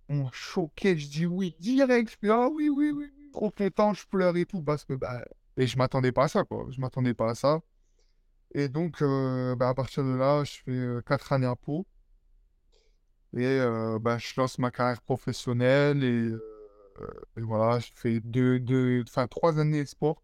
On 0.10 0.30
choqué, 0.32 0.98
je 0.98 1.08
dis 1.08 1.26
oui, 1.26 1.56
direct. 1.60 2.12
Je 2.12 2.18
fais, 2.20 2.30
ah 2.30 2.50
oui, 2.50 2.70
oui, 2.70 2.92
oui. 2.92 3.08
Trop 3.34 3.52
content, 3.52 3.94
je 3.94 4.06
pleure 4.08 4.36
et 4.38 4.46
tout, 4.46 4.62
parce 4.62 4.86
que, 4.86 4.94
bah... 4.94 5.24
Et 5.58 5.68
je 5.68 5.78
m'attendais 5.78 6.12
pas 6.12 6.26
à 6.26 6.28
ça, 6.28 6.44
quoi. 6.44 6.68
Je 6.72 6.80
m'attendais 6.82 7.14
pas 7.14 7.32
à 7.32 7.36
ça. 7.36 7.62
Et 8.54 8.70
donc, 8.70 9.02
euh, 9.02 9.56
bah, 9.56 9.70
à 9.70 9.74
partir 9.74 10.04
de 10.04 10.16
là, 10.16 10.44
je 10.44 10.60
fais 10.66 11.04
4 11.06 11.34
années 11.34 11.46
à 11.48 11.56
Pau. 11.56 11.86
Et 13.34 13.46
euh, 13.46 14.00
bah, 14.00 14.18
je 14.18 14.34
lance 14.38 14.58
ma 14.58 14.72
carrière 14.72 15.02
professionnelle 15.02 16.04
et, 16.04 16.32
euh, 16.32 16.42
et 17.38 17.42
voilà, 17.42 17.80
je 17.80 17.88
fais 17.96 18.20
deux, 18.20 18.60
deux, 18.60 19.04
enfin, 19.08 19.28
trois 19.28 19.60
années 19.60 19.86
sport. 19.86 20.22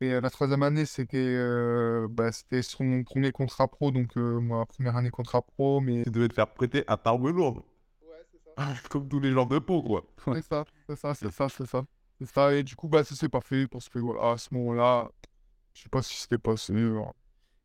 Et 0.00 0.20
la 0.20 0.30
troisième 0.30 0.62
année, 0.62 0.84
c'était 0.84 1.16
euh, 1.16 2.06
bah, 2.10 2.30
c'était 2.30 2.62
sur 2.62 2.82
mon 2.82 3.02
premier 3.02 3.32
contrat 3.32 3.66
pro, 3.66 3.90
donc 3.90 4.16
euh, 4.16 4.40
ma 4.40 4.66
première 4.66 4.96
année 4.96 5.10
contrat 5.10 5.40
pro, 5.40 5.80
mais 5.80 6.04
Tu 6.04 6.10
devais 6.10 6.28
te 6.28 6.34
faire 6.34 6.52
prêter 6.52 6.84
à 6.86 6.96
Tarbes 6.98 7.26
lourde. 7.28 7.62
Ouais, 8.02 8.22
c'est 8.30 8.38
ça. 8.62 8.74
Comme 8.90 9.08
tous 9.08 9.20
les 9.20 9.32
gens 9.32 9.46
de 9.46 9.58
peau, 9.58 9.82
quoi. 9.82 10.04
C'est 10.24 10.42
ça, 10.42 10.64
c'est 10.86 10.96
ça, 10.96 11.14
c'est 11.14 11.30
ça, 11.30 11.48
c'est 11.48 11.66
ça. 11.66 11.84
C'est 12.20 12.28
ça, 12.28 12.54
et 12.54 12.62
du 12.62 12.76
coup, 12.76 12.88
bah, 12.88 13.04
ça 13.04 13.14
s'est 13.14 13.28
pas 13.28 13.40
fait 13.40 13.66
parce 13.66 13.88
que 13.88 13.98
voilà, 13.98 14.32
à 14.32 14.38
ce 14.38 14.52
moment-là, 14.54 15.10
je 15.74 15.82
sais 15.82 15.88
pas 15.88 16.02
ce 16.02 16.10
qui 16.10 16.20
s'était 16.20 16.38
passé. 16.38 16.74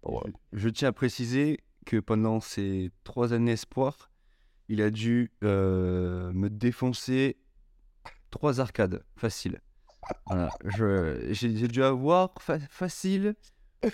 voilà. 0.04 0.34
Je 0.54 0.70
tiens 0.70 0.90
à 0.90 0.94
préciser 0.94 1.60
que 1.86 1.98
pendant 1.98 2.40
ces 2.40 2.92
trois 3.04 3.34
années 3.34 3.54
espoir, 3.54 4.10
il 4.70 4.82
a 4.82 4.90
dû 4.90 5.32
euh, 5.44 6.32
me 6.34 6.50
défoncer 6.50 7.38
trois 8.30 8.62
arcades 8.62 9.04
faciles. 9.18 9.60
Voilà. 10.28 10.50
Je- 10.66 11.28
J'ai 11.32 11.68
dû 11.68 11.84
avoir 11.84 12.32
fa- 12.40 12.60
facile, 12.70 13.36
je 13.84 13.90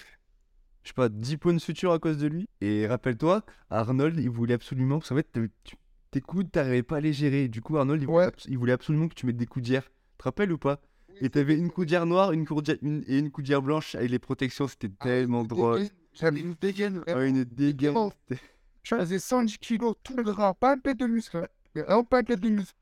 sais 0.85 0.93
pas, 0.95 1.09
10 1.09 1.37
points 1.37 1.53
de 1.53 1.59
suture 1.59 1.91
à 1.91 1.99
cause 1.99 2.17
de 2.17 2.27
lui. 2.27 2.47
Et 2.61 2.87
rappelle-toi, 2.87 3.43
Arnold, 3.69 4.19
il 4.19 4.29
voulait 4.29 4.53
absolument, 4.53 4.99
parce 4.99 5.09
qu'en 5.09 5.15
fait, 5.15 5.27
tu- 5.63 5.75
tes 6.11 6.21
coudes, 6.21 6.51
t'arrivais 6.51 6.83
pas 6.83 6.97
à 6.97 6.99
les 7.01 7.13
gérer. 7.13 7.47
Du 7.49 7.61
coup, 7.61 7.77
Arnold, 7.77 8.01
il 8.01 8.05
voulait, 8.05 8.17
Ouais. 8.17 8.23
abs- 8.27 8.45
il 8.47 8.57
voulait 8.57 8.71
absolument 8.73 9.07
que 9.09 9.15
tu 9.15 9.25
mettes 9.25 9.37
des 9.37 9.45
coudières. 9.45 9.83
Tu 9.83 10.17
te 10.19 10.23
rappelles 10.23 10.51
ou 10.51 10.57
pas? 10.57 10.79
Et 11.19 11.29
t'avais 11.29 11.55
une 11.57 11.71
coudière 11.71 12.05
noire 12.05 12.31
une 12.31 12.45
coudière, 12.45 12.77
une- 12.83 13.03
et 13.07 13.17
une 13.17 13.31
coudière 13.31 13.61
blanche 13.61 13.95
avec 13.95 14.11
les 14.11 14.19
protections, 14.19 14.67
c'était 14.67 14.89
tellement 14.89 15.43
drôle. 15.43 15.87
J'avais 16.13 16.39
une 16.39 16.53
dégaine, 16.59 17.01
Ah, 17.07 17.23
une 17.25 17.43
dégaine. 17.43 17.95
Je 18.83 18.95
faisais 18.95 19.19
110 19.19 19.57
kilos, 19.57 19.95
tout 20.03 20.15
le 20.15 20.23
gras, 20.23 20.53
pas 20.53 20.73
un 20.73 20.77
pet 20.77 20.93
de 20.95 21.05
muscle. 21.05 21.37
hein. 21.37 21.83
Un 21.87 22.03
pet 22.03 22.23
de 22.23 22.49
muscle. 22.49 22.73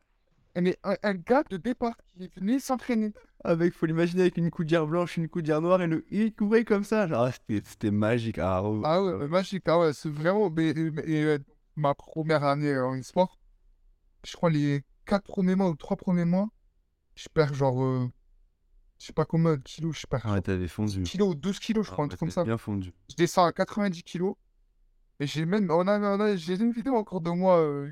Mais 0.61 0.77
un, 0.83 0.95
un 1.03 1.13
gars 1.15 1.43
de 1.49 1.57
départ 1.57 1.95
qui 2.17 2.29
venait 2.37 2.59
s'entraîner. 2.59 3.11
Avec, 3.43 3.73
faut 3.73 3.85
l'imaginer 3.85 4.21
avec 4.23 4.37
une 4.37 4.49
coudière 4.49 4.87
blanche, 4.87 5.17
une 5.17 5.27
coudière 5.29 5.61
noire 5.61 5.81
et 5.81 5.87
le 5.87 6.03
il 6.09 6.33
couvrait 6.33 6.63
comme 6.65 6.83
ça. 6.83 7.07
Genre, 7.07 7.23
ah, 7.25 7.31
c'était 7.31 7.61
c'était 7.67 7.91
magique. 7.91 8.39
Ah, 8.39 8.63
oh. 8.63 8.81
Ah 8.83 9.03
ouais, 9.03 9.27
magique, 9.27 9.63
ah 9.67 9.79
ouais, 9.79 9.93
c'est 9.93 10.09
vraiment. 10.09 10.49
Mais, 10.49 10.73
mais- 10.73 11.03
et, 11.05 11.37
ma 11.75 11.93
première 11.93 12.43
année 12.43 12.71
euh, 12.73 12.85
en 12.87 13.01
sport, 13.03 13.37
je 14.25 14.33
crois 14.35 14.49
les 14.49 14.83
4 15.05 15.23
premiers 15.23 15.55
mois 15.55 15.69
ou 15.69 15.75
3 15.75 15.97
premiers 15.97 16.25
mois, 16.25 16.47
je 17.15 17.27
perds 17.31 17.53
genre. 17.53 17.83
euh, 17.83 18.07
je 18.97 19.07
sais 19.07 19.13
pas 19.13 19.25
combien 19.25 19.57
de 19.57 19.61
kilos, 19.61 19.99
je 19.99 20.07
perds. 20.07 20.21
Ah, 20.25 20.41
t'avais 20.41 20.69
fondu. 20.69 21.01
10 21.03 21.11
kilos 21.11 21.29
ou 21.31 21.35
12 21.35 21.59
kilos, 21.59 21.85
je 21.85 21.91
Ah, 21.91 21.93
crois, 21.93 22.05
un 22.05 22.07
ouais, 22.07 22.09
truc 22.09 22.19
comme 22.21 22.31
ça. 22.31 22.43
bien 22.45 22.57
fondu. 22.57 22.93
Je 23.09 23.15
descends 23.15 23.45
à 23.45 23.51
90 23.51 24.01
kilos. 24.03 24.35
Et 25.19 25.27
j'ai 25.27 25.45
même. 25.45 25.69
On 25.69 25.87
a, 25.87 25.99
on 25.99 26.19
a- 26.19 26.35
j'ai 26.35 26.55
une 26.55 26.71
vidéo 26.71 26.95
encore 26.95 27.21
de 27.21 27.29
moi. 27.29 27.59
euh, 27.59 27.91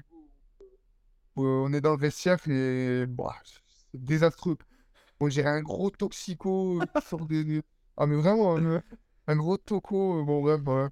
on 1.36 1.74
est 1.74 1.82
dans 1.82 1.94
le 1.94 1.98
vestiaire 2.00 2.38
et. 2.50 3.06
bah, 3.08 3.36
c'est 3.92 4.04
désastreux. 4.04 4.58
On 5.20 5.28
dirait 5.28 5.50
un 5.50 5.62
gros 5.62 5.90
toxico 5.92 6.82
euh, 6.82 6.88
sort 7.00 7.26
des- 7.28 7.64
Ah, 7.98 8.08
mais 8.08 8.16
vraiment, 8.18 8.58
un, 8.58 8.82
un 9.28 9.36
gros 9.38 9.58
toco. 9.58 10.22
euh, 10.22 10.24
Bon, 10.24 10.42
bref, 10.42 10.62
voilà. 10.64 10.90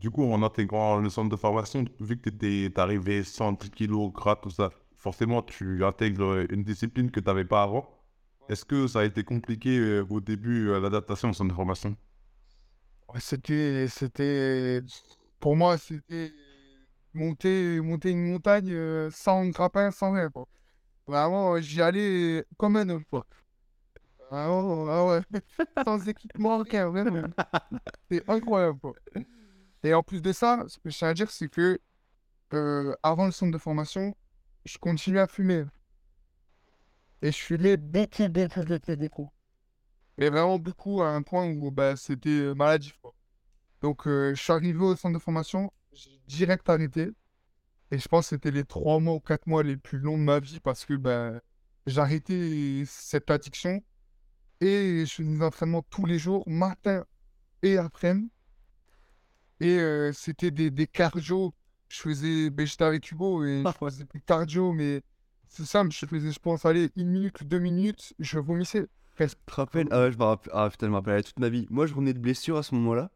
Du 0.00 0.10
coup, 0.10 0.24
en 0.24 0.42
intégrant 0.42 0.98
le 0.98 1.08
centre 1.10 1.28
de 1.30 1.36
formation, 1.36 1.84
vu 2.00 2.18
que 2.20 2.30
tu 2.30 2.64
étais 2.64 2.80
arrivé 2.80 3.22
110 3.22 3.70
kilos 3.70 4.12
gras, 4.12 4.36
tout 4.36 4.50
ça, 4.50 4.70
forcément, 4.96 5.42
tu 5.42 5.84
intègres 5.84 6.46
une 6.50 6.64
discipline 6.64 7.10
que 7.10 7.20
tu 7.20 7.26
n'avais 7.26 7.44
pas 7.44 7.62
avant. 7.62 7.88
Est-ce 8.48 8.64
que 8.64 8.86
ça 8.88 9.00
a 9.00 9.04
été 9.04 9.22
compliqué 9.24 9.78
euh, 9.78 10.04
au 10.10 10.20
début, 10.20 10.68
euh, 10.70 10.80
l'adaptation 10.80 11.30
au 11.30 11.32
centre 11.34 11.50
de 11.50 11.54
formation? 11.54 11.96
C'était. 13.18 14.82
Pour 15.40 15.56
moi, 15.56 15.78
c'était. 15.78 16.32
Monter, 17.14 17.80
monter 17.80 18.10
une 18.10 18.30
montagne 18.32 18.70
euh, 18.72 19.10
sans 19.10 19.46
grappin, 19.48 19.90
sans 19.90 20.12
rien, 20.12 20.30
quoi. 20.30 20.46
Vraiment, 21.06 21.54
euh, 21.54 21.60
j'y 21.60 21.82
allais 21.82 22.44
comme 22.56 22.76
un 22.76 22.88
homme, 22.88 23.04
quoi. 23.06 23.26
Vraiment, 24.30 24.86
ah 24.88 25.06
ouais. 25.06 25.22
Sans 25.84 26.08
équipement, 26.08 26.58
rien, 26.58 26.88
vraiment. 26.88 27.28
C'est 28.08 28.28
incroyable, 28.28 28.78
quoi. 28.78 28.92
Et 29.82 29.92
en 29.94 30.02
plus 30.02 30.22
de 30.22 30.32
ça, 30.32 30.64
ce 30.68 30.78
que 30.78 30.90
je 30.90 30.96
tiens 30.96 31.08
à 31.08 31.14
dire, 31.14 31.30
c'est 31.30 31.48
que 31.48 31.80
euh, 32.52 32.94
avant 33.02 33.26
le 33.26 33.32
centre 33.32 33.52
de 33.52 33.58
formation, 33.58 34.14
je 34.64 34.78
continuais 34.78 35.20
à 35.20 35.26
fumer. 35.26 35.64
Et 37.22 37.32
je 37.32 37.38
fumais 37.38 37.76
beaucoup, 37.76 38.28
beaucoup, 38.28 38.62
beaucoup, 38.64 38.96
beaucoup. 38.96 39.30
Mais 40.18 40.28
vraiment 40.30 40.58
beaucoup, 40.58 41.02
à 41.02 41.08
un 41.08 41.22
point 41.22 41.46
où 41.48 41.70
bah, 41.70 41.96
c'était 41.96 42.28
euh, 42.28 42.54
maladif, 42.54 42.98
quoi. 43.00 43.14
Donc, 43.80 44.06
euh, 44.06 44.34
je 44.34 44.42
suis 44.42 44.52
arrivé 44.52 44.78
au 44.78 44.94
centre 44.96 45.14
de 45.14 45.22
formation, 45.22 45.72
j'ai 45.92 46.20
direct 46.26 46.68
arrêté. 46.68 47.10
Et 47.90 47.98
je 47.98 48.08
pense 48.08 48.26
que 48.26 48.36
c'était 48.36 48.50
les 48.50 48.64
trois 48.64 49.00
mois 49.00 49.14
ou 49.14 49.20
quatre 49.20 49.46
mois 49.46 49.62
les 49.62 49.76
plus 49.76 49.98
longs 49.98 50.18
de 50.18 50.22
ma 50.22 50.38
vie 50.38 50.60
parce 50.60 50.84
que 50.84 50.94
ben, 50.94 51.40
j'ai 51.86 52.00
arrêté 52.00 52.84
cette 52.86 53.30
addiction. 53.30 53.82
Et 54.60 55.04
je 55.06 55.12
faisais 55.12 55.28
des 55.28 55.42
entraînements 55.42 55.82
tous 55.88 56.06
les 56.06 56.18
jours, 56.18 56.48
matin 56.48 57.04
et 57.62 57.78
après-midi. 57.78 58.30
Et 59.58 59.78
euh, 59.78 60.12
c'était 60.12 60.50
des, 60.50 60.70
des 60.70 60.86
cardio. 60.86 61.54
Je 61.88 62.00
faisais, 62.00 62.50
ben, 62.50 62.66
j'étais 62.66 62.84
avec 62.84 63.10
Hugo 63.10 63.44
et 63.44 63.64
je 63.66 63.72
faisais 63.72 64.04
des 64.04 64.20
cardio, 64.20 64.72
mais 64.72 65.02
c'est 65.48 65.64
simple, 65.64 65.92
je 65.92 66.06
faisais, 66.06 66.30
je 66.30 66.38
pense, 66.38 66.64
aller 66.64 66.90
une 66.96 67.08
minute, 67.10 67.42
deux 67.42 67.58
minutes, 67.58 68.14
je 68.20 68.38
vomissais. 68.38 68.86
Tu 69.16 69.26
te 69.26 69.52
rappelles? 69.52 69.88
Ah 69.90 70.02
ouais, 70.02 70.12
je 70.12 70.16
me 70.16 70.24
rappelle. 70.24 70.52
Ah 70.54 70.70
putain, 70.70 70.86
je 70.86 70.90
me 70.90 70.96
rappelle 70.96 71.24
toute 71.24 71.40
ma 71.40 71.48
vie. 71.48 71.66
Moi, 71.68 71.86
je 71.86 71.92
revenais 71.92 72.14
de 72.14 72.20
blessure 72.20 72.56
à 72.56 72.62
ce 72.62 72.74
moment-là. 72.76 73.10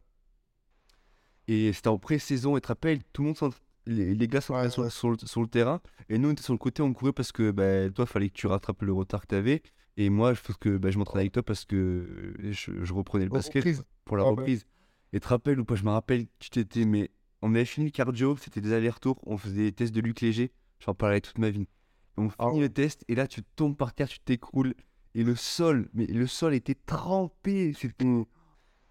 Et 1.49 1.73
c'était 1.73 1.89
en 1.89 1.99
pré-saison, 1.99 2.57
et 2.57 2.61
tu 2.61 2.65
te 2.65 2.69
rappelles, 2.69 3.01
tout 3.13 3.23
le 3.23 3.29
monde, 3.29 3.37
s'en- 3.37 3.51
les, 3.87 4.15
les 4.15 4.29
gars 4.29 4.41
sont 4.41 4.55
Ouais, 4.55 4.71
sur, 4.71 5.11
le, 5.11 5.17
sur 5.19 5.41
le 5.43 5.47
terrain, 5.47 5.81
et 6.09 6.17
nous 6.19 6.29
on 6.31 6.33
était 6.33 6.43
sur 6.43 6.55
le 6.55 6.59
côté, 6.59 6.83
on 6.83 6.93
courait 6.95 7.13
parce 7.13 7.33
que 7.33 7.51
bah, 7.51 7.91
toi, 7.91 8.07
fallait 8.07 8.29
que 8.31 8.35
tu 8.35 8.47
rattrapes 8.47 8.83
le 8.83 8.93
retard 8.93 9.23
que 9.23 9.27
tu 9.29 9.35
avais, 9.35 9.63
et 9.97 10.09
moi, 10.11 10.33
je 10.35 10.41
pense 10.41 10.57
que 10.57 10.77
bah, 10.79 10.91
je 10.91 10.99
m'entraînais 10.99 11.23
avec 11.23 11.33
toi 11.33 11.43
parce 11.43 11.65
que 11.67 12.35
je, 12.39 12.83
je 12.83 12.93
reprenais 12.95 13.25
le 13.25 13.31
basket 13.31 13.63
Reprise. 13.63 13.85
pour 14.05 14.17
la 14.17 14.25
Ah 14.25 14.33
bah. 14.33 14.43
reprise. 14.43 14.65
Et 15.13 15.21
te 15.21 15.29
rappelles 15.29 15.61
ou 15.61 15.65
pas, 15.65 15.75
je 15.77 15.85
me 15.85 15.91
rappelle, 15.91 16.27
tu 16.39 16.51
t'étais, 16.51 16.85
mais 16.87 17.11
on 17.43 17.55
avait 17.55 17.65
fini 17.67 17.87
le 17.87 17.93
cardio, 17.93 18.37
c'était 18.39 18.61
des 18.63 18.73
allers-retours, 18.73 19.21
on 19.27 19.37
faisait 19.37 19.65
des 19.65 19.73
tests 19.73 19.95
de 19.95 20.01
Luc 20.01 20.21
Léger, 20.23 20.51
j'en 20.81 20.95
parlais 20.95 21.21
toute 21.21 21.39
ma 21.39 21.51
vie. 21.51 21.69
On 22.17 22.29
Ah 22.39 22.49
finit 22.49 22.61
le 22.63 22.69
test, 22.71 23.05
et 23.09 23.15
là, 23.15 23.27
tu 23.27 23.43
tombes 23.57 23.77
par 23.77 23.93
terre, 23.95 24.09
tu 24.09 24.19
t'écroules, 24.21 24.75
et 25.15 25.23
le 25.25 25.37
sol, 25.37 25.89
mais 25.95 26.07
le 26.07 26.27
sol 26.27 26.55
était 26.55 26.75
trempé, 26.75 27.73
c'était... 27.75 28.05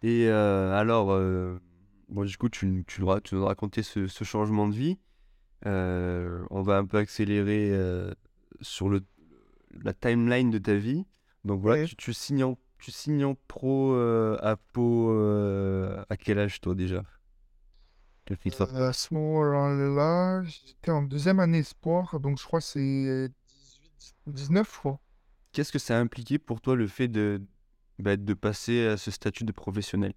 Et 0.03 0.27
euh, 0.27 0.73
alors, 0.73 1.11
euh, 1.11 1.59
bon, 2.13 2.23
du 2.25 2.37
coup, 2.37 2.49
tu, 2.49 2.85
tu, 2.87 3.03
tu 3.23 3.35
nous 3.35 3.43
as 3.43 3.47
raconté 3.47 3.83
ce, 3.83 4.07
ce 4.07 4.23
changement 4.23 4.67
de 4.67 4.75
vie. 4.75 4.99
Euh, 5.65 6.43
on 6.49 6.61
va 6.61 6.77
un 6.77 6.85
peu 6.85 6.97
accélérer 6.97 7.69
euh, 7.71 8.13
sur 8.61 8.89
le, 8.89 9.03
la 9.83 9.93
timeline 9.93 10.51
de 10.51 10.57
ta 10.59 10.75
vie. 10.75 11.05
Donc 11.45 11.61
voilà, 11.61 11.81
Ouais. 11.81 11.87
tu, 11.87 11.95
tu 11.95 12.13
signes 12.13 12.43
en, 12.43 12.57
tu 12.79 12.91
signes 12.91 13.25
en 13.25 13.35
pro 13.47 13.93
euh, 13.93 14.37
à 14.41 14.57
Pau 14.57 15.11
à 16.09 16.17
quel 16.17 16.39
âge 16.39 16.61
toi 16.61 16.75
déjà? 16.75 17.03
À 18.75 18.93
ce 18.93 19.13
moment-là, 19.13 20.43
j'étais 20.43 20.91
en 20.91 21.03
deuxième 21.03 21.39
année 21.39 21.59
espoir, 21.59 22.19
donc 22.19 22.39
je 22.39 22.45
crois 22.45 22.59
que 22.59 22.65
c'est 22.65 23.29
18, 23.47 24.15
19, 24.27 24.71
je 24.73 24.79
crois. 24.79 24.99
Qu'est-ce 25.51 25.71
que 25.71 25.79
ça 25.79 25.97
a 25.97 26.01
impliqué 26.01 26.39
pour 26.39 26.61
toi 26.61 26.75
le 26.75 26.87
fait 26.87 27.07
de, 27.07 27.41
bah, 27.99 28.17
de 28.17 28.33
passer 28.33 28.87
à 28.87 28.97
ce 28.97 29.11
statut 29.11 29.43
de 29.43 29.51
professionnel? 29.51 30.13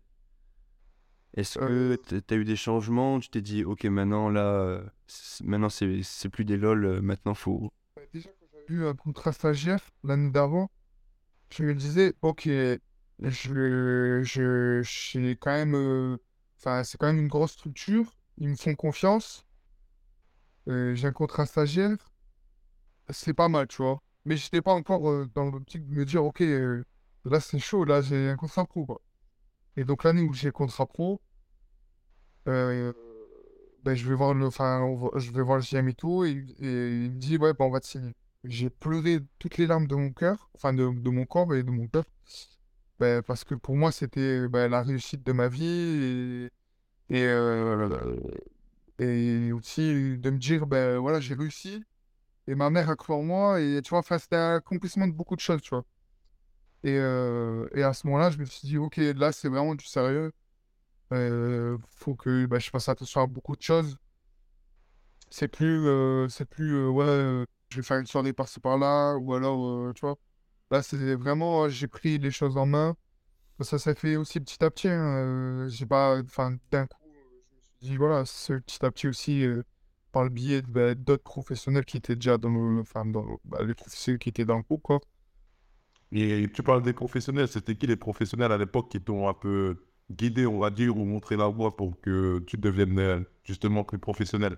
Est-ce 1.37 1.59
que 1.59 1.63
Euh, 1.63 1.97
t- 1.97 2.21
t'as 2.23 2.37
eu 2.37 2.45
des 2.45 2.57
changements? 2.57 3.21
Tu 3.21 3.29
t'es 3.31 3.41
dit, 3.43 3.65
ok, 3.65 3.85
maintenant 3.85 4.29
là, 4.31 4.41
euh, 4.47 4.83
maintenant 5.45 5.69
c'est 5.69 6.29
plus 6.31 6.45
des 6.45 6.57
lol, 6.57 6.85
euh, 6.85 7.01
maintenant 7.03 7.35
faut. 7.35 7.73
Bah, 7.97 8.03
Déjà, 8.13 8.31
quand 8.41 8.47
j'avais 8.53 8.67
eu 8.69 8.87
un 8.87 8.95
contrat 8.95 9.33
stagiaire 9.33 9.81
l'année 10.05 10.31
d'avant, 10.31 10.71
je 11.51 11.65
me 11.65 11.75
disais, 11.75 12.15
ok, 12.23 12.45
je, 13.21 14.23
je, 14.25 14.83
j'ai 14.85 15.37
quand 15.37 15.53
même, 15.53 15.75
euh, 15.77 16.19
enfin, 16.59 16.85
c'est 16.85 16.99
quand 16.99 17.09
même 17.09 17.19
une 17.21 17.29
grosse 17.29 17.53
structure, 17.53 18.13
ils 18.39 18.49
me 18.51 18.57
font 18.57 18.75
confiance, 18.77 19.47
euh, 20.69 20.95
j'ai 20.95 21.09
un 21.09 21.13
contrat 21.13 21.47
stagiaire, 21.47 21.97
c'est 23.11 23.35
pas 23.35 23.49
mal, 23.49 23.67
tu 23.69 23.83
vois. 23.83 24.01
Mais 24.25 24.37
j'étais 24.37 24.63
pas 24.63 24.73
encore 24.73 25.09
euh, 25.11 25.27
dans 25.35 25.51
l'optique 25.51 25.87
de 25.89 25.95
me 25.95 26.05
dire, 26.05 26.25
ok, 26.25 26.41
là 27.25 27.41
c'est 27.41 27.59
chaud, 27.59 27.85
là 27.85 28.03
j'ai 28.03 28.29
un 28.31 28.37
contrat 28.37 28.65
pro, 28.67 28.87
quoi. 28.87 29.01
Et 29.77 29.85
donc 29.85 30.05
l'année 30.05 30.23
où 30.23 30.35
j'ai 30.35 30.53
contrat 30.53 30.87
pro, 30.87 31.21
euh, 32.49 32.93
ben, 33.85 33.95
je 33.95 34.09
vais 34.09 34.15
voir 34.15 34.35
le, 34.35 34.47
enfin, 34.47 34.83
je 35.17 35.31
vais 35.33 35.43
voir 35.43 35.59
le 35.59 35.63
GM 35.63 35.89
et 35.89 35.95
tout, 35.95 36.25
et, 36.25 36.31
il 36.61 37.11
me 37.13 37.19
dit, 37.19 37.37
ouais, 37.39 37.53
ben, 37.55 37.67
on 37.67 37.71
va 37.71 37.81
te 37.81 37.87
signer. 37.87 38.15
J'ai 38.45 38.71
pleuré 38.71 39.21
toutes 39.39 39.59
les 39.59 39.67
larmes 39.67 39.87
de 39.87 39.95
mon 39.97 40.13
cœur, 40.13 40.51
enfin 40.55 40.73
de, 40.73 40.89
de 40.89 41.11
mon 41.11 41.25
corps 41.27 41.55
et 41.55 41.63
de 41.63 41.71
mon 41.71 41.87
cœur, 41.89 42.05
ben, 42.99 43.23
parce 43.23 43.45
que 43.45 43.55
pour 43.55 43.77
moi, 43.77 43.93
c'était 43.93 44.49
ben, 44.49 44.69
la 44.71 44.83
réussite 44.83 45.25
de 45.25 45.33
ma 45.33 45.49
vie, 45.49 45.65
et, 47.11 47.17
et, 47.17 47.25
euh, 47.25 48.17
et 48.99 49.53
aussi 49.53 50.19
de 50.19 50.31
me 50.31 50.39
dire, 50.39 50.67
ben 50.67 50.99
voilà, 50.99 51.21
j'ai 51.21 51.35
réussi, 51.35 51.85
et 52.49 52.55
ma 52.55 52.71
mère 52.71 52.91
a 52.91 52.97
cru 52.97 53.15
en 53.15 53.23
moi, 53.23 53.61
et 53.61 53.81
tu 53.83 53.91
vois, 53.91 54.01
enfin, 54.01 54.19
c'était 54.19 54.37
un 54.37 54.57
accomplissement 54.57 55.07
de 55.09 55.13
beaucoup 55.13 55.37
de 55.37 55.41
choses, 55.41 55.63
tu 55.63 55.71
vois. 55.71 55.85
Et, 56.85 56.97
euh, 56.99 57.69
et 57.75 57.83
à 57.83 57.93
ce 57.93 58.07
moment-là, 58.07 58.31
je 58.31 58.39
me 58.39 58.45
suis 58.45 58.69
dit, 58.69 58.79
ok, 58.79 58.97
là, 58.99 59.33
c'est 59.33 59.49
vraiment 59.49 59.75
du 59.75 59.85
sérieux. 59.85 60.33
Euh, 61.13 61.79
faut 61.89 62.15
que 62.15 62.47
bah, 62.47 62.59
je 62.59 62.71
fasse 62.71 62.89
attention 62.89 63.23
à 63.23 63.27
beaucoup 63.27 63.57
de 63.57 63.63
choses. 63.63 63.97
C'est 65.31 65.49
plus, 65.49 65.87
euh, 65.87 66.29
c'est 66.29 66.45
plus, 66.45 66.75
euh, 66.75 66.89
ouais, 66.89 67.47
je 67.71 67.77
vais 67.77 67.83
faire 67.83 67.99
une 67.99 68.07
soirée 68.07 68.33
par-ci 68.33 68.61
par-là, 68.61 69.17
ou 69.17 69.35
alors, 69.35 69.93
tu 69.95 70.01
vois. 70.01 70.17
Là, 70.71 70.83
c'est 70.83 71.15
vraiment, 71.15 71.69
j'ai 71.69 71.89
pris 71.89 72.19
les 72.19 72.31
choses 72.31 72.57
en 72.57 72.67
main. 72.67 72.97
Ça 73.61 73.79
s'est 73.79 73.95
fait 73.95 74.17
aussi 74.17 74.41
petit 74.41 74.63
à 74.65 74.71
petit. 74.71 74.89
hein, 74.89 75.67
j'ai 75.69 75.87
pas, 75.87 76.21
enfin, 76.21 76.57
d'un 76.71 76.87
coup, 76.87 76.99
je 77.05 77.57
me 77.57 77.63
suis 77.63 77.91
dit, 77.91 77.97
voilà, 77.97 78.25
c'est 78.27 78.61
petit 78.61 78.85
à 78.85 78.91
petit 78.91 79.09
aussi, 79.09 79.45
par 80.13 80.25
le 80.25 80.31
biais 80.31 80.63
bah, 80.63 80.95
d'autres 80.95 81.23
professionnels 81.23 81.85
qui 81.85 81.97
étaient 81.99 82.17
déjà 82.17 82.39
dans 82.39 82.51
le, 82.51 82.81
enfin, 82.81 83.05
dans 83.05 83.39
bah, 83.45 83.63
les 83.63 83.75
professionnels 83.75 84.19
qui 84.19 84.29
étaient 84.29 84.45
dans 84.45 84.57
le 84.57 84.63
groupe, 84.63 84.83
quoi. 84.83 85.01
Et 86.13 86.49
tu 86.53 86.63
parles 86.63 86.83
des 86.83 86.93
professionnels, 86.93 87.49
c'était 87.49 87.77
qui 87.77 87.87
les 87.87 87.97
professionnels 87.97 88.53
à 88.53 88.59
l'époque 88.59 88.91
qui 88.91 89.01
t'ont 89.01 89.29
un 89.29 89.35
peu 89.35 89.86
guidé, 90.11 90.47
on 90.47 90.59
va 90.59 90.71
dire, 90.71 90.97
ou 90.97 91.05
montré 91.05 91.37
la 91.37 91.49
voie 91.49 91.77
pour 91.77 92.01
que 92.01 92.41
tu 92.47 92.57
deviennes 92.57 92.99
euh, 92.99 93.21
justement 93.45 93.85
plus 93.85 93.99
professionnel? 93.99 94.57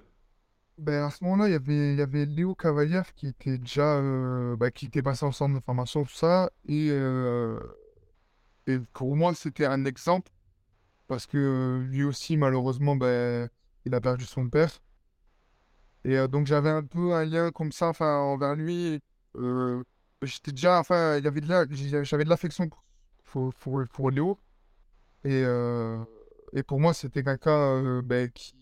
Ben, 0.79 1.05
à 1.05 1.11
ce 1.11 1.25
moment-là, 1.25 1.49
il 1.49 1.53
y 1.53 1.55
avait, 1.55 1.95
y 1.97 2.01
avait 2.03 2.25
Léo 2.25 2.55
Cavalière 2.55 3.13
qui 3.15 3.29
était 3.29 3.59
déjà, 3.59 3.97
euh, 3.99 4.57
bah, 4.57 4.71
qui 4.71 4.87
était 4.87 5.03
passé 5.03 5.25
en 5.27 5.33
centre 5.33 5.55
de 5.59 5.61
formation, 5.65 6.05
tout 6.05 6.13
ça. 6.15 6.51
Et, 6.69 6.89
euh, 6.91 7.59
et 8.67 8.79
pour 8.93 9.17
moi, 9.17 9.35
c'était 9.35 9.67
un 9.67 9.85
exemple 9.85 10.31
parce 11.09 11.27
que 11.27 11.81
lui 11.91 12.05
aussi, 12.05 12.37
malheureusement, 12.37 12.97
ben, 12.97 13.49
il 13.87 13.95
a 13.95 14.01
perdu 14.01 14.25
son 14.27 14.49
père. 14.49 14.71
Et 16.05 16.17
donc, 16.29 16.47
j'avais 16.47 16.71
un 16.71 16.83
peu 16.85 17.13
un 17.15 17.25
lien 17.25 17.51
comme 17.51 17.73
ça, 17.73 17.89
enfin, 17.89 18.17
envers 18.19 18.55
lui. 18.55 19.01
J'étais 20.23 20.53
déjà, 20.53 20.79
enfin, 20.81 21.17
il 21.19 21.25
y 21.25 21.29
avait 21.29 21.41
de 21.41 22.05
j'avais 22.05 22.25
de 22.25 22.29
l'affection 22.29 22.69
pour, 23.25 23.53
pour 23.93 24.11
Léo. 24.11 24.39
Et, 25.25 25.43
euh, 25.45 25.99
et 26.53 26.63
pour 26.63 26.81
moi, 26.81 26.95
c'était 26.95 27.23
quelqu'un 27.23 27.51
euh, 27.85 28.03
ben, 28.03 28.31
qui 28.31 28.55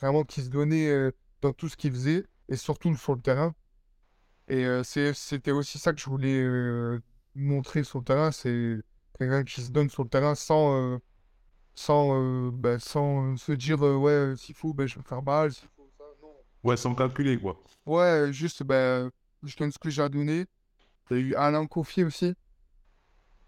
vraiment 0.00 0.24
qui 0.24 0.42
se 0.42 0.48
donnait 0.48 0.88
euh, 0.88 1.12
dans 1.40 1.52
tout 1.52 1.68
ce 1.68 1.76
qu'il 1.76 1.92
faisait 1.92 2.26
et 2.48 2.56
surtout 2.56 2.94
sur 2.96 3.14
le 3.14 3.20
terrain. 3.20 3.54
Et 4.48 4.66
c'était 5.14 5.52
aussi 5.52 5.78
ça 5.78 5.92
que 5.92 6.00
je 6.00 6.10
voulais 6.10 7.00
montrer 7.34 7.84
sur 7.84 8.00
le 8.00 8.04
terrain, 8.04 8.32
c'est 8.32 8.76
quelqu'un 9.18 9.44
qui 9.44 9.62
se 9.62 9.70
donne 9.70 9.88
sur 9.88 10.02
le 10.02 10.10
terrain 10.10 10.34
sans, 10.34 10.98
sans, 11.74 12.14
euh, 12.14 12.50
ben, 12.52 12.78
sans 12.78 13.36
se 13.36 13.52
dire 13.52 13.84
euh, 13.84 13.96
ouais, 13.96 14.34
s'il 14.36 14.54
faut, 14.54 14.74
ben, 14.74 14.86
je 14.86 14.96
vais 14.96 15.00
me 15.00 15.06
faire 15.06 15.22
mal, 15.22 15.52
s'il 15.52 15.68
faut 15.76 15.88
ça, 15.96 16.04
non. 16.20 16.34
Ouais, 16.62 16.76
sans 16.76 16.94
calculer, 16.94 17.38
quoi. 17.38 17.60
Ouais, 17.86 18.32
juste, 18.32 18.62
je 18.68 19.56
donne 19.56 19.72
ce 19.72 19.78
que 19.78 19.90
j'ai 19.90 20.02
à 20.02 20.08
donner. 20.08 20.46
Il 21.10 21.16
y 21.16 21.20
a 21.20 21.22
eu 21.22 21.34
Alain 21.34 21.66
Koffi 21.66 22.04
aussi. 22.04 22.34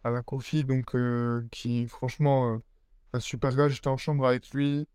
Alain 0.04 0.22
Koffi, 0.22 0.64
donc, 0.64 0.94
euh, 0.94 1.46
qui, 1.50 1.86
franchement, 1.88 2.54
euh, 2.54 2.58
un 3.14 3.20
super 3.20 3.54
gars. 3.56 3.68
J'étais 3.68 3.88
en 3.88 3.96
chambre 3.98 4.26
avec 4.26 4.50
lui. 4.52 4.86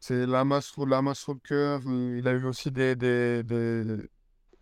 C'est 0.00 0.26
la 0.26 0.44
main 0.44 0.60
sur, 0.60 0.86
la 0.86 1.00
main 1.02 1.14
sur 1.14 1.32
le 1.34 1.40
cœur. 1.40 1.80
il 1.86 2.26
a 2.28 2.32
eu 2.32 2.44
aussi 2.44 2.70
des, 2.70 2.94
des, 2.96 3.42
des 3.42 3.96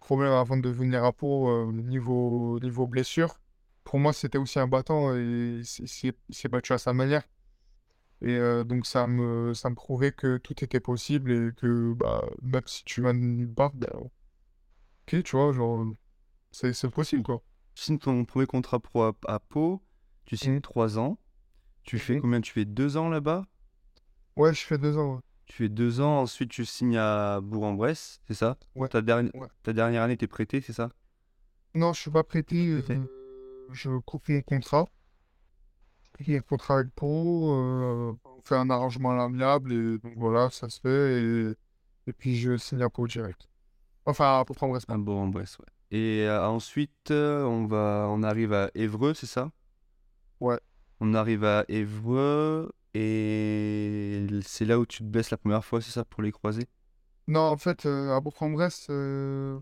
problèmes 0.01 0.33
avant 0.33 0.57
de 0.59 0.69
venir 0.71 1.05
à 1.05 1.13
Pau, 1.13 1.49
euh, 1.51 1.73
niveau, 1.73 2.61
niveau 2.61 2.87
blessure. 2.87 3.37
Pour 3.85 3.99
moi, 4.01 4.13
c'était 4.13 4.39
aussi 4.39 4.59
un 4.61 4.69
battant 4.69 5.15
et 5.17 5.59
il 5.61 5.67
s'est- 5.67 6.49
battu 6.49 6.73
à 6.75 6.79
sa 6.79 6.93
manière. 6.95 7.23
Et 8.23 8.39
donc, 8.65 8.87
ça 8.87 9.07
me, 9.07 9.55
ça 9.55 9.71
me 9.71 9.75
prouvait 9.75 10.13
que 10.13 10.39
tout 10.39 10.63
était 10.65 10.81
possible 10.81 11.33
et 11.33 11.53
que 11.57 11.93
bah, 11.95 12.25
même 12.43 12.63
si 12.67 12.85
tu 12.85 13.03
vas 13.03 13.13
nulle 13.13 13.53
part, 13.53 13.73
ben, 13.75 13.89
ok, 13.95 15.23
tu 15.23 15.37
vois, 15.37 15.53
genre, 15.53 15.87
c'est 16.53 16.91
possible, 16.91 17.23
quoi. 17.25 17.43
Tu 17.75 17.85
signes 17.85 17.99
ton 17.99 18.25
premier 18.25 18.47
contrat 18.47 18.81
pro 18.81 19.03
à, 19.05 19.13
à 19.27 19.39
Pau, 19.39 19.83
tu 20.27 20.37
signes 20.37 20.55
Mhm. 20.55 20.61
3 20.61 20.99
ans. 20.99 21.19
Tu 21.85 21.99
fais 21.99 22.15
Mhm. 22.17 22.21
combien? 22.21 22.41
Tu 22.41 22.53
fais 22.53 22.65
2 22.65 22.97
ans 22.97 23.09
là-bas? 23.09 23.45
Ouais, 24.37 24.53
je 24.55 24.61
fais 24.65 24.79
deux 24.79 24.97
ans. 24.97 25.15
ouais. 25.17 25.21
Tu 25.47 25.55
fais 25.57 25.69
2 25.69 26.01
ans, 26.01 26.21
ensuite 26.21 26.51
tu 26.51 26.65
signes 26.65 26.97
à 26.97 27.41
Bourg-en-Bresse, 27.43 28.21
c'est 28.27 28.35
ça? 28.35 28.57
Ouais, 28.75 28.89
Ta, 28.89 29.01
derni- 29.03 29.31
ouais. 29.35 29.49
ta 29.63 29.73
dernière 29.73 30.03
année, 30.03 30.17
t'es 30.17 30.27
prêté, 30.27 30.61
c'est 30.61 30.73
ça? 30.73 30.91
Non, 31.75 31.93
je 31.93 32.01
suis 32.03 32.11
pas 32.11 32.23
prêté. 32.23 32.69
Euh, 32.69 33.07
je 33.73 33.99
coupe 33.99 34.29
mon 34.29 34.43
contrat. 34.43 34.87
Il 36.21 36.31
y 36.31 36.35
a 36.35 36.39
un 36.39 36.43
contrat 36.43 36.79
avec 36.79 36.91
Pau. 36.95 37.53
euh, 37.55 38.13
on 38.25 38.43
fait 38.45 38.55
un 38.57 38.71
arrangement 38.71 39.11
à 39.13 39.17
l'amiable 39.17 39.73
et 39.73 39.99
donc 39.99 40.13
voilà, 40.17 40.51
ça 40.51 40.69
se 40.69 40.79
fait. 40.81 41.23
Et, 41.23 41.55
et 42.07 42.13
puis 42.13 42.37
je 42.37 42.57
signe 42.57 42.83
à 42.83 42.89
Pau 42.91 43.07
direct. 43.07 43.49
Enfin, 44.07 44.41
à 44.41 44.45
bref. 44.45 44.85
À 44.89 44.97
Bourg-en-Bresse, 44.99 45.59
ouais. 45.59 45.67
Et 45.93 46.27
euh, 46.27 46.45
ensuite, 46.49 47.11
euh, 47.11 47.45
on, 47.45 47.67
va, 47.67 48.07
on 48.09 48.23
arrive 48.25 48.53
à 48.55 48.71
Évreux, 48.75 49.15
c'est 49.15 49.27
ça? 49.27 49.53
Ouais. 50.41 50.59
On 51.01 51.15
arrive 51.15 51.45
à 51.45 51.65
Évreux 51.69 52.73
et 52.95 54.27
c'est 54.43 54.65
là 54.65 54.79
où 54.79 54.87
tu 54.87 54.99
te 54.99 55.05
baisses 55.05 55.31
la 55.31 55.37
première 55.37 55.65
fois, 55.65 55.81
c'est 55.83 55.91
ça, 55.91 56.05
pour 56.05 56.23
les 56.23 56.33
croiser 56.33 56.67
Non, 57.29 57.41
en 57.41 57.57
fait, 57.59 57.87
euh, 57.87 58.17
à 58.17 58.21
Bourg-en-Bresse, 58.21 58.87
euh, 58.91 59.61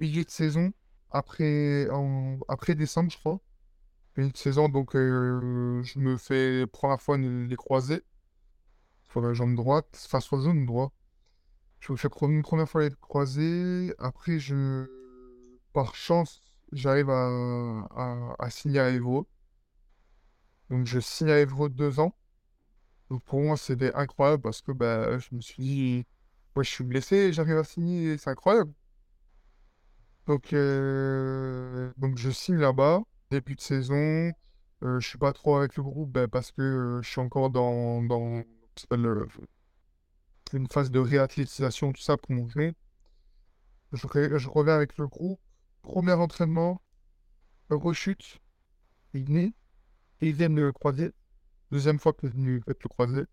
milieu 0.00 0.22
de 0.24 0.30
saison, 0.30 0.72
après, 1.10 1.88
en, 1.90 2.38
après 2.48 2.74
décembre, 2.74 3.10
je 3.10 3.18
crois. 3.18 3.40
Milieu 4.16 4.30
de 4.30 4.36
saison, 4.36 4.68
donc 4.68 4.94
euh, 4.96 5.82
je 5.82 5.98
me 5.98 6.16
fais 6.18 6.66
première 6.66 7.00
fois 7.00 7.16
les 7.16 7.56
croisés 7.56 8.02
sur 9.10 9.20
la 9.22 9.32
jambe 9.34 9.56
droite, 9.56 9.88
enfin 10.06 10.20
sur 10.20 10.36
la 10.36 10.42
zone 10.42 10.66
droite. 10.66 10.92
Je 11.80 11.92
me 11.92 11.96
fais 11.96 12.08
une 12.22 12.42
première 12.42 12.68
fois 12.68 12.82
les 12.82 12.90
croisés. 13.00 13.94
Après, 13.98 14.38
je, 14.38 14.86
par 15.72 15.94
chance, 15.94 16.42
j'arrive 16.72 17.10
à, 17.10 18.50
signer 18.50 18.80
à 18.80 18.90
Évreux. 18.90 19.26
Donc, 20.70 20.86
je 20.86 21.00
signe 21.00 21.30
à 21.30 21.38
Évreux 21.40 21.68
deux 21.68 22.00
ans. 22.00 22.14
Donc 23.10 23.24
pour 23.24 23.40
moi, 23.40 23.56
c'était 23.56 23.92
incroyable 23.94 24.42
parce 24.42 24.62
que 24.62 24.72
bah, 24.72 25.18
je 25.18 25.28
me 25.32 25.40
suis 25.40 25.62
dit, 25.62 26.06
ouais, 26.56 26.64
je 26.64 26.70
suis 26.70 26.84
blessé, 26.84 27.32
j'arrive 27.32 27.58
à 27.58 27.64
signer, 27.64 28.16
c'est 28.18 28.30
incroyable. 28.30 28.72
Donc, 30.26 30.52
euh, 30.52 31.92
donc 31.96 32.16
je 32.18 32.30
signe 32.30 32.58
là-bas, 32.58 33.02
début 33.30 33.56
de 33.56 33.60
saison. 33.60 34.32
Euh, 34.82 35.00
je 35.00 35.08
suis 35.08 35.18
pas 35.18 35.32
trop 35.32 35.56
avec 35.56 35.76
le 35.76 35.82
groupe 35.82 36.10
bah, 36.12 36.28
parce 36.28 36.52
que 36.52 36.62
euh, 36.62 37.02
je 37.02 37.10
suis 37.10 37.20
encore 37.20 37.50
dans, 37.50 38.02
dans 38.02 38.42
une 40.52 40.68
phase 40.70 40.90
de 40.90 41.00
réathlétisation, 41.00 41.92
tout 41.92 42.00
ça 42.00 42.16
pour 42.16 42.30
mon 42.30 42.48
je 43.92 44.48
reviens 44.48 44.74
avec 44.74 44.96
le 44.98 45.08
groupe. 45.08 45.40
Premier 45.82 46.12
entraînement, 46.12 46.80
rechute, 47.70 48.40
il 49.14 49.36
est, 49.36 49.52
et 50.20 50.28
ils 50.28 50.34
viennent 50.34 50.56
le 50.56 50.72
croiser. 50.72 51.12
Deuxième 51.70 51.98
fois 51.98 52.12
que 52.12 52.26
je 52.26 52.32
venu 52.32 52.62
le 52.66 52.74
croiser. 52.74 53.24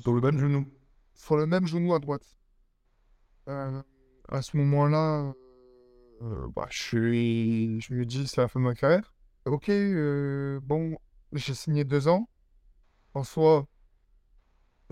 Sur 0.00 0.12
le 0.14 0.20
même 0.20 0.38
genou. 0.38 0.66
Sur 1.14 1.36
le 1.36 1.46
même 1.46 1.66
genou 1.66 1.94
à 1.94 1.98
droite. 1.98 2.24
Euh, 3.48 3.82
à 4.28 4.42
ce 4.42 4.56
moment-là, 4.56 5.32
euh, 6.22 6.48
bah, 6.54 6.66
je 6.70 6.82
suis, 6.82 7.80
je 7.80 7.94
lui 7.94 8.06
dis 8.06 8.26
c'est 8.26 8.40
la 8.40 8.48
fin 8.48 8.60
de 8.60 8.64
ma 8.64 8.74
carrière. 8.74 9.14
Ok, 9.44 9.68
euh, 9.68 10.60
bon, 10.62 10.96
j'ai 11.32 11.54
signé 11.54 11.84
deux 11.84 12.08
ans. 12.08 12.28
En 13.14 13.24
soi, 13.24 13.66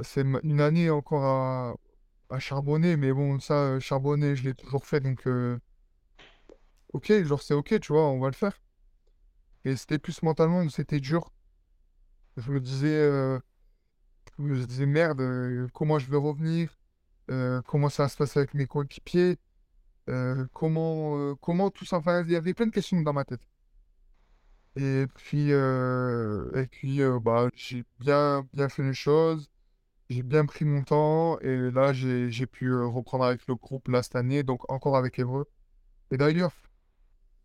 c'est 0.03 0.23
une 0.43 0.61
année 0.61 0.91
encore 0.91 1.25
à, 1.25 1.77
à 2.31 2.39
charbonner, 2.39 2.97
mais 2.97 3.13
bon, 3.13 3.39
ça, 3.41 3.79
charbonner, 3.81 4.37
je 4.37 4.45
l'ai 4.45 4.55
toujours 4.55 4.87
fait, 4.87 5.01
donc 5.01 5.27
euh, 5.27 5.59
ok, 6.97 7.13
genre 7.25 7.43
c'est 7.43 7.55
ok, 7.55 7.79
tu 7.81 7.93
vois, 7.93 8.09
on 8.09 8.21
va 8.21 8.29
le 8.29 8.35
faire. 8.35 8.59
Et 9.65 9.77
c'était 9.77 9.99
plus 9.99 10.23
mentalement, 10.23 10.69
c'était 10.71 11.01
dur. 11.01 11.33
Je 12.37 12.51
me 12.53 12.61
disais, 12.61 12.89
euh, 12.95 13.39
je 14.39 14.43
me 14.45 14.65
disais 14.67 14.87
merde, 14.87 15.21
euh, 15.21 15.69
comment 15.75 15.99
je 15.99 16.11
vais 16.11 16.17
revenir, 16.17 16.71
euh, 17.31 17.63
comment 17.63 17.89
ça 17.91 18.05
va 18.05 18.09
se 18.09 18.17
passer 18.17 18.39
avec 18.41 18.55
mes 18.55 18.67
coéquipiers, 18.67 19.39
comment, 20.53 21.35
comment 21.37 21.71
tout 21.71 21.85
ça, 21.85 21.99
enfin, 21.99 22.23
il 22.25 22.31
y 22.33 22.37
avait 22.37 22.55
plein 22.55 22.67
de 22.67 22.73
questions 22.73 23.01
dans 23.03 23.13
ma 23.13 23.25
tête. 23.25 23.43
Et 24.77 25.07
puis, 25.15 25.51
et 25.51 26.67
puis 26.71 27.01
bah, 27.23 27.49
j'ai 27.55 27.85
bien, 27.99 28.47
bien 28.53 28.69
fait 28.69 28.83
les 28.85 28.95
choses, 28.95 29.51
j'ai 30.11 30.23
bien 30.23 30.47
pris 30.47 30.65
mon 30.65 30.83
temps, 30.85 31.39
et 31.41 31.71
là, 31.71 31.93
j'ai, 31.93 32.47
pu 32.47 32.73
reprendre 32.75 33.25
avec 33.25 33.47
le 33.49 33.57
groupe 33.57 33.89
là 33.89 34.03
cette 34.03 34.17
année, 34.17 34.43
donc 34.45 34.71
encore 34.71 34.97
avec 34.97 35.19
Evreux. 35.19 35.47
Et 36.11 36.19
d'ailleurs, 36.19 36.53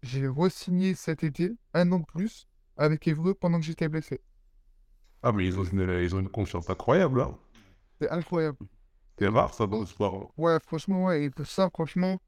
j'ai 0.02 0.28
re-signé 0.28 0.96
cet 0.96 1.24
été, 1.24 1.54
un 1.74 1.92
an 1.92 2.00
de 2.00 2.06
plus, 2.06 2.48
avec 2.78 3.08
Evreux 3.08 3.34
pendant 3.34 3.60
que 3.60 3.66
j'étais 3.66 3.90
blessé. 3.90 4.22
Ah, 5.24 5.32
mais 5.32 5.46
ils 5.46 5.60
ont 5.60 5.64
une, 5.64 5.82
ils 6.02 6.16
ont 6.16 6.20
une 6.20 6.30
confiance 6.30 6.70
incroyable, 6.70 7.20
là. 7.20 7.32
C'est 8.00 8.10
incroyable. 8.10 8.58
C'est 9.20 9.28
rare, 9.28 9.54
ça, 9.54 9.68
dans 9.68 9.82
le 9.82 9.86
sport. 9.86 10.16
hein. 10.16 10.28
Ouais, 10.38 10.58
franchement, 10.66 11.06
ouais, 11.06 11.26
et 11.26 11.30
pour 11.30 11.46
ça, 11.46 11.70
franchement, 11.70 12.20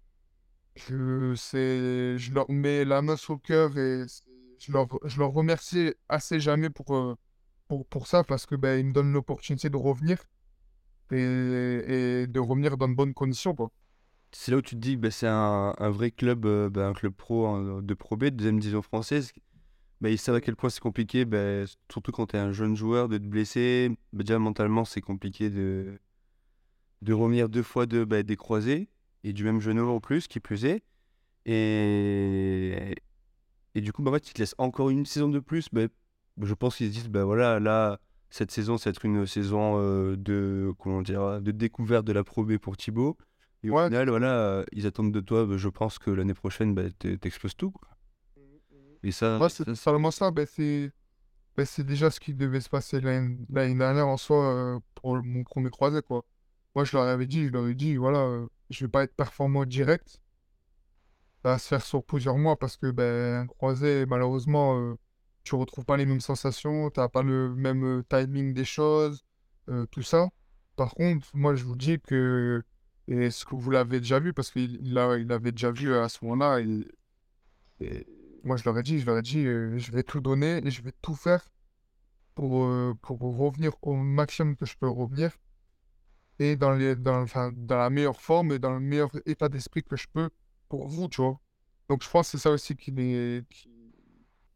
je, 0.75 1.33
c'est, 1.35 2.17
je 2.17 2.33
leur 2.33 2.49
mets 2.51 2.85
la 2.85 3.01
main 3.01 3.15
sur 3.15 3.33
le 3.33 3.39
cœur 3.39 3.75
et 3.77 4.05
je 4.59 4.71
leur, 4.71 4.87
je 5.05 5.19
leur 5.19 5.31
remercie 5.31 5.93
assez 6.09 6.39
jamais 6.39 6.69
pour, 6.69 6.95
euh, 6.95 7.15
pour, 7.67 7.87
pour 7.87 8.05
ça 8.07 8.23
parce 8.23 8.45
que 8.45 8.55
ben, 8.55 8.79
ils 8.79 8.85
me 8.85 8.93
donnent 8.93 9.13
l'opportunité 9.13 9.69
de 9.69 9.77
revenir 9.77 10.19
et, 11.11 11.17
et 12.23 12.27
de 12.27 12.39
revenir 12.39 12.77
dans 12.77 12.87
de 12.87 12.95
bonnes 12.95 13.13
conditions, 13.13 13.55
quoi. 13.55 13.71
C'est 14.35 14.51
là 14.51 14.57
où 14.57 14.61
tu 14.61 14.75
te 14.75 14.79
dis 14.79 14.97
bah, 14.97 15.11
c'est 15.11 15.27
un, 15.27 15.73
vrai 15.89 16.11
club, 16.11 16.45
euh, 16.45 16.69
bah, 16.69 16.87
un 16.87 16.93
club 16.93 17.13
pro 17.13 17.81
de 17.81 17.93
Pro 17.93 18.17
B, 18.17 18.25
deuxième 18.25 18.59
division 18.59 18.81
française. 18.81 19.31
Bah, 20.01 20.09
ils 20.09 20.17
savent 20.17 20.35
à 20.35 20.41
quel 20.41 20.55
point 20.55 20.69
c'est 20.69 20.81
compliqué, 20.81 21.23
bah, 21.23 21.65
surtout 21.89 22.11
quand 22.11 22.27
tu 22.27 22.35
es 22.35 22.39
un 22.39 22.51
jeune 22.51 22.75
joueur, 22.75 23.09
de 23.09 23.17
te 23.17 23.23
blesser. 23.25 23.95
Déjà, 24.11 24.39
mentalement, 24.39 24.85
c'est 24.85 25.01
compliqué 25.01 25.49
de, 25.49 25.99
de 27.03 27.13
revenir 27.13 27.47
deux 27.47 27.63
fois 27.63 27.85
de, 27.85 28.03
des 28.03 28.35
croisés 28.35 28.89
et 29.23 29.33
du 29.33 29.43
même 29.43 29.61
genou 29.61 29.87
en 29.89 29.99
plus, 29.99 30.27
qui 30.27 30.39
plus 30.39 30.65
est. 30.65 30.83
Et, 31.45 32.95
et 33.75 33.81
du 33.81 33.93
coup, 33.93 34.03
en 34.05 34.11
fait, 34.11 34.29
ils 34.29 34.33
te 34.33 34.39
laissent 34.39 34.55
encore 34.57 34.89
une 34.89 35.05
saison 35.05 35.29
de 35.29 35.39
plus. 35.39 35.69
Je 36.41 36.53
pense 36.55 36.77
qu'ils 36.77 36.87
se 36.87 36.93
disent, 36.93 37.09
voilà, 37.09 37.59
là, 37.59 37.99
cette 38.31 38.51
saison, 38.51 38.77
ça 38.77 38.89
va 38.89 38.91
être 38.91 39.05
une 39.05 39.27
saison 39.27 39.75
euh, 39.77 40.17
de, 40.17 40.73
comment 40.79 41.03
dire, 41.03 41.39
de 41.39 41.51
découverte 41.51 42.05
de 42.05 42.13
la 42.13 42.23
Pro 42.23 42.43
B 42.43 42.57
pour 42.57 42.75
Thibaut. 42.77 43.15
Et 43.63 43.69
au 43.69 43.75
Ouais. 43.75 43.85
final, 43.85 44.09
voilà, 44.09 44.37
euh, 44.37 44.63
ils 44.73 44.85
attendent 44.85 45.13
de 45.13 45.21
toi, 45.21 45.45
bah, 45.45 45.57
je 45.57 45.69
pense 45.69 45.99
que 45.99 46.11
l'année 46.11 46.33
prochaine, 46.33 46.73
bah, 46.75 46.83
t'e- 46.99 47.17
t'exploses 47.17 47.55
tout. 47.55 47.71
quoi. 47.71 47.87
Et 49.03 49.11
ça, 49.11 49.37
ça, 49.39 49.49
c'est 49.49 49.75
seulement 49.75 50.11
ça, 50.11 50.31
ben, 50.31 50.45
c'est 50.45 50.91
ben, 51.57 51.65
c'est 51.65 51.83
déjà 51.85 52.09
ce 52.09 52.19
qui 52.19 52.33
devait 52.33 52.61
se 52.61 52.69
passer 52.69 52.99
l'année 53.01 53.37
dernière 53.49 54.07
en 54.07 54.17
soi 54.17 54.53
euh, 54.53 54.79
pour 54.95 55.21
mon 55.23 55.43
premier 55.43 55.69
croisé, 55.69 56.01
quoi. 56.01 56.25
Moi, 56.75 56.83
je 56.85 56.95
leur 56.97 57.05
avais 57.05 57.27
dit, 57.27 57.45
je 57.47 57.51
leur 57.51 57.67
ai 57.67 57.75
dit, 57.75 57.95
voilà, 57.97 58.19
euh, 58.19 58.47
je 58.69 58.85
vais 58.85 58.89
pas 58.89 59.03
être 59.03 59.15
performant 59.15 59.65
direct. 59.65 60.19
Ça 61.43 61.49
va 61.51 61.57
se 61.59 61.67
faire 61.67 61.81
sur 61.83 62.03
plusieurs 62.03 62.37
mois 62.37 62.57
parce 62.57 62.77
que, 62.77 62.89
ben, 62.91 63.45
croisé, 63.47 64.05
malheureusement, 64.05 64.79
euh, 64.79 64.95
tu 65.43 65.55
retrouves 65.55 65.85
pas 65.85 65.97
les 65.97 66.05
mêmes 66.05 66.21
sensations, 66.21 66.89
t'as 66.89 67.09
pas 67.09 67.21
le 67.23 67.53
même 67.55 67.83
euh, 67.83 68.03
timing 68.09 68.53
des 68.53 68.65
choses, 68.65 69.23
euh, 69.69 69.85
tout 69.87 70.01
ça. 70.03 70.29
Par 70.77 70.93
contre, 70.95 71.27
moi, 71.33 71.53
je 71.55 71.65
vous 71.65 71.75
dis 71.75 71.99
que, 71.99 72.63
et 73.07 73.29
ce 73.31 73.45
que 73.45 73.55
vous 73.55 73.71
l'avez 73.71 73.99
déjà 73.99 74.19
vu, 74.19 74.33
parce 74.33 74.51
qu'il 74.51 74.75
il 74.81 74.93
l'a- 74.93 75.17
il 75.17 75.27
l'avait 75.27 75.51
déjà 75.51 75.71
vu 75.71 75.93
à 75.95 76.09
ce 76.09 76.23
moment-là, 76.25 76.59
et, 76.61 76.85
moi, 78.43 78.57
je 78.57 78.63
leur 78.65 78.77
ai 78.77 78.83
dit, 78.83 78.99
je 78.99 79.05
leur 79.05 79.17
ai 79.17 79.21
dit, 79.21 79.43
je 79.43 79.91
vais 79.91 80.03
tout 80.03 80.19
donner 80.21 80.61
et 80.65 80.71
je 80.71 80.81
vais 80.81 80.93
tout 81.01 81.15
faire 81.15 81.43
pour, 82.35 82.67
pour 83.01 83.19
revenir 83.37 83.73
au 83.81 83.95
maximum 83.95 84.55
que 84.55 84.65
je 84.65 84.75
peux 84.77 84.89
revenir 84.89 85.31
et 86.39 86.55
dans 86.55 86.71
les, 86.73 86.95
dans, 86.95 87.21
enfin, 87.21 87.51
dans 87.55 87.77
la 87.77 87.89
meilleure 87.89 88.19
forme 88.21 88.51
et 88.51 88.59
dans 88.59 88.71
le 88.71 88.79
meilleur 88.79 89.11
état 89.25 89.49
d'esprit 89.49 89.83
que 89.83 89.95
je 89.95 90.07
peux 90.11 90.29
pour 90.69 90.87
vous, 90.87 91.07
tu 91.07 91.21
vois. 91.21 91.39
Donc, 91.89 92.03
je 92.03 92.09
pense 92.09 92.31
que 92.31 92.37
c'est 92.37 92.43
ça 92.43 92.51
aussi 92.51 92.75
qui, 92.75 92.91
les, 92.91 93.43
qui 93.49 93.69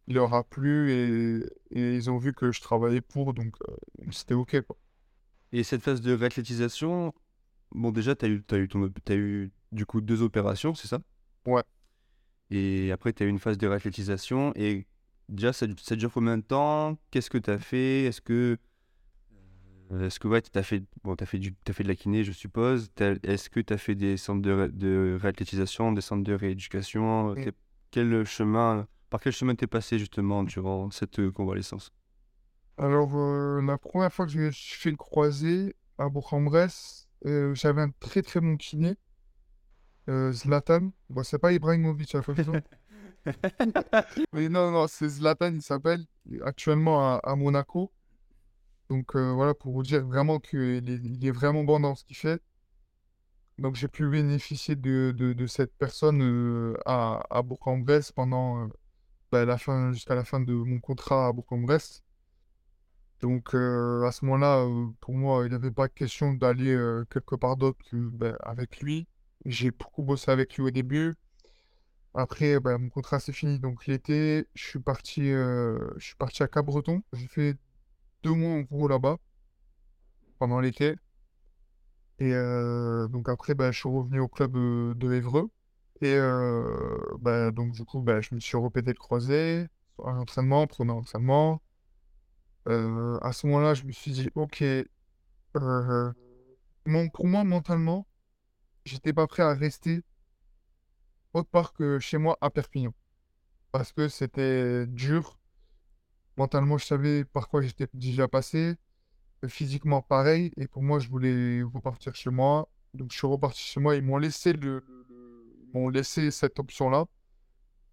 leur 0.07 0.33
a 0.33 0.43
plu 0.43 0.91
et, 0.91 1.45
et 1.71 1.95
ils 1.95 2.09
ont 2.09 2.17
vu 2.17 2.33
que 2.33 2.51
je 2.51 2.61
travaillais 2.61 3.01
pour, 3.01 3.33
donc 3.33 3.55
c'était 4.11 4.33
OK, 4.33 4.59
quoi. 4.61 4.77
Et 5.51 5.63
cette 5.63 5.81
phase 5.81 6.01
de 6.01 6.13
réathlétisation, 6.13 7.13
bon, 7.71 7.91
déjà, 7.91 8.15
tu 8.15 8.25
as 8.25 8.29
eu, 8.29 8.43
t'as 8.43 8.57
eu, 8.57 8.67
ton, 8.67 8.89
t'as 9.03 9.15
eu 9.15 9.51
du 9.71 9.85
coup 9.85 10.01
deux 10.01 10.21
opérations, 10.21 10.73
c'est 10.75 10.87
ça? 10.87 10.99
Ouais. 11.45 11.63
Et 12.49 12.91
après, 12.91 13.13
tu 13.13 13.23
as 13.23 13.25
eu 13.25 13.29
une 13.29 13.39
phase 13.39 13.57
de 13.57 13.67
réathlétisation. 13.67 14.53
Et 14.55 14.87
déjà, 15.29 15.53
ça, 15.53 15.65
ça 15.81 15.95
dure 15.95 16.11
combien 16.11 16.37
de 16.37 16.43
temps? 16.43 16.97
Qu'est-ce 17.11 17.29
que 17.29 17.37
tu 17.37 17.49
as 17.49 17.59
fait? 17.59 18.05
Est-ce 18.05 18.21
que. 18.21 18.57
euh, 19.91 20.07
Est-ce 20.07 20.19
que 20.19 20.27
ouais, 20.27 20.41
tu 20.41 20.57
as 20.57 20.63
fait, 20.63 20.83
bon, 21.03 21.15
fait, 21.25 21.39
du, 21.39 21.53
t'as 21.55 21.73
fait 21.73 21.83
de 21.83 21.89
la 21.89 21.95
kiné, 21.95 22.23
je 22.23 22.31
suppose. 22.31 22.89
Est-ce 23.23 23.49
que 23.49 23.59
tu 23.59 23.73
as 23.73 23.77
fait 23.77 23.95
des 23.95 24.17
centres 24.17 24.41
de, 24.41 24.71
de 24.73 25.17
réathlétisation, 25.21 25.91
des 25.91 26.01
centres 26.01 26.23
de 26.23 26.33
rééducation? 26.33 27.33
Mm. 27.35 27.51
Quel 27.91 28.25
chemin, 28.25 28.87
par 29.09 29.21
quel 29.21 29.33
chemin 29.33 29.55
t'es 29.55 29.67
passé 29.67 29.97
justement 29.99 30.43
durant 30.43 30.91
cette 30.91 31.19
euh, 31.19 31.31
convalescence? 31.31 31.91
Alors, 32.77 33.15
euh, 33.15 33.61
la 33.61 33.77
première 33.77 34.13
fois 34.13 34.25
que 34.25 34.31
je 34.31 34.39
me 34.39 34.51
suis 34.51 34.77
fait 34.79 34.91
le 34.91 34.97
croisé 34.97 35.75
à 35.97 36.09
Bourg-en-Bresse, 36.09 37.06
euh, 37.25 37.53
j'avais 37.55 37.81
un 37.81 37.91
très 37.99 38.21
très 38.21 38.39
bon 38.41 38.57
kiné, 38.57 38.95
euh, 40.09 40.31
Zlatan. 40.31 40.91
Bon, 41.09 41.23
c'est 41.23 41.39
pas 41.39 41.51
Ibrahimovic 41.53 42.15
à 42.15 42.21
photo. 42.21 42.53
Mais 44.33 44.49
non, 44.49 44.71
non, 44.71 44.87
c'est 44.87 45.09
Zlatan, 45.09 45.53
il 45.55 45.61
s'appelle, 45.61 46.05
actuellement 46.43 47.15
à, 47.15 47.17
à 47.23 47.35
Monaco. 47.35 47.91
Donc 48.89 49.15
euh, 49.15 49.33
voilà, 49.33 49.53
pour 49.53 49.73
vous 49.73 49.83
dire 49.83 50.05
vraiment 50.05 50.39
qu'il 50.39 50.59
est, 50.89 50.99
il 51.03 51.25
est 51.25 51.31
vraiment 51.31 51.63
bon 51.63 51.79
dans 51.79 51.95
ce 51.95 52.03
qu'il 52.05 52.15
fait. 52.17 52.41
Donc 53.57 53.75
j'ai 53.75 53.87
pu 53.87 54.07
bénéficier 54.09 54.75
de, 54.75 55.13
de, 55.17 55.33
de 55.33 55.47
cette 55.47 55.73
personne 55.77 56.21
euh, 56.21 56.77
à, 56.85 57.23
à 57.29 57.41
Bourg-en-Bresse 57.41 58.11
pendant 58.11 58.63
euh, 58.65 58.67
bah, 59.31 59.45
la 59.45 59.57
fin, 59.57 59.91
jusqu'à 59.93 60.15
la 60.15 60.23
fin 60.23 60.39
de 60.39 60.53
mon 60.53 60.79
contrat 60.79 61.27
à 61.27 61.33
Bourg-en-Bresse. 61.33 62.03
Donc 63.21 63.55
euh, 63.55 64.03
à 64.05 64.11
ce 64.11 64.25
moment-là, 64.25 64.59
euh, 64.59 64.87
pour 65.01 65.15
moi, 65.15 65.45
il 65.45 65.49
n'y 65.49 65.55
avait 65.55 65.71
pas 65.71 65.89
question 65.89 66.33
d'aller 66.33 66.73
euh, 66.73 67.03
quelque 67.09 67.35
part 67.35 67.57
d'autre 67.57 67.79
ben, 67.93 68.37
avec 68.41 68.79
lui. 68.79 69.07
J'ai 69.45 69.71
beaucoup 69.71 70.03
bossé 70.03 70.29
avec 70.31 70.55
lui 70.55 70.63
au 70.63 70.71
début. 70.71 71.15
Après, 72.13 72.59
ben, 72.59 72.77
mon 72.77 72.89
contrat 72.89 73.19
s'est 73.19 73.33
fini. 73.33 73.59
Donc 73.59 73.87
l'été, 73.87 74.47
je 74.53 74.65
suis 74.67 74.79
parti, 74.79 75.21
je 75.31 75.99
suis 75.99 76.15
parti 76.15 76.43
à 76.43 76.47
Cap-Breton. 76.47 77.01
J'ai 77.13 77.27
fait 77.27 77.57
deux 78.23 78.33
mois 78.33 78.53
en 78.53 78.61
gros 78.61 78.87
là-bas 78.87 79.17
pendant 80.39 80.59
l'été. 80.59 80.95
Et 82.19 82.33
donc 83.11 83.29
après, 83.29 83.53
ben, 83.55 83.71
je 83.71 83.79
suis 83.79 83.89
revenu 83.89 84.19
au 84.19 84.27
club 84.27 84.53
de 84.53 85.13
Évreux. 85.13 85.49
Et 86.01 86.17
ben, 87.19 87.51
donc 87.51 87.73
du 87.73 87.85
coup, 87.85 88.03
je 88.21 88.35
me 88.35 88.39
suis 88.39 88.57
répété 88.57 88.89
le 88.89 88.99
croisé, 88.99 89.67
un 90.03 90.17
entraînement, 90.17 90.67
premier 90.67 90.91
entraînement. 90.91 91.61
Euh, 92.67 93.17
à 93.21 93.31
ce 93.33 93.47
moment-là, 93.47 93.73
je 93.73 93.83
me 93.83 93.91
suis 93.91 94.11
dit, 94.11 94.29
ok, 94.35 94.61
euh, 95.57 96.13
mon- 96.85 97.09
pour 97.09 97.27
moi, 97.27 97.43
mentalement, 97.43 98.07
j'étais 98.85 99.13
pas 99.13 99.27
prêt 99.27 99.43
à 99.43 99.53
rester 99.53 100.03
autre 101.33 101.49
part 101.49 101.73
que 101.73 101.99
chez 101.99 102.17
moi 102.17 102.37
à 102.41 102.49
Perpignan. 102.49 102.93
Parce 103.71 103.91
que 103.93 104.09
c'était 104.09 104.87
dur. 104.87 105.39
Mentalement, 106.37 106.77
je 106.77 106.85
savais 106.85 107.25
par 107.25 107.49
quoi 107.49 107.61
j'étais 107.61 107.87
déjà 107.93 108.27
passé. 108.27 108.75
physiquement 109.47 110.01
pareil. 110.01 110.51
Et 110.57 110.67
pour 110.67 110.83
moi, 110.83 110.99
je 110.99 111.09
voulais 111.09 111.63
repartir 111.63 112.15
chez 112.15 112.29
moi. 112.31 112.69
Donc, 112.93 113.11
je 113.13 113.17
suis 113.17 113.27
reparti 113.27 113.61
chez 113.63 113.79
moi. 113.79 113.95
Ils 113.95 114.03
m'ont 114.03 114.17
laissé, 114.17 114.53
cette 116.31 116.59
option-là 116.59 117.05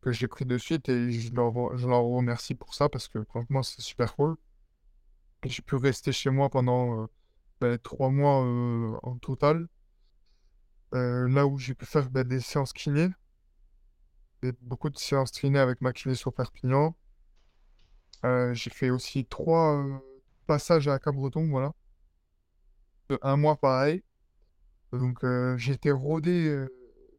que 0.03 0.13
j'ai 0.13 0.29
pris 0.29 0.45
de 0.47 0.59
suite 0.59 0.89
et 0.89 1.13
je 1.13 1.35
leur 1.35 1.53
remercie 2.05 2.55
pour 2.55 2.75
ça 2.75 2.89
parce 2.89 3.09
que 3.09 3.23
franchement, 3.25 3.63
c'est 3.63 3.83
super 3.83 4.15
cool. 4.17 4.37
J'ai 5.45 5.63
pu 5.63 5.77
rester 5.77 6.11
chez 6.13 6.31
moi 6.31 6.49
pendant 6.49 7.03
euh, 7.03 7.07
ben, 7.61 7.79
trois 7.79 8.11
mois 8.11 8.45
euh, 8.45 8.97
en 9.03 9.19
total. 9.19 9.69
Euh, 10.95 11.29
là 11.29 11.47
où 11.47 11.59
j'ai 11.59 11.75
pu 11.75 11.85
faire 11.85 12.09
ben, 12.11 12.25
des 12.27 12.41
séances 12.41 12.73
kiné. 12.73 13.09
beaucoup 14.63 14.91
de 14.91 14.99
séances 14.99 15.33
kiné 15.33 15.59
avec 15.59 15.81
ma 15.81 15.93
kiné 15.93 16.15
sur 16.15 16.33
Perpignan. 16.33 16.97
j'ai 18.23 18.71
fait 18.71 18.91
aussi 18.91 19.27
trois 19.27 19.85
passages 20.47 20.89
à 20.89 20.99
Cabreton, 20.99 21.49
voilà. 21.51 21.73
un 23.23 23.37
mois 23.37 23.57
pareil. 23.57 24.03
Donc 24.93 25.25
été 25.25 25.91
rodé 25.91 26.67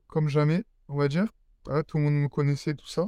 comme 0.08 0.30
jamais, 0.30 0.64
on 0.88 0.98
va 0.98 1.08
dire. 1.08 1.28
tout 1.88 1.98
le 1.98 2.04
monde 2.04 2.16
me 2.16 2.30
connaissait, 2.30 2.74
tout 2.74 2.88
ça. 2.88 3.08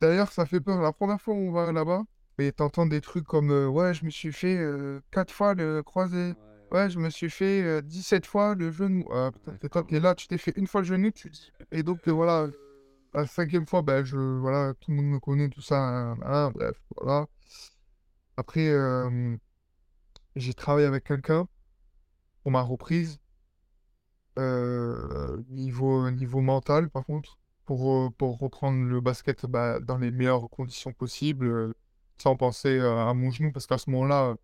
D'ailleurs, 0.00 0.32
ça 0.32 0.44
fait 0.46 0.60
peur. 0.60 0.82
La 0.82 0.92
première 0.92 1.20
fois 1.20 1.34
où 1.34 1.38
on 1.38 1.52
va 1.52 1.70
là-bas, 1.72 2.02
et 2.46 2.52
t'entends 2.52 2.86
des 2.86 3.00
trucs 3.00 3.24
comme 3.24 3.50
Ouais, 3.68 3.94
je 3.94 4.04
me 4.04 4.10
suis 4.10 4.32
fait 4.32 4.58
quatre 5.10 5.32
fois 5.32 5.54
le 5.54 5.82
croisé. 5.82 6.34
Ouais, 6.70 6.88
je 6.88 6.98
me 6.98 7.10
suis 7.10 7.28
fait 7.30 7.82
17 7.82 8.26
fois 8.26 8.54
le 8.54 8.70
genou. 8.70 9.04
Ah, 9.12 9.30
putain, 9.60 9.82
t'es 9.82 10.00
là, 10.00 10.14
tu 10.14 10.26
t'es 10.26 10.38
fait 10.38 10.54
une 10.56 10.66
fois 10.66 10.80
le 10.80 10.86
genou, 10.86 11.10
tu. 11.10 11.30
Et 11.70 11.82
donc, 11.82 12.08
voilà, 12.08 12.48
la 13.14 13.26
cinquième 13.26 13.66
fois, 13.66 13.82
ben, 13.82 14.04
je, 14.04 14.16
voilà, 14.16 14.74
tout 14.80 14.90
le 14.90 14.96
monde 14.96 15.06
me 15.06 15.20
connaît, 15.20 15.48
tout 15.48 15.60
ça. 15.60 15.76
Hein, 15.78 16.18
hein, 16.24 16.50
bref, 16.54 16.76
voilà. 16.96 17.26
Après, 18.36 18.72
j'ai 20.36 20.54
travaillé 20.54 20.86
avec 20.86 21.04
quelqu'un 21.04 21.46
pour 22.42 22.52
ma 22.52 22.62
reprise. 22.62 23.18
niveau, 25.50 26.10
niveau 26.10 26.40
mental, 26.40 26.90
par 26.90 27.04
contre, 27.04 27.38
pour, 27.64 28.12
pour 28.14 28.38
reprendre 28.38 28.84
le 28.84 29.00
basket 29.00 29.46
bah, 29.46 29.78
dans 29.80 29.98
les 29.98 30.10
meilleures 30.10 30.48
conditions 30.50 30.92
possibles, 30.92 31.74
sans 32.18 32.36
penser 32.36 32.78
à 32.80 33.12
mon 33.14 33.30
genou, 33.30 33.52
parce 33.52 33.66
qu'à 33.66 33.78
ce 33.78 33.90
moment-là, 33.90 34.36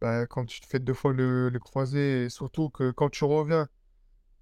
bah, 0.00 0.26
quand 0.26 0.44
tu 0.46 0.60
te 0.60 0.66
fais 0.66 0.80
deux 0.80 0.94
fois 0.94 1.12
le, 1.12 1.50
croisé, 1.60 2.24
et 2.24 2.28
surtout 2.28 2.70
que 2.70 2.90
quand 2.90 3.10
tu 3.10 3.24
reviens, 3.24 3.68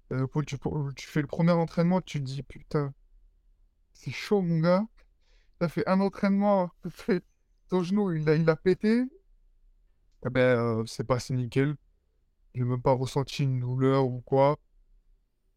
tu, 0.09 1.07
fais 1.07 1.21
le 1.21 1.27
premier 1.27 1.51
entraînement, 1.51 2.01
tu 2.01 2.19
te 2.19 2.25
dis 2.25 2.43
putain, 2.43 2.93
c'est 3.93 4.11
chaud 4.11 4.41
mon 4.41 4.59
gars, 4.59 4.85
ça 5.59 5.69
fait 5.69 5.87
un 5.87 5.99
entraînement, 6.01 6.71
ton 7.69 7.83
genou 7.83 8.11
il 8.13 8.27
a, 8.29 8.35
il 8.35 8.45
pété, 8.63 9.05
eh 10.25 10.29
ben, 10.29 10.83
c'est 10.85 11.03
passé 11.03 11.33
nickel. 11.33 11.75
J'ai 12.53 12.63
même 12.63 12.81
pas 12.81 12.93
ressenti 12.93 13.43
une 13.43 13.59
douleur 13.59 14.05
ou 14.05 14.21
quoi. 14.21 14.57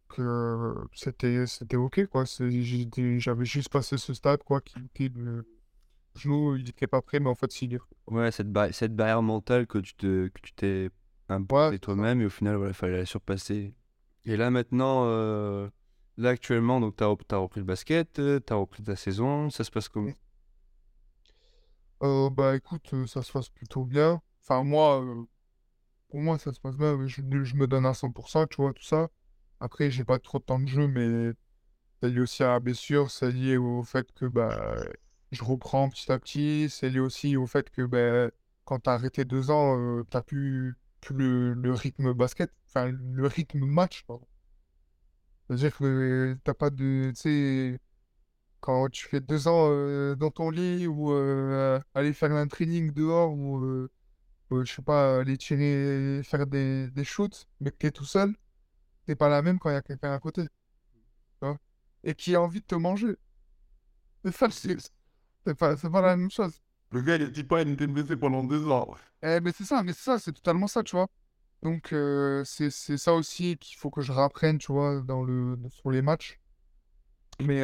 Que 0.09 0.75
c'était 0.95 1.47
c'était 1.47 1.77
ok 1.77 2.07
quoi. 2.07 2.25
J'avais 2.25 3.45
juste 3.45 3.69
passé 3.69 3.99
ce 3.99 4.15
stade 4.15 4.43
quoi 4.45 4.61
qui 4.61 4.79
était 4.79 5.09
le 5.15 5.47
genou 6.17 6.57
il 6.57 6.69
était 6.69 6.87
pas 6.87 7.03
prêt 7.03 7.21
mais 7.21 7.29
en 7.29 7.35
fait 7.35 7.51
est. 7.63 7.79
Ouais, 8.07 8.31
cette, 8.31 8.49
cette 8.73 8.95
barrière 8.95 9.23
mentale 9.23 9.67
que 9.67 9.79
tu 9.79 9.95
te 9.95 10.29
que 10.29 10.41
tu 10.43 10.53
t'es 10.53 10.91
imposé 11.29 11.79
toi-même 11.79 12.21
et 12.21 12.27
au 12.27 12.31
final 12.31 12.61
il 12.67 12.75
fallait 12.75 12.99
la 12.99 13.07
surpasser. 13.07 13.75
Et 14.25 14.37
là 14.37 14.51
maintenant, 14.51 15.05
là 16.17 16.31
actuellement, 16.31 16.81
donc 16.81 16.97
tu 16.97 17.05
as, 17.05 17.37
repris 17.37 17.61
le 17.61 17.67
basket, 17.67 18.13
tu 18.15 18.53
as 18.53 18.55
repris 18.55 18.83
ta 18.83 18.97
saison, 18.97 19.51
ça 19.51 19.65
se 19.65 19.71
passe 19.71 19.89
comment? 19.89 20.13
Euh, 22.03 22.29
bah 22.31 22.57
écoute, 22.57 22.95
ça 23.07 23.23
se 23.23 23.33
passe 23.33 23.49
plutôt 23.49 23.85
bien. 23.85 24.21
Enfin, 24.43 24.63
moi, 24.63 25.03
pour 26.09 26.21
moi, 26.21 26.39
ça 26.39 26.53
se 26.53 26.61
passe 26.61 26.77
bien. 26.77 26.99
Je, 27.07 27.23
je 27.45 27.57
me 27.57 27.67
donne 27.67 27.87
à 27.87 27.93
100%, 27.93 28.47
tu 28.49 28.57
vois, 28.57 28.73
tout 28.75 28.83
ça. 28.83 29.09
Après, 29.61 29.91
j'ai 29.91 30.05
pas 30.05 30.19
trop 30.19 30.39
de 30.39 30.45
temps 30.45 30.59
de 30.59 30.69
jeu, 30.69 30.87
mais 30.87 31.33
c'est 32.01 32.11
lié 32.11 32.21
aussi 32.21 32.43
à 32.43 32.49
la 32.49 32.61
blessure. 32.61 33.11
C'est 33.11 33.31
lié 33.31 33.57
au 33.57 33.83
fait 33.83 34.13
que 34.13 34.27
bah, 34.27 34.77
je 35.35 35.45
reprends 35.45 35.89
petit 35.91 36.11
à 36.13 36.19
petit. 36.19 36.69
C'est 36.71 36.91
lié 36.91 37.01
aussi 37.01 37.37
au 37.37 37.47
fait 37.47 37.71
que 37.71 37.83
bah, 37.83 38.31
quand 38.65 38.81
t'as 38.81 38.95
arrêté 38.95 39.25
deux 39.25 39.51
ans, 39.51 40.03
t'as 40.11 40.23
plus, 40.23 40.77
plus 41.01 41.55
le, 41.55 41.73
rythme 41.75 42.13
basket. 42.15 42.51
Enfin, 42.69 42.91
le 42.91 43.27
rythme 43.27 43.65
match, 43.67 44.05
C'est-à-dire 45.47 45.77
que 45.77 46.39
t'as 46.45 46.55
pas 46.55 46.71
de. 46.71 47.11
Tu 47.15 47.21
sais 47.21 47.81
quand 48.61 48.89
tu 48.89 49.07
fais 49.09 49.21
deux 49.21 49.47
ans 49.49 49.69
dans 50.17 50.31
ton 50.31 50.51
lit 50.51 50.87
ou 50.87 51.13
aller 51.95 52.13
faire 52.15 52.33
un 52.33 52.47
training 52.49 52.93
dehors 52.93 53.33
ou 53.35 53.89
je 54.63 54.73
sais 54.73 54.83
pas, 54.83 55.21
aller 55.21 55.37
tirer, 55.37 56.23
faire 56.25 56.47
des, 56.47 56.91
des 56.91 57.05
shoots, 57.05 57.49
mais 57.61 57.71
que 57.71 57.77
t'es 57.77 57.91
tout 57.91 58.05
seul, 58.05 58.35
c'est 59.07 59.17
pas 59.17 59.29
la 59.29 59.43
même 59.43 59.59
quand 59.59 59.71
il 59.71 59.75
y 59.75 59.77
a 59.77 59.83
quelqu'un 59.83 60.13
à 60.13 60.19
côté. 60.19 60.47
Et 62.05 62.15
qui 62.15 62.35
a 62.35 62.43
envie 62.43 62.61
de 62.61 62.67
te 62.67 62.75
manger. 62.75 63.17
C'est 64.25 64.33
ça 64.33 64.49
C'est 65.47 65.55
pas, 65.55 65.77
pas 65.77 66.01
la 66.01 66.17
même 66.17 66.31
chose. 66.31 66.61
Le 66.91 67.03
gars, 67.03 67.17
il 67.17 67.31
dit 67.31 67.45
pas, 67.45 67.63
il 67.63 67.71
était 67.71 67.87
blessé 67.87 68.17
pendant 68.17 68.45
deux 68.45 68.67
ans. 68.69 68.95
Eh, 69.23 69.41
mais 69.41 69.53
c'est 69.53 69.65
ça, 69.65 69.83
mais 69.83 69.93
c'est 69.93 70.05
ça, 70.05 70.19
c'est 70.19 70.33
totalement 70.33 70.67
ça, 70.67 70.83
tu 70.83 70.97
vois. 70.97 71.09
Donc, 71.63 71.95
c'est 72.45 72.71
ça 72.71 73.15
aussi 73.15 73.57
qu'il 73.57 73.77
faut 73.79 73.91
que 73.91 74.03
je 74.03 74.13
rapprenne, 74.13 74.59
tu 74.59 74.71
vois, 74.73 75.01
dans 75.01 75.23
le, 75.23 75.59
sur 75.71 75.91
les 75.91 76.03
matchs. 76.03 76.39
Mais 77.41 77.63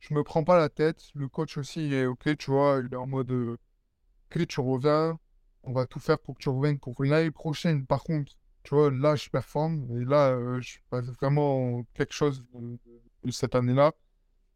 je 0.00 0.14
me 0.14 0.22
prends 0.22 0.44
pas 0.44 0.58
la 0.58 0.68
tête. 0.68 1.02
Le 1.14 1.28
coach 1.28 1.56
aussi, 1.56 1.86
il 1.86 1.94
est 1.94 2.06
OK, 2.06 2.36
tu 2.36 2.50
vois, 2.50 2.80
il 2.84 2.92
est 2.92 2.96
en 2.96 3.06
mode 3.06 3.30
OK, 3.32 4.46
tu 4.46 4.60
reviens, 4.60 5.18
on 5.62 5.72
va 5.72 5.86
tout 5.86 6.00
faire 6.00 6.18
pour 6.18 6.34
que 6.36 6.42
tu 6.42 6.48
reviennes 6.48 6.78
pour 6.78 7.02
l'année 7.02 7.30
prochaine. 7.30 7.86
Par 7.86 8.02
contre, 8.04 8.32
tu 8.62 8.74
vois, 8.74 8.90
là, 8.90 9.16
je 9.16 9.28
performe 9.28 9.86
et 10.00 10.04
là, 10.04 10.60
je 10.60 10.78
passe 10.90 11.06
vraiment 11.06 11.84
quelque 11.94 12.14
chose 12.14 12.46
de, 12.54 13.30
cette 13.30 13.54
année-là. 13.54 13.92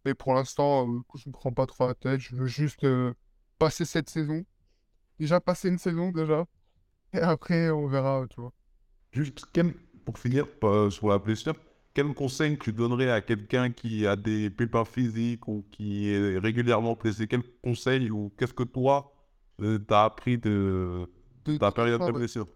Mais 0.04 0.14
pour 0.14 0.34
l'instant, 0.34 0.86
je 1.14 1.28
me 1.28 1.32
prends 1.32 1.52
pas 1.52 1.66
trop 1.66 1.86
la 1.86 1.94
tête. 1.94 2.20
Je 2.20 2.36
veux 2.36 2.46
juste 2.46 2.86
passer 3.58 3.84
cette 3.84 4.08
saison. 4.08 4.44
Déjà 5.18 5.40
passer 5.40 5.68
une 5.68 5.78
saison, 5.78 6.10
déjà. 6.10 6.46
Et 7.12 7.18
après, 7.18 7.70
on 7.70 7.86
verra, 7.86 8.24
tu 8.30 8.40
vois. 8.40 8.52
Juste, 9.12 9.46
pour 10.04 10.18
finir 10.18 10.46
sur 10.90 11.08
la 11.08 11.18
blessure, 11.18 11.54
quel 11.98 12.14
conseil 12.14 12.56
tu 12.56 12.72
donnerais 12.72 13.10
à 13.10 13.20
quelqu'un 13.20 13.72
qui 13.72 14.06
a 14.06 14.14
des 14.14 14.50
pépins 14.50 14.84
physiques 14.84 15.48
ou 15.48 15.66
qui 15.72 16.10
est 16.10 16.38
régulièrement 16.38 16.94
blessé? 16.94 17.26
Quel 17.26 17.42
conseil 17.60 18.10
ou 18.10 18.32
qu'est-ce 18.38 18.54
que 18.54 18.62
toi, 18.62 19.12
euh, 19.60 19.78
tu 19.78 19.92
as 19.92 20.04
appris 20.04 20.38
de, 20.38 21.10
ta 21.58 21.72
période 21.72 22.00
de 22.06 22.12
blessure? 22.12 22.46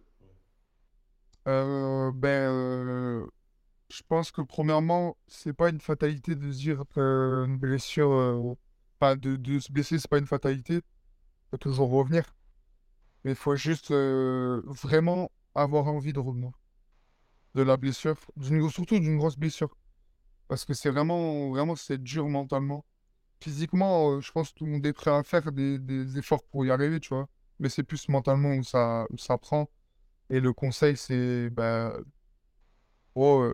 Euh, 1.48 2.12
Ben, 2.12 2.28
euh, 2.28 3.26
je 3.92 4.02
pense 4.08 4.30
que 4.30 4.40
premièrement, 4.42 5.16
c'est 5.26 5.52
pas 5.52 5.68
une 5.68 5.80
fatalité 5.80 6.34
de 6.34 6.50
se 6.50 6.58
dire 6.58 6.84
qu'une 6.94 7.58
blessure, 7.58 8.56
pas 8.98 9.16
de, 9.16 9.58
se 9.60 9.70
blesser, 9.72 9.98
c'est 9.98 10.08
pas 10.08 10.18
une 10.18 10.26
fatalité. 10.26 10.76
Il 10.76 11.50
faut 11.50 11.58
toujours 11.58 11.90
revenir. 11.90 12.24
Mais 13.24 13.32
il 13.32 13.36
faut 13.36 13.56
juste 13.56 13.92
vraiment 13.92 15.30
avoir 15.54 15.86
envie 15.88 16.12
de 16.12 16.20
revenir 16.20 16.52
de 17.54 17.62
la 17.62 17.76
blessure, 17.76 18.16
surtout 18.70 18.98
d'une 18.98 19.18
grosse 19.18 19.36
blessure. 19.36 19.76
Parce 20.48 20.64
que 20.64 20.74
c'est 20.74 20.90
vraiment, 20.90 21.50
vraiment, 21.50 21.76
c'est 21.76 22.02
dur 22.02 22.28
mentalement. 22.28 22.84
Physiquement, 23.40 24.12
euh, 24.12 24.20
je 24.20 24.32
pense 24.32 24.50
que 24.52 24.58
tout 24.58 24.66
le 24.66 24.72
monde 24.72 24.86
est 24.86 24.92
prêt 24.92 25.10
à 25.10 25.22
faire 25.22 25.52
des, 25.52 26.18
efforts 26.18 26.44
pour 26.44 26.64
y 26.64 26.70
arriver, 26.70 27.00
tu 27.00 27.10
vois. 27.10 27.28
Mais 27.58 27.68
c'est 27.68 27.82
plus 27.82 28.08
mentalement 28.08 28.54
où 28.54 28.62
ça, 28.62 29.06
ça 29.18 29.38
prend. 29.38 29.68
Et 30.30 30.40
le 30.40 30.52
conseil, 30.52 30.96
c'est, 30.96 31.50
bah, 31.50 31.94
oh, 33.14 33.52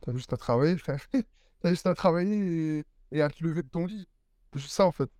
t'as 0.00 0.12
juste 0.12 0.32
à 0.32 0.36
travailler, 0.36 0.76
frère. 0.78 1.04
t'as 1.60 1.70
juste 1.70 1.86
à 1.86 1.94
travailler 1.94 2.84
et, 3.10 3.22
à 3.22 3.28
te 3.28 3.42
lever 3.44 3.62
de 3.62 3.68
ton 3.68 3.86
lit. 3.86 4.08
C'est 4.54 4.68
ça, 4.68 4.86
en 4.86 4.92
fait. 4.92 5.10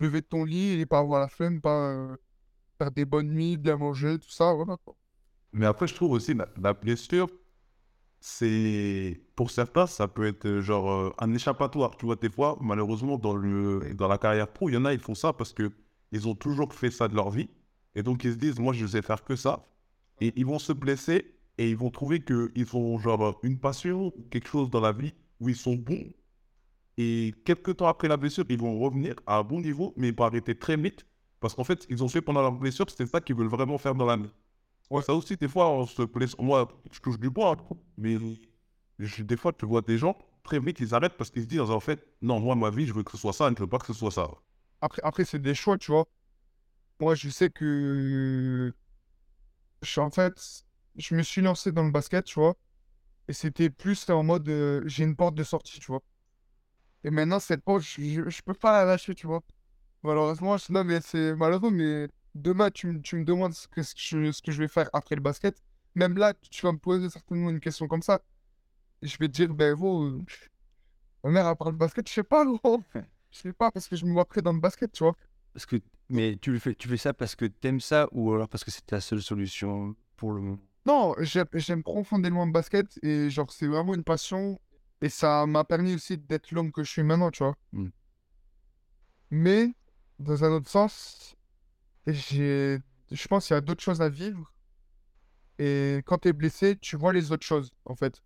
Lever 0.00 0.20
de 0.20 0.26
ton 0.26 0.44
lit 0.44 0.80
et 0.80 0.86
pas 0.86 0.98
avoir 0.98 1.20
la 1.20 1.28
flemme, 1.28 1.60
pas 1.60 1.90
euh, 1.90 2.16
faire 2.78 2.90
des 2.90 3.04
bonnes 3.04 3.30
nuits, 3.30 3.56
bien 3.56 3.76
manger, 3.76 4.18
tout 4.18 4.30
ça. 4.30 4.52
Mais 5.52 5.66
après, 5.66 5.86
je 5.86 5.94
trouve 5.94 6.12
aussi 6.12 6.34
la, 6.34 6.48
la 6.60 6.74
blessure, 6.74 7.28
c'est 8.20 9.20
pour 9.36 9.50
certains, 9.50 9.86
ça 9.86 10.08
peut 10.08 10.26
être 10.26 10.46
euh, 10.46 10.60
genre 10.60 10.90
euh, 10.90 11.14
un 11.18 11.32
échappatoire. 11.32 11.96
Tu 11.96 12.06
vois, 12.06 12.16
des 12.16 12.30
fois, 12.30 12.58
malheureusement, 12.60 13.18
dans, 13.18 13.34
le, 13.36 13.94
dans 13.94 14.08
la 14.08 14.18
carrière 14.18 14.48
pro, 14.48 14.68
il 14.68 14.74
y 14.74 14.76
en 14.76 14.84
a, 14.84 14.92
ils 14.92 14.98
font 14.98 15.14
ça 15.14 15.32
parce 15.32 15.52
que 15.52 15.70
ils 16.12 16.26
ont 16.28 16.34
toujours 16.34 16.72
fait 16.74 16.90
ça 16.90 17.08
de 17.08 17.14
leur 17.14 17.30
vie. 17.30 17.48
Et 17.94 18.02
donc, 18.02 18.24
ils 18.24 18.32
se 18.32 18.36
disent, 18.36 18.58
moi, 18.58 18.72
je 18.72 18.86
sais 18.86 19.02
faire 19.02 19.24
que 19.24 19.36
ça. 19.36 19.66
Et 20.20 20.32
ils 20.36 20.46
vont 20.46 20.58
se 20.58 20.72
blesser 20.72 21.35
et 21.58 21.70
ils 21.70 21.76
vont 21.76 21.90
trouver 21.90 22.22
qu'ils 22.22 22.76
ont 22.76 22.98
genre 22.98 23.38
une 23.42 23.58
passion, 23.58 24.12
quelque 24.30 24.48
chose 24.48 24.70
dans 24.70 24.80
la 24.80 24.92
vie 24.92 25.14
où 25.40 25.48
ils 25.48 25.56
sont 25.56 25.74
bons. 25.74 26.12
Et 26.98 27.34
quelques 27.44 27.76
temps 27.76 27.88
après 27.88 28.08
la 28.08 28.16
blessure, 28.16 28.44
ils 28.48 28.58
vont 28.58 28.78
revenir 28.78 29.14
à 29.26 29.38
un 29.38 29.42
bon 29.42 29.60
niveau, 29.60 29.92
mais 29.96 30.08
ils 30.08 30.14
vont 30.14 30.24
arrêter 30.24 30.58
très 30.58 30.76
vite. 30.76 31.06
Parce 31.40 31.54
qu'en 31.54 31.64
fait, 31.64 31.86
ils 31.90 32.02
ont 32.02 32.08
fait 32.08 32.22
pendant 32.22 32.40
leur 32.40 32.52
blessure, 32.52 32.86
c'est 32.90 33.06
ça 33.06 33.20
qu'ils 33.20 33.36
veulent 33.36 33.48
vraiment 33.48 33.78
faire 33.78 33.94
dans 33.94 34.06
la 34.06 34.16
vie. 34.16 34.32
Ouais, 34.90 35.02
ça 35.02 35.14
aussi, 35.14 35.36
des 35.36 35.48
fois, 35.48 35.68
on 35.70 35.86
se 35.86 36.02
blesse. 36.02 36.36
Moi, 36.38 36.68
je 36.90 37.00
touche 37.00 37.18
du 37.18 37.28
bois, 37.28 37.56
hein, 37.58 37.76
mais 37.98 38.16
des 38.98 39.36
fois, 39.36 39.52
tu 39.52 39.66
vois 39.66 39.82
des 39.82 39.98
gens, 39.98 40.16
très 40.42 40.58
vite, 40.58 40.80
ils 40.80 40.94
arrêtent 40.94 41.16
parce 41.16 41.30
qu'ils 41.30 41.42
se 41.42 41.48
disent, 41.48 41.60
en 41.60 41.80
fait, 41.80 42.06
non, 42.22 42.40
moi, 42.40 42.54
ma 42.54 42.70
vie, 42.70 42.86
je 42.86 42.94
veux 42.94 43.02
que 43.02 43.10
ce 43.10 43.18
soit 43.18 43.32
ça, 43.32 43.48
je 43.48 43.54
ne 43.54 43.58
veux 43.58 43.66
pas 43.66 43.78
que 43.78 43.86
ce 43.86 43.92
soit 43.92 44.10
ça. 44.10 44.30
Après, 44.80 45.02
après 45.04 45.24
c'est 45.24 45.40
des 45.40 45.54
choix, 45.54 45.76
tu 45.76 45.90
vois. 45.90 46.06
moi, 47.00 47.14
je 47.14 47.28
sais 47.28 47.50
que 47.50 48.72
je 49.82 50.00
en 50.00 50.10
fait, 50.10 50.65
je 50.98 51.14
me 51.14 51.22
suis 51.22 51.42
lancé 51.42 51.72
dans 51.72 51.84
le 51.84 51.90
basket, 51.90 52.24
tu 52.24 52.40
vois. 52.40 52.56
Et 53.28 53.32
c'était 53.34 53.70
plus 53.70 54.08
en 54.10 54.22
mode, 54.24 54.48
euh, 54.48 54.82
j'ai 54.86 55.04
une 55.04 55.16
porte 55.16 55.34
de 55.36 55.44
sortie, 55.44 55.80
tu 55.80 55.86
vois. 55.88 56.02
Et 57.04 57.10
maintenant, 57.10 57.38
cette 57.40 57.62
porte, 57.62 57.82
je, 57.82 58.28
je 58.28 58.42
peux 58.42 58.54
pas 58.54 58.72
la 58.80 58.84
lâcher, 58.84 59.14
tu 59.14 59.26
vois. 59.26 59.42
Malheureusement, 60.02 60.56
non, 60.70 60.84
mais 60.84 61.00
c'est 61.02 61.34
malheureux, 61.36 61.70
mais 61.70 62.08
demain, 62.34 62.70
tu, 62.70 62.88
me- 62.88 63.24
demandes 63.24 63.54
ce 63.54 63.68
que, 63.68 63.82
je, 63.82 64.52
vais 64.60 64.68
faire 64.68 64.90
après 64.92 65.16
le 65.16 65.22
basket. 65.22 65.56
Même 65.94 66.16
là, 66.18 66.34
tu 66.50 66.62
vas 66.66 66.72
me 66.72 66.78
poser 66.78 67.10
certainement 67.10 67.50
une 67.50 67.60
question 67.60 67.88
comme 67.88 68.02
ça. 68.02 68.22
Et 69.02 69.08
je 69.08 69.18
vais 69.18 69.28
te 69.28 69.34
dire, 69.34 69.54
ben, 69.54 69.74
gros, 69.74 70.04
euh, 70.04 70.22
ma 71.24 71.30
mère, 71.30 71.46
à 71.46 71.56
part 71.56 71.70
le 71.70 71.76
basket, 71.76 72.08
je 72.08 72.14
sais 72.14 72.22
pas, 72.22 72.44
gros. 72.62 72.82
Je 73.30 73.38
sais 73.38 73.52
pas, 73.52 73.70
parce 73.70 73.88
que 73.88 73.96
je 73.96 74.04
me 74.06 74.12
vois 74.12 74.24
prêt 74.24 74.42
dans 74.42 74.52
le 74.52 74.60
basket, 74.60 74.92
tu 74.92 75.04
vois. 75.04 75.16
Parce 75.52 75.66
que, 75.66 75.76
mais 76.08 76.36
tu 76.40 76.52
le 76.52 76.58
fais, 76.58 76.74
tu 76.74 76.88
fais 76.88 76.96
ça 76.96 77.14
parce 77.14 77.34
que 77.34 77.46
t'aimes 77.46 77.80
ça 77.80 78.08
ou 78.12 78.32
alors 78.32 78.48
parce 78.48 78.64
que 78.64 78.70
c'est 78.70 78.86
ta 78.86 79.00
seule 79.00 79.22
solution 79.22 79.94
pour 80.16 80.32
le 80.32 80.40
moment? 80.40 80.62
Non, 80.86 81.14
j'aime 81.20 81.82
profondément 81.82 82.46
le 82.46 82.52
basket 82.52 82.98
et 83.02 83.28
genre 83.28 83.50
c'est 83.52 83.66
vraiment 83.66 83.94
une 83.94 84.04
passion 84.04 84.60
et 85.02 85.08
ça 85.08 85.44
m'a 85.46 85.64
permis 85.64 85.94
aussi 85.94 86.16
d'être 86.16 86.52
l'homme 86.52 86.72
que 86.72 86.84
je 86.84 86.90
suis 86.90 87.02
maintenant, 87.02 87.30
tu 87.30 87.42
vois. 87.42 87.56
Mm. 87.72 87.88
Mais 89.30 89.74
dans 90.18 90.44
un 90.44 90.52
autre 90.52 90.68
sens, 90.70 91.36
j'ai 92.06 92.78
je 93.12 93.28
pense 93.28 93.46
qu'il 93.46 93.54
y 93.54 93.58
a 93.58 93.60
d'autres 93.60 93.82
choses 93.82 94.02
à 94.02 94.08
vivre 94.08 94.52
et 95.58 96.02
quand 96.06 96.18
tu 96.18 96.28
es 96.28 96.32
blessé, 96.32 96.76
tu 96.76 96.96
vois 96.96 97.12
les 97.12 97.32
autres 97.32 97.46
choses 97.46 97.72
en 97.84 97.94
fait. 97.96 98.22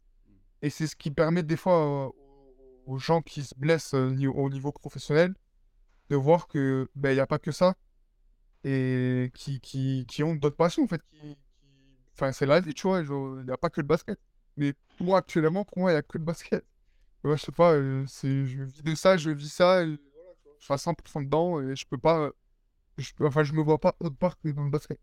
Et 0.62 0.70
c'est 0.70 0.86
ce 0.86 0.96
qui 0.96 1.10
permet 1.10 1.42
des 1.42 1.56
fois 1.56 2.08
euh, 2.08 2.10
aux 2.86 2.98
gens 2.98 3.22
qui 3.22 3.44
se 3.44 3.54
blessent 3.56 3.94
euh, 3.94 4.28
au 4.34 4.50
niveau 4.50 4.72
professionnel 4.72 5.34
de 6.10 6.16
voir 6.16 6.48
que 6.48 6.88
ben 6.96 7.12
il 7.12 7.16
y 7.16 7.20
a 7.20 7.26
pas 7.26 7.38
que 7.38 7.52
ça 7.52 7.76
et 8.64 9.30
qui, 9.34 9.60
qui, 9.60 10.06
qui 10.08 10.22
ont 10.24 10.34
d'autres 10.36 10.56
passions 10.56 10.84
en 10.84 10.88
fait 10.88 11.02
qui- 11.10 11.38
enfin 12.14 12.32
c'est 12.32 12.46
la 12.46 12.60
vie 12.60 12.74
tu 12.74 12.86
vois 12.86 13.00
il 13.00 13.44
n'y 13.44 13.50
a 13.52 13.56
pas 13.56 13.70
que 13.70 13.80
le 13.80 13.86
basket. 13.86 14.18
Mais 14.56 14.74
moi 15.00 15.18
actuellement 15.18 15.64
pour 15.64 15.78
moi 15.78 15.90
il 15.90 15.94
n'y 15.94 15.98
a 15.98 16.02
que 16.02 16.18
le 16.18 16.24
basket. 16.24 16.64
Ouais, 17.24 17.36
je 17.36 17.42
sais 17.44 17.52
pas 17.52 17.72
euh, 17.74 18.04
c'est 18.06 18.46
je 18.46 18.62
vis 18.62 18.82
de 18.82 18.94
ça 18.94 19.16
je 19.16 19.30
vis 19.30 19.48
ça 19.52 19.82
et 19.82 19.86
voilà, 19.86 20.30
je 20.58 20.64
suis 20.64 20.74
à 20.74 20.78
100% 20.78 21.20
dedans 21.22 21.60
et 21.60 21.76
je 21.76 21.86
peux 21.86 21.98
pas 21.98 22.18
euh, 22.20 22.32
je 22.98 23.12
peux, 23.14 23.26
enfin 23.26 23.44
je 23.44 23.52
me 23.52 23.62
vois 23.62 23.78
pas 23.78 23.94
autre 24.00 24.16
part 24.16 24.38
que 24.40 24.48
dans 24.48 24.64
le 24.64 24.70
basket 24.70 24.98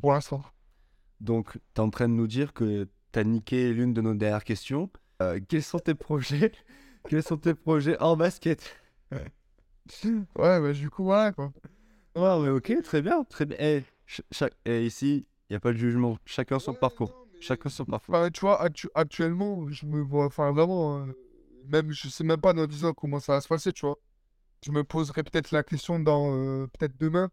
pour 0.00 0.12
l'instant. 0.12 0.42
Donc, 1.20 1.52
tu 1.52 1.58
es 1.76 1.80
en 1.80 1.90
train 1.90 2.08
de 2.08 2.14
nous 2.14 2.26
dire 2.26 2.54
que 2.54 2.88
tu 3.12 3.18
as 3.18 3.24
niqué 3.24 3.72
l'une 3.74 3.92
de 3.92 4.00
nos 4.00 4.14
dernières 4.14 4.42
questions. 4.42 4.90
Euh, 5.20 5.38
quels 5.46 5.62
sont 5.62 5.78
tes 5.78 5.94
projets? 5.94 6.52
Quels 7.08 7.22
sont 7.22 7.36
tes 7.36 7.54
projets 7.54 7.98
en 8.00 8.16
basket? 8.16 8.74
Ouais 9.12 10.60
bah 10.60 10.72
du 10.72 10.90
coup 10.90 11.04
voilà 11.04 11.32
quoi. 11.32 11.52
Ouais, 12.16 12.40
mais 12.40 12.48
ok, 12.48 12.82
très 12.82 13.02
bien, 13.02 13.22
très 13.24 13.46
bien. 13.46 13.56
Eh, 13.60 13.82
ch- 14.06 14.22
chaque- 14.32 14.56
eh, 14.64 14.84
ici, 14.84 15.26
il 15.50 15.54
n'y 15.54 15.56
a 15.56 15.60
pas 15.60 15.72
de 15.72 15.76
jugement. 15.78 16.16
Chacun 16.24 16.58
son 16.58 16.72
Ouais, 16.72 16.78
parcours. 16.78 17.10
non, 17.10 17.26
mais- 17.34 17.40
Chacun 17.42 17.68
son 17.68 17.84
parcours. 17.84 18.14
Enfin, 18.14 18.30
tu 18.30 18.40
vois, 18.40 18.62
actu- 18.62 18.88
actuellement, 18.94 19.68
je 19.68 19.84
me 19.86 20.00
vois, 20.00 20.26
enfin, 20.26 20.52
vraiment, 20.52 21.00
euh, 21.00 21.12
même, 21.66 21.90
je 21.92 22.08
sais 22.08 22.24
même 22.24 22.40
pas 22.40 22.52
dans 22.52 22.66
10 22.66 22.84
ans 22.84 22.92
comment 22.94 23.20
ça 23.20 23.34
va 23.34 23.40
se 23.40 23.48
passer, 23.48 23.72
tu 23.72 23.84
vois. 23.84 23.98
Je 24.64 24.70
me 24.72 24.84
poserai 24.84 25.22
peut-être 25.22 25.50
la 25.52 25.62
question 25.62 25.98
dans, 25.98 26.32
euh, 26.34 26.66
peut-être 26.78 26.96
demain, 26.98 27.30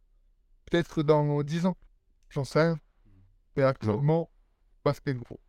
peut-être 0.66 1.04
dans 1.04 1.44
10 1.44 1.66
ans. 1.66 1.78
J'en 2.30 2.44
sais 2.44 2.62
rien. 2.62 2.80
Mais 3.56 3.64
actuellement, 3.64 4.30
basket, 4.84 5.18
gros. 5.18 5.40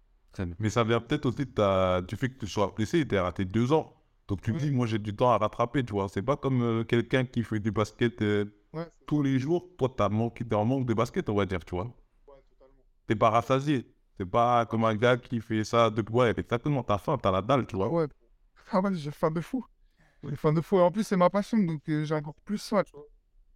Mais 0.61 0.71
ça 0.71 0.85
vient 0.85 1.01
peut-être 1.01 1.27
aussi 1.27 1.39
de 1.47 1.51
ta... 1.51 2.01
du 2.03 2.14
fait 2.16 2.29
que 2.29 2.39
tu 2.39 2.47
sois 2.47 2.73
blessé, 2.77 3.07
tu 3.07 3.16
as 3.16 3.23
raté 3.25 3.45
deux 3.45 3.73
ans. 3.73 3.93
Donc 4.29 4.43
tu 4.43 4.53
dis, 4.53 4.71
moi 4.71 4.87
j'ai 4.87 4.99
du 4.99 5.14
temps 5.16 5.31
à 5.31 5.39
rattraper, 5.39 5.85
tu 5.85 5.93
vois. 5.93 6.09
C'est 6.09 6.23
pas 6.23 6.37
comme 6.37 6.62
euh, 6.62 6.85
quelqu'un 6.85 7.25
qui 7.25 7.43
fait 7.43 7.59
du 7.61 7.71
basket 7.73 8.21
euh, 8.23 8.45
Ouais, 8.73 8.87
tous 9.07 9.23
les 9.23 9.39
jours. 9.39 9.69
Toi, 9.79 9.93
t'as 9.97 10.09
manqué, 10.11 10.45
t'es 10.47 10.55
en 10.55 10.64
manque 10.66 10.87
de 10.87 10.95
basket, 10.95 11.29
on 11.31 11.35
va 11.35 11.47
dire, 11.47 11.64
tu 11.64 11.75
vois. 11.75 11.91
T'es 13.09 13.17
pas 13.17 13.31
rassasié. 13.31 13.87
C'est 14.19 14.27
pas 14.27 14.67
comme 14.67 14.85
un 14.85 14.95
gars 14.95 15.17
qui 15.17 15.41
fait 15.41 15.65
ça 15.65 15.91
depuis... 15.91 16.15
Ouais, 16.15 16.35
exactement, 16.37 16.83
t'as 16.85 16.99
faim, 16.99 17.17
t'as 17.21 17.31
la 17.33 17.43
dalle, 17.43 17.67
tu 17.67 17.77
vois. 17.77 17.89
Ouais. 17.89 18.07
Ah 18.71 18.81
ouais, 18.81 18.95
j'ai 18.95 19.11
faim 19.11 19.31
de 19.31 19.41
fou. 19.41 19.65
J'ai 20.25 20.37
faim 20.37 20.53
de 20.53 20.61
fou. 20.61 20.77
Et 20.79 20.83
en 20.83 20.91
plus, 20.93 21.05
c'est 21.05 21.17
ma 21.17 21.31
passion, 21.31 21.59
donc 21.59 21.81
euh, 21.89 22.05
j'ai 22.05 22.15
encore 22.15 22.35
plus 22.45 22.59
ça, 22.59 22.85
tu 22.85 22.93
vois. 22.93 23.07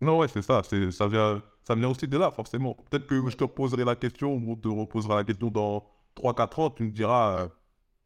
Non, 0.01 0.19
ouais, 0.19 0.29
c'est 0.29 0.43
ça. 0.43 0.63
C'est, 0.65 0.91
ça, 0.91 1.07
vient, 1.07 1.43
ça 1.65 1.75
vient 1.75 1.89
aussi 1.91 2.09
de 2.09 2.17
là, 2.17 2.31
forcément. 2.31 2.75
Peut-être 2.91 3.07
que 3.07 3.29
je 3.29 3.37
te 3.37 3.45
reposerai 3.45 3.85
la 3.85 3.95
question, 3.97 4.35
ou 4.35 4.53
on 4.53 4.57
te 4.57 4.69
reposera 4.69 5.17
la 5.17 5.25
question 5.25 5.49
dans 5.51 5.87
3-4 6.17 6.61
ans, 6.61 6.71
tu 6.71 6.85
me 6.85 6.91
diras, 6.91 7.43
euh, 7.43 7.49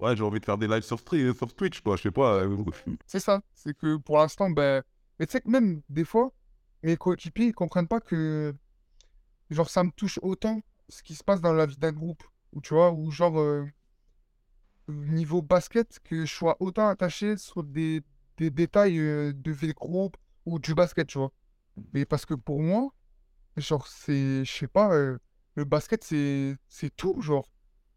ouais, 0.00 0.16
j'ai 0.16 0.24
envie 0.24 0.40
de 0.40 0.44
faire 0.44 0.58
des 0.58 0.66
lives 0.66 0.82
sur, 0.82 0.98
sur 0.98 1.54
Twitch, 1.54 1.80
quoi, 1.80 1.96
je 1.96 2.02
sais 2.02 2.10
pas. 2.10 2.34
euh, 2.42 2.56
C'est 3.06 3.20
ça. 3.20 3.40
C'est 3.54 3.76
que 3.76 3.96
pour 3.96 4.18
l'instant, 4.18 4.50
ben. 4.50 4.82
Mais 5.18 5.26
tu 5.26 5.32
sais 5.32 5.40
que 5.40 5.48
même 5.48 5.80
des 5.88 6.04
fois, 6.04 6.32
mes 6.82 6.96
coéquipiers, 6.96 7.46
ils 7.46 7.54
comprennent 7.54 7.88
pas 7.88 8.00
que. 8.00 8.54
Genre, 9.50 9.70
ça 9.70 9.84
me 9.84 9.90
touche 9.92 10.18
autant 10.22 10.60
ce 10.88 11.02
qui 11.02 11.14
se 11.14 11.24
passe 11.24 11.40
dans 11.40 11.52
la 11.52 11.66
vie 11.66 11.76
d'un 11.78 11.92
groupe. 11.92 12.22
Ou 12.52 12.60
tu 12.60 12.74
vois, 12.74 12.92
ou 12.92 13.10
genre. 13.10 13.38
euh, 13.40 13.66
Niveau 14.88 15.42
basket, 15.42 15.98
que 16.04 16.24
je 16.24 16.32
sois 16.32 16.56
autant 16.60 16.88
attaché 16.88 17.36
sur 17.36 17.64
des, 17.64 18.02
des 18.36 18.50
détails 18.50 18.98
euh, 19.00 19.32
de 19.34 19.50
vie 19.50 19.66
de 19.68 19.72
groupe 19.72 20.16
ou 20.44 20.60
du 20.60 20.74
basket, 20.74 21.08
tu 21.08 21.18
vois. 21.18 21.32
Mais 21.92 22.04
parce 22.04 22.24
que 22.24 22.34
pour 22.34 22.62
moi, 22.62 22.90
genre, 23.56 23.86
c'est. 23.88 24.44
Je 24.44 24.52
sais 24.52 24.68
pas. 24.68 24.94
euh, 24.94 25.18
le 25.56 25.64
basket, 25.64 26.04
c'est 26.04 26.56
c'est 26.68 26.94
tout, 26.96 27.20
genre. 27.22 27.48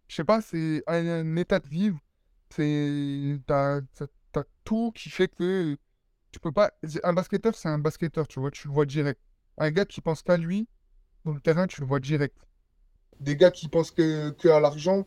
Je 0.09 0.15
sais 0.17 0.25
pas, 0.25 0.41
c'est 0.41 0.83
un, 0.87 1.35
état 1.37 1.59
de 1.59 1.67
vivre. 1.69 1.99
C'est. 2.51 3.39
T'as- 3.47 3.81
t'as 4.33 4.43
tout 4.65 4.91
qui 4.95 5.09
fait 5.09 5.29
que 5.29 5.77
tu 6.31 6.39
peux 6.41 6.51
pas. 6.53 6.71
Un 7.03 7.13
basketteur, 7.13 7.55
c'est 7.55 7.69
un 7.69 7.79
basketteur, 7.79 8.27
tu 8.27 8.39
vois, 8.41 8.51
tu 8.51 8.67
le 8.69 8.73
vois 8.73 8.85
direct. 8.87 9.21
Un 9.57 9.71
gars 9.71 9.85
qui 9.85 10.01
pense 10.01 10.23
qu'à 10.23 10.37
lui, 10.37 10.67
dans 11.25 11.33
le 11.33 11.41
terrain, 11.41 11.67
tu 11.67 11.81
le 11.81 11.87
vois 11.87 11.99
direct. 12.01 12.37
Des 13.19 13.35
gars 13.35 13.51
qui 13.51 13.67
pensent 13.67 13.91
que, 13.91 14.31
que 14.31 14.47
à 14.47 14.59
l'argent, 14.59 15.05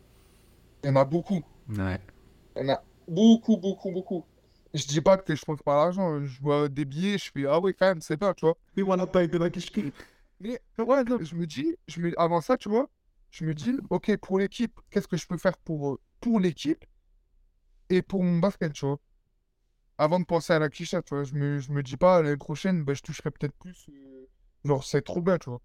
il 0.84 0.88
y 0.88 0.90
en 0.90 0.96
a 0.96 1.04
beaucoup. 1.04 1.42
Ouais. 1.68 2.00
Il 2.56 2.62
y 2.62 2.70
en 2.70 2.74
a 2.74 2.82
beaucoup, 3.08 3.56
beaucoup, 3.56 3.90
beaucoup. 3.90 4.24
Je 4.74 4.86
dis 4.86 5.00
pas 5.00 5.18
que 5.18 5.34
je 5.34 5.44
pense 5.44 5.60
pas 5.62 5.74
à 5.74 5.84
l'argent, 5.84 6.24
je 6.24 6.40
vois 6.40 6.68
des 6.68 6.84
billets, 6.84 7.18
je 7.18 7.30
fais 7.30 7.46
ah 7.46 7.60
oui, 7.60 7.74
quand 7.78 7.86
même, 7.86 8.00
c'est 8.00 8.18
bien, 8.18 8.32
tu 8.34 8.46
vois. 8.46 8.56
Mais 8.76 8.82
voilà, 8.82 9.06
t'as 9.06 9.22
été 9.22 9.38
la 9.38 9.50
quiche 9.50 9.70
Mais 10.40 10.60
ouais, 10.78 11.04
non, 11.04 11.18
je 11.20 11.34
me 11.34 11.46
dis, 11.46 11.76
je 11.88 12.00
me, 12.00 12.18
avant 12.20 12.40
ça, 12.40 12.56
tu 12.56 12.68
vois, 12.68 12.88
je 13.30 13.44
me 13.44 13.54
dis, 13.54 13.74
ok, 13.90 14.16
pour 14.18 14.38
l'équipe, 14.38 14.78
qu'est-ce 14.90 15.08
que 15.08 15.16
je 15.16 15.26
peux 15.26 15.36
faire 15.38 15.56
pour, 15.58 15.92
euh, 15.94 16.00
pour 16.20 16.40
l'équipe 16.40 16.84
et 17.90 18.02
pour 18.02 18.22
mon 18.24 18.38
basket, 18.38 18.72
tu 18.72 18.86
vois. 18.86 18.98
Avant 19.98 20.20
de 20.20 20.24
penser 20.24 20.52
à 20.52 20.58
la 20.58 20.68
cliché, 20.68 20.98
tu 21.02 21.14
vois, 21.14 21.24
je 21.24 21.34
me, 21.34 21.58
je 21.58 21.70
me 21.72 21.82
dis 21.82 21.96
pas, 21.96 22.22
l'année 22.22 22.36
prochaine, 22.36 22.84
ben, 22.84 22.94
je 22.94 23.02
toucherai 23.02 23.30
peut-être 23.30 23.54
plus. 23.54 23.88
euh, 23.90 24.26
genre, 24.64 24.84
c'est 24.84 25.02
trop 25.02 25.20
bien, 25.22 25.38
tu 25.38 25.50
vois. 25.50 25.60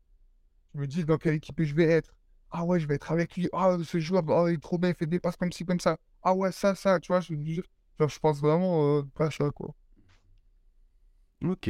Je 0.76 0.80
me 0.82 0.88
dis, 0.88 1.06
dans 1.06 1.18
quelle 1.18 1.36
équipe 1.36 1.62
je 1.64 1.76
vais 1.76 1.86
être. 1.86 2.17
Ah 2.52 2.66
ouais, 2.66 2.80
je 2.80 2.88
vais 2.88 2.96
être 2.96 3.12
avec 3.12 3.36
lui. 3.36 3.50
Ah, 3.54 3.78
ce 3.84 4.00
joueur, 4.00 4.24
oh, 4.28 4.48
il 4.48 4.56
est 4.56 4.62
trop 4.62 4.78
bien, 4.78 4.90
il 4.90 4.96
fait 4.96 5.06
des 5.06 5.20
passes 5.20 5.36
comme 5.36 5.52
ci, 5.52 5.66
comme 5.66 5.80
ça. 5.80 5.98
Ah 6.24 6.34
ouais, 6.34 6.52
ça, 6.52 6.76
ça, 6.76 7.00
tu 7.00 7.12
vois, 7.12 7.22
je 7.22 7.34
je 7.36 8.20
pense 8.20 8.40
vraiment 8.40 9.00
euh, 9.00 9.04
pas 9.16 9.26
à 9.28 9.32
ça, 9.32 9.50
quoi. 9.52 9.74
Ok. 11.44 11.70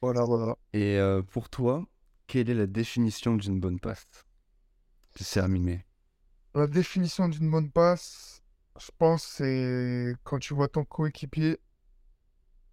Voilà, 0.00 0.24
voilà. 0.24 0.56
Et 0.72 0.98
euh, 0.98 1.22
pour 1.22 1.48
toi, 1.48 1.86
quelle 2.26 2.50
est 2.50 2.54
la 2.54 2.66
définition 2.66 3.36
d'une 3.36 3.60
bonne 3.60 3.80
passe? 3.80 4.06
C'est 5.14 5.40
terminé. 5.40 5.84
La 6.54 6.66
définition 6.66 7.28
d'une 7.28 7.50
bonne 7.50 7.70
passe, 7.70 8.42
je 8.78 8.90
pense, 8.98 9.24
c'est 9.24 10.14
quand 10.24 10.38
tu 10.38 10.54
vois 10.54 10.68
ton 10.68 10.84
coéquipier 10.84 11.58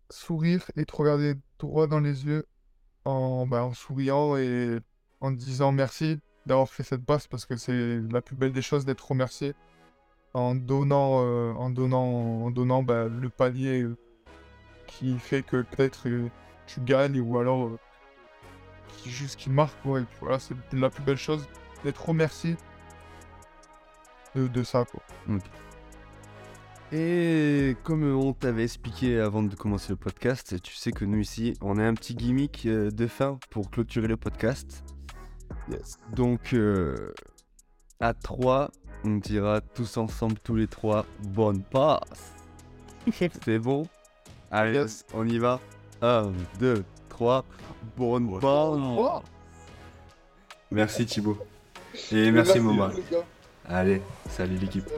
sourire 0.10 0.70
et 0.76 0.86
te 0.86 0.96
regarder 0.96 1.36
droit 1.60 1.88
dans 1.88 2.00
les 2.00 2.26
yeux 2.26 2.46
en, 3.06 3.48
bah, 3.48 3.64
en 3.64 3.74
souriant 3.74 4.38
et 4.38 4.80
en 5.22 5.32
te 5.36 5.40
disant 5.40 5.72
merci 5.72 6.20
d'avoir 6.46 6.70
fait 6.70 6.84
cette 6.84 7.06
passe 7.06 7.28
parce 7.28 7.46
que 7.46 7.56
c'est 7.56 8.00
la 8.12 8.22
plus 8.22 8.36
belle 8.36 8.52
des 8.52 8.62
choses 8.62 8.86
d'être 8.86 9.08
remercié 9.08 9.54
en 10.34 10.56
donnant, 10.56 11.24
euh, 11.24 11.54
en 11.54 11.70
donnant, 11.70 12.44
en 12.44 12.52
donnant 12.52 12.84
bah, 12.84 13.08
le 13.08 13.30
palier 13.30 13.82
euh, 13.82 13.98
qui 14.88 15.18
fait 15.18 15.44
que 15.44 15.62
peut-être 15.64 16.08
euh, 16.08 16.30
tu 16.68 16.82
gagnes 16.82 17.20
ou 17.20 17.38
alors 17.40 17.66
euh, 17.66 17.80
qui 18.88 19.10
juste 19.10 19.40
qui 19.40 19.50
marque. 19.50 19.74
Ouais, 19.86 20.04
voilà, 20.22 20.40
c'est 20.40 20.56
la 20.74 20.90
plus 20.90 21.04
belle 21.04 21.18
chose 21.18 21.48
d'être 21.84 22.10
remercié 22.10 22.56
de, 24.36 24.48
de 24.48 24.64
ça, 24.64 24.86
quoi. 24.86 25.02
Et 26.92 27.76
comme 27.84 28.04
on 28.04 28.34
t'avait 28.34 28.64
expliqué 28.64 29.20
avant 29.20 29.44
de 29.44 29.56
commencer 29.56 29.92
le 29.92 29.96
podcast, 29.96 30.60
tu 30.62 30.76
sais 30.76 30.92
que 30.92 31.06
nous 31.06 31.20
ici, 31.20 31.54
on 31.62 31.78
a 31.78 31.84
un 31.84 31.94
petit 31.94 32.16
gimmick 32.16 32.68
de 32.68 33.08
fin 33.08 33.38
pour 33.52 33.70
clôturer 33.70 34.08
le 34.08 34.18
podcast. 34.18 34.84
Yes. 35.70 35.98
Donc, 36.14 36.54
euh, 36.54 37.14
à 38.00 38.14
3, 38.14 38.70
on 39.06 39.18
dira 39.18 39.62
tous 39.62 39.98
ensemble, 39.98 40.38
tous 40.44 40.56
les 40.56 40.68
trois, 40.68 41.06
bonne 41.24 41.62
passe. 41.64 42.34
C'est 43.44 43.60
bon? 43.60 43.88
Allez, 44.52 44.74
Yes. 44.74 45.06
on 45.14 45.28
y 45.28 45.38
va. 45.38 45.60
1, 46.02 46.32
2, 46.60 46.84
3, 47.10 47.46
bonne 47.98 48.26
Ouais. 48.30 48.40
passe. 48.40 49.24
Merci 50.72 51.06
Thibaut. 51.06 51.38
Et 52.12 52.32
merci 52.32 52.60
Moma. 52.60 52.92
les 52.96 53.04
gars. 53.12 53.24
Allez, 53.68 54.02
salut 54.30 54.58
l'équipe. 54.58 54.90